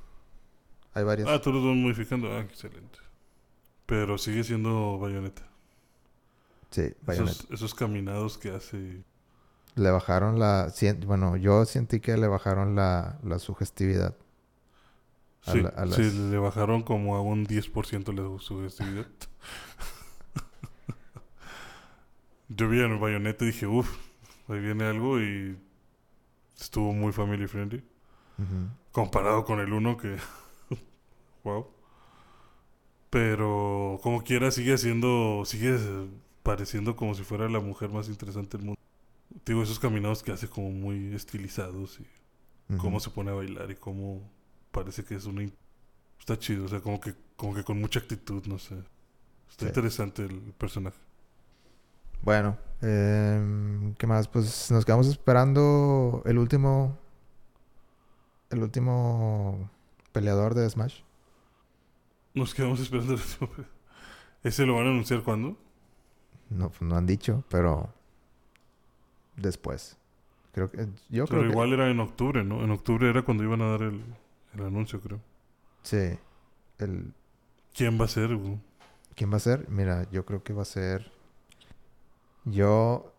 [0.95, 1.29] Hay varias.
[1.29, 2.33] Ah, tú los vas modificando.
[2.33, 2.99] Ah, excelente.
[3.87, 5.49] Pero sigue siendo bayoneta.
[6.71, 7.33] sí, Bayonetta.
[7.45, 9.05] Esos, esos caminados que hace...
[9.75, 10.73] Le bajaron la...
[11.07, 14.17] Bueno, yo sentí que le bajaron la, la sugestividad.
[15.45, 19.07] A Sí, la- a sí, le bajaron como a un 10% la sugestividad.
[22.49, 23.97] Yo vi en el bayoneta y dije, uff,
[24.49, 25.57] ahí viene algo y
[26.59, 27.83] estuvo muy family friendly.
[28.93, 30.17] Comparado con el 1 que...
[31.45, 31.67] wow.
[33.11, 35.43] Pero como quiera sigue siendo...
[35.45, 35.79] Sigue
[36.43, 38.81] pareciendo como si fuera la mujer más interesante del mundo.
[39.45, 42.07] Digo, esos caminados que hace como muy estilizados y
[42.73, 42.83] Ujú.
[42.83, 44.29] cómo se pone a bailar y cómo
[44.71, 45.49] parece que es una...
[46.19, 48.75] Está chido, o sea, como que, como que con mucha actitud, no sé.
[49.49, 49.67] Está Sí.
[49.67, 50.99] interesante el personaje.
[52.27, 54.27] Bueno, em, ¿qué más?
[54.27, 56.99] Pues nos quedamos esperando el último...
[58.51, 59.71] El último
[60.11, 61.03] peleador de Smash.
[62.35, 63.65] Nos quedamos esperando el último.
[64.43, 65.57] ¿Ese lo van a anunciar cuándo?
[66.51, 67.95] No, pues, no han dicho, pero...
[69.37, 69.97] Después.
[70.51, 70.89] Creo que...
[71.09, 72.65] Yo Pero creo igual era en octubre, ¿no?
[72.65, 74.03] En octubre era cuando iban a dar el,
[74.53, 75.19] el anuncio, creo.
[75.19, 75.89] que...
[75.89, 76.19] Sí.
[76.79, 77.15] El,
[77.73, 78.35] ¿Quién va a ser?
[78.35, 78.59] güey?
[79.15, 79.69] ¿Quién va a ser?
[79.69, 81.15] Mira, yo creo que va a ser...
[82.47, 83.13] Yo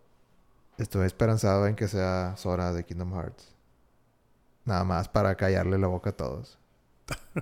[0.78, 3.54] estoy esperanzado en que sea Sora de Kingdom Hearts.
[4.66, 6.58] Nada más para callarle la boca a todos.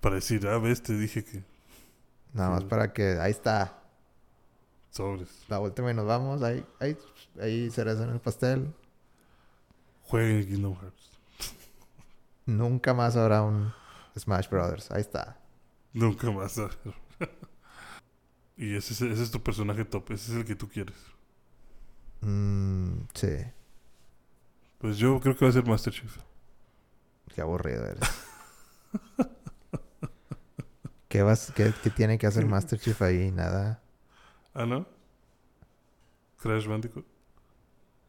[0.00, 1.42] Para decir, ah, ves, te dije que
[2.32, 2.66] Nada más Sí.
[2.68, 3.18] para que...
[3.20, 3.82] Ahí está.
[4.90, 5.28] sobres.
[5.48, 6.42] La última y nos vamos.
[6.42, 6.96] Ahí, ahí,
[7.40, 8.72] ahí cereza en el pastel.
[10.04, 11.10] Jueguen Kingdom Hearts.
[12.46, 13.72] Nunca más habrá un
[14.16, 14.92] Smash Brothers.
[14.92, 15.36] Ahí está.
[15.92, 16.56] Nunca más.
[18.56, 20.12] y ese, es- ese es tu personaje top.
[20.12, 20.96] Ese es el que tú quieres.
[22.22, 23.36] Mm, sí.
[24.78, 26.16] Pues yo creo que va a ser Master Chief.
[27.34, 28.00] Qué aburrido eres.
[31.08, 33.30] ¿Qué, vas, qué, qué tiene que hacer Master Chief ahí?
[33.32, 33.82] Nada.
[34.54, 34.86] Ah, ¿no?
[36.38, 37.04] Crash Bandicoot.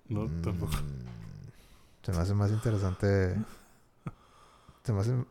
[0.08, 0.72] No, Mm, tampoco.
[2.04, 3.36] Se me hace más interesante.
[4.84, 5.26] Se me hace.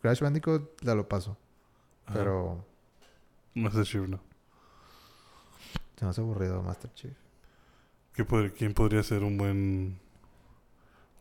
[0.00, 1.36] Crash Bandicoot la lo paso.
[2.06, 2.14] Ajá.
[2.14, 2.64] Pero
[3.54, 4.20] Master Chief no.
[5.96, 7.16] se me hace aburrido Master Chief.
[8.14, 9.98] ¿Qué podría- ¿Quién podría ser un buen...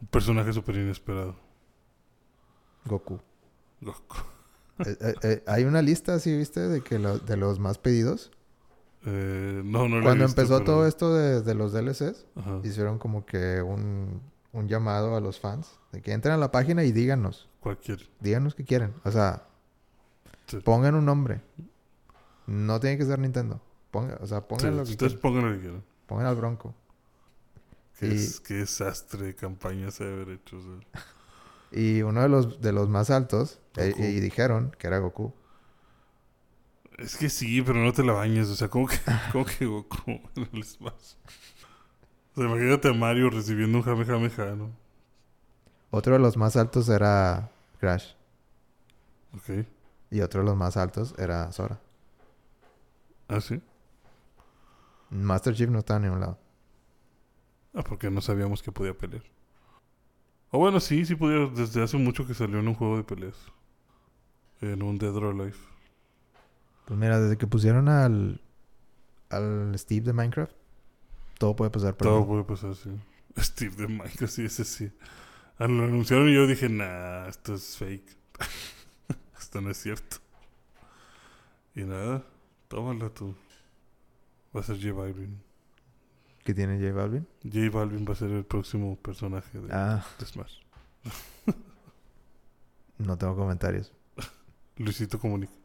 [0.01, 1.35] Un personaje súper inesperado?
[2.85, 3.19] Goku.
[3.81, 4.15] Goku.
[4.79, 6.59] Eh, eh, eh, hay una lista, ¿sí viste?
[6.61, 8.31] De que lo- de los más pedidos.
[9.05, 12.59] Eh, no, no Cuando visto, empezó pero- todo esto de, de los DLCs, Ajá.
[12.63, 14.21] hicieron como que un,
[14.53, 15.79] un llamado a los fans.
[15.91, 17.47] De que entren a la página y díganos.
[17.59, 17.99] Cualquier.
[18.19, 18.93] Díganos qué quieren.
[19.03, 19.43] O sea,
[20.47, 20.57] Sí.
[20.57, 21.41] pongan un nombre.
[22.47, 23.61] No tiene que ser Nintendo.
[23.91, 25.21] Ponga, o sea, pongan Sí, lo que ustedes quieran.
[25.21, 25.83] pongan lo que quieran.
[26.07, 26.73] Pongan al Bronco.
[28.01, 30.57] Qué, Y- es- qué desastre de campaña se debe haber hecho.
[30.57, 31.01] o sea.
[31.71, 35.33] Y uno de los, de los más altos, eh, y dijeron que era Goku.
[36.97, 38.49] Es que sí, pero no te la bañes.
[38.49, 38.97] O sea, ¿cómo que,
[39.31, 41.13] cómo que Goku en el Smash?
[42.33, 44.71] O sea, imagínate a Mario recibiendo un Kamehameha, ¿no?
[45.91, 47.49] Otro de los más altos era
[47.79, 48.13] Crash.
[49.35, 49.65] Ok.
[50.09, 51.79] Y otro de los más altos era Sora.
[53.27, 53.61] ¿Ah, sí?
[55.09, 56.37] Master Chief no estaba ni a un lado.
[57.73, 59.23] Ah, porque no sabíamos que podía pelear.
[60.49, 61.47] O bueno, sí, sí podía.
[61.47, 63.37] Desde hace mucho que salió en un juego de peleas.
[64.59, 65.57] En un Dead or Alive.
[66.85, 68.41] Pues mira, desde que pusieron al,
[69.29, 70.53] al Steve de Minecraft,
[71.37, 72.91] todo puede pasar por Todo puede pasar, sí.
[73.37, 74.91] Steve de Minecraft, sí, ese sí.
[75.57, 78.17] Ah, lo anunciaron y yo dije, nah, esto es fake.
[79.39, 80.17] esto no es cierto.
[81.75, 82.25] Y nada,
[82.67, 83.35] tómala tú.
[84.55, 85.41] Va a ser J Balvin.
[86.43, 87.27] ¿Qué tiene J Balvin?
[87.43, 90.59] J Balvin va a ser el próximo personaje de, Ah, de Smash.
[92.97, 93.91] no tengo comentarios.
[94.77, 95.53] Luisito Comunica.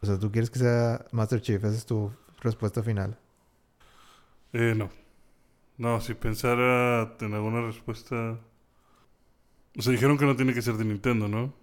[0.00, 2.10] O sea, tú quieres que sea Master Chief, esa es tu
[2.40, 3.16] respuesta final.
[4.52, 4.90] Eh, no.
[5.78, 8.36] No, si pensara en alguna respuesta...
[9.78, 11.54] O sea, dijeron que no tiene que ser de Nintendo, ¿no?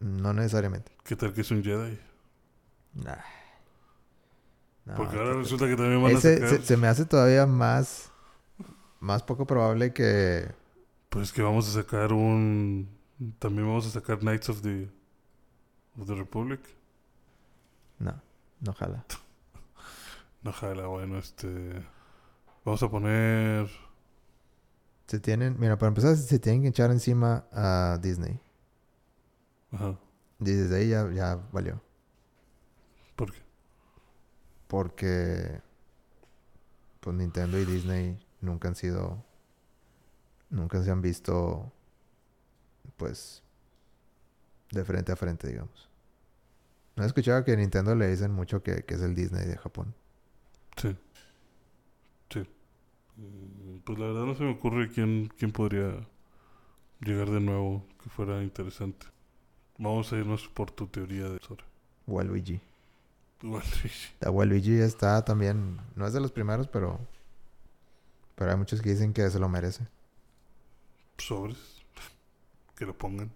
[0.00, 0.90] No necesariamente.
[1.04, 1.96] ¿Qué tal que es un Jedi?
[2.94, 3.14] Nah.
[4.84, 6.48] No, Porque ahora resulta que también van a Ese sacar...
[6.50, 8.10] se, se me hace todavía más,
[9.00, 10.52] más poco probable que...
[11.08, 12.88] Pues que vamos a sacar un...
[13.38, 14.90] También vamos a sacar Knights of the...
[15.98, 16.60] Of the Republic.
[17.98, 18.20] No.
[18.60, 19.04] No jala.
[20.42, 21.82] No jala, bueno, este...
[22.64, 23.70] Vamos a poner...
[25.06, 28.40] Se tienen, mira, para empezar, se tienen que echar encima a Disney.
[29.72, 29.98] Ajá.
[30.40, 31.80] Y desde ahí ya, ya valió.
[34.68, 35.60] Porque
[37.00, 39.22] pues Nintendo y Disney nunca han sido
[40.50, 41.72] nunca se han visto
[42.96, 43.42] pues
[44.70, 45.88] de frente a frente, digamos.
[46.96, 49.56] No he escuchado que a Nintendo le dicen mucho que, que es el Disney de
[49.56, 49.94] Japón.
[50.76, 50.96] Sí.
[52.30, 52.40] Sí.
[53.16, 56.06] Mm, Pues la verdad no se me ocurre quién, quién podría
[57.00, 59.06] llegar de nuevo que fuera interesante.
[59.78, 61.64] Vamos a irnos por tu teoría de Sora.
[62.06, 62.60] Waluigi.
[64.26, 66.98] Waluigi está también, no es de los primeros, pero
[68.34, 69.86] pero hay muchos que dicen que se lo merece.
[71.18, 71.58] Sobres.
[72.76, 73.30] Que lo pongan.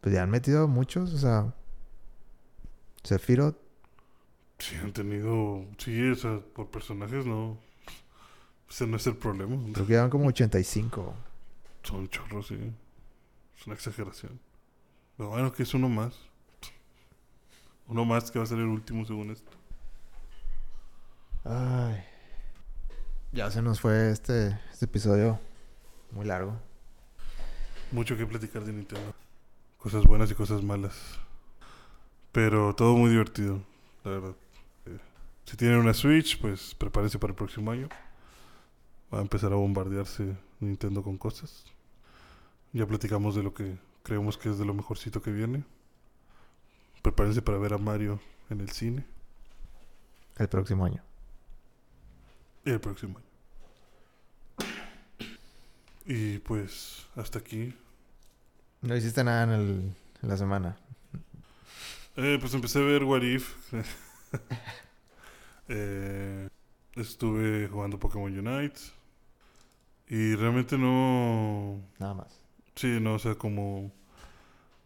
[0.00, 1.54] Pues ya han metido muchos, o sea,
[3.02, 3.56] Sephiroth,
[4.58, 5.66] Sí, han tenido...
[5.78, 7.58] Sí, o sea, por personajes no...
[8.68, 9.56] Ese no es el problema.
[9.72, 11.14] creo que llevan como 85.
[11.82, 12.72] Son chorros, sí.
[13.58, 14.40] Es una exageración.
[15.16, 16.14] Pero bueno, que es uno más.
[17.88, 19.50] Uno más que va a ser el último según esto.
[21.44, 22.02] Ay.
[23.32, 25.38] Ya se nos fue este, este episodio
[26.12, 26.56] muy largo.
[27.90, 29.12] Mucho que platicar de Nintendo.
[29.78, 30.94] Cosas buenas y cosas malas.
[32.32, 33.60] Pero todo muy divertido,
[34.04, 34.34] la verdad.
[34.86, 34.98] Eh,
[35.44, 37.88] si tienen una Switch, pues prepárense para el próximo año.
[39.12, 41.64] Va a empezar a bombardearse Nintendo con cosas.
[42.72, 45.64] Ya platicamos de lo que creemos que es de lo mejorcito que viene.
[47.04, 48.18] Prepárense para ver a Mario
[48.48, 49.04] en el cine
[50.38, 51.02] El próximo año.
[52.64, 53.26] el próximo año.
[56.06, 57.74] Y pues hasta aquí
[58.80, 60.78] No hiciste nada en, el, en la semana.
[62.16, 63.54] Eh, pues empecé a ver What If.
[65.68, 66.48] Eh,
[66.96, 68.78] estuve jugando Pokémon Unite.
[70.08, 71.80] Y realmente no.
[71.98, 72.38] Nada más.
[72.74, 73.90] Sí, no, o sea, como.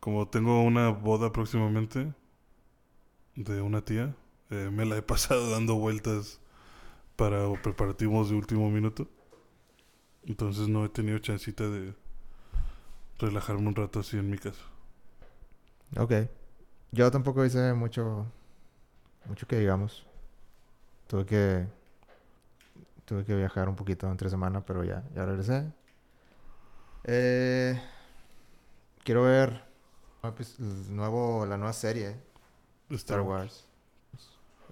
[0.01, 2.13] Como tengo una boda próximamente.
[3.37, 4.15] De una tía.
[4.51, 6.41] eh, me la he pasado dando vueltas.
[7.17, 9.09] Para preparativos de último minuto.
[10.25, 11.95] Entonces no he tenido chancita de.
[13.19, 14.63] Relajarme un rato así en mi casa.
[15.97, 16.13] Ok.
[16.93, 18.27] Yo tampoco hice mucho,
[19.27, 20.07] mucho que digamos.
[21.09, 21.67] Tuve que,
[23.05, 25.73] tuve que viajar un poquito entre semana, pero ya, ya regresé.
[27.05, 27.81] Eh,
[29.05, 29.68] quiero ver
[30.23, 32.17] el nuevo, la nueva serie
[32.89, 33.65] De Star Wars.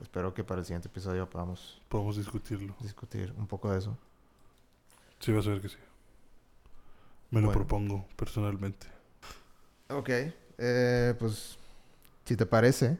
[0.03, 2.75] Espero que para el siguiente episodio podamos Podemos discutirlo.
[2.81, 3.97] discutir un poco de eso.
[5.21, 5.77] Sí, vas a ver que sí.
[7.31, 8.87] Me lo propongo personalmente.
[9.89, 10.11] Ok.
[10.59, 11.59] Eh, pues,
[12.25, 12.99] si te parece,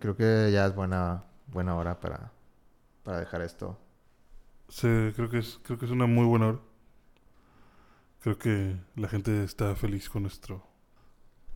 [0.00, 2.32] creo que ya es buena, buena hora para,
[3.04, 3.78] para dejar esto.
[4.68, 6.58] Sí, creo que es, creo que es una muy buena hora.
[8.22, 10.62] Creo que la gente está feliz con nuestro.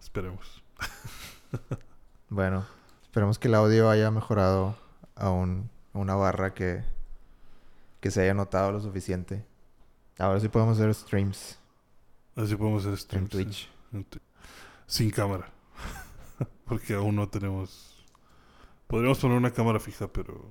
[0.04, 0.62] Esperemos.
[2.28, 2.66] Bueno,
[3.02, 4.76] esperemos que el audio haya mejorado
[5.16, 6.84] a, un- una barra que,
[8.00, 9.46] que se haya notado lo suficiente.
[10.18, 11.58] Ahora sí podemos hacer streams
[12.36, 13.30] Así podemos hacer en streams.
[13.30, 13.70] Twitch.
[13.92, 14.20] en Twi-
[14.86, 15.48] Sin cámara.
[16.66, 18.04] Porque aún no tenemos.
[18.88, 20.50] Podríamos poner una cámara fija, pero.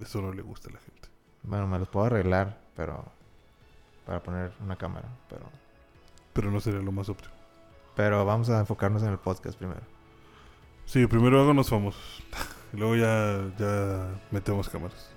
[0.00, 1.08] Eso no le gusta a la gente.
[1.44, 3.04] Bueno, me los puedo arreglar, pero
[4.04, 5.46] para poner una cámara, pero
[6.32, 7.34] Pero no sería lo más óptimo.
[7.96, 9.80] Pero vamos a enfocarnos en el podcast primero.
[10.84, 12.22] Sí, primero háganos famosos.
[12.72, 15.10] y luego ya, ya metemos cámaras.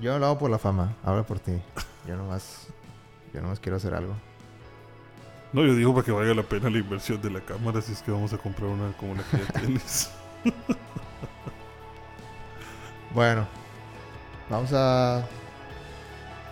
[0.00, 1.52] Yo lo hago por la fama, habla por ti.
[2.08, 2.68] Yo nomás
[3.32, 4.14] yo nomás quiero hacer algo.
[5.52, 8.02] No, yo digo para que valga la pena la inversión de la cámara si es
[8.02, 10.10] que vamos a comprar una como la que ya tienes.
[13.14, 13.46] Bueno,
[14.48, 15.26] vamos a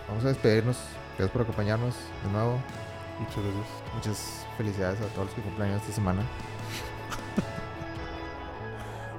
[0.07, 0.77] vamos a despedirnos.
[1.17, 2.59] Gracias por acompañarnos de nuevo.
[3.19, 3.95] Muchas gracias.
[3.95, 6.23] Muchas felicidades a todos los que cumplen esta semana.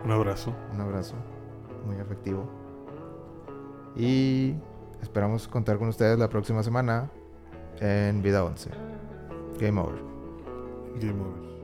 [0.05, 0.55] Un abrazo.
[0.73, 1.15] Un abrazo
[1.87, 2.49] muy afectivo.
[3.97, 4.55] Y
[5.03, 7.11] esperamos contar con ustedes la próxima semana
[7.81, 8.71] en Vida 11.
[9.59, 10.01] Game over.
[11.01, 11.60] Game over.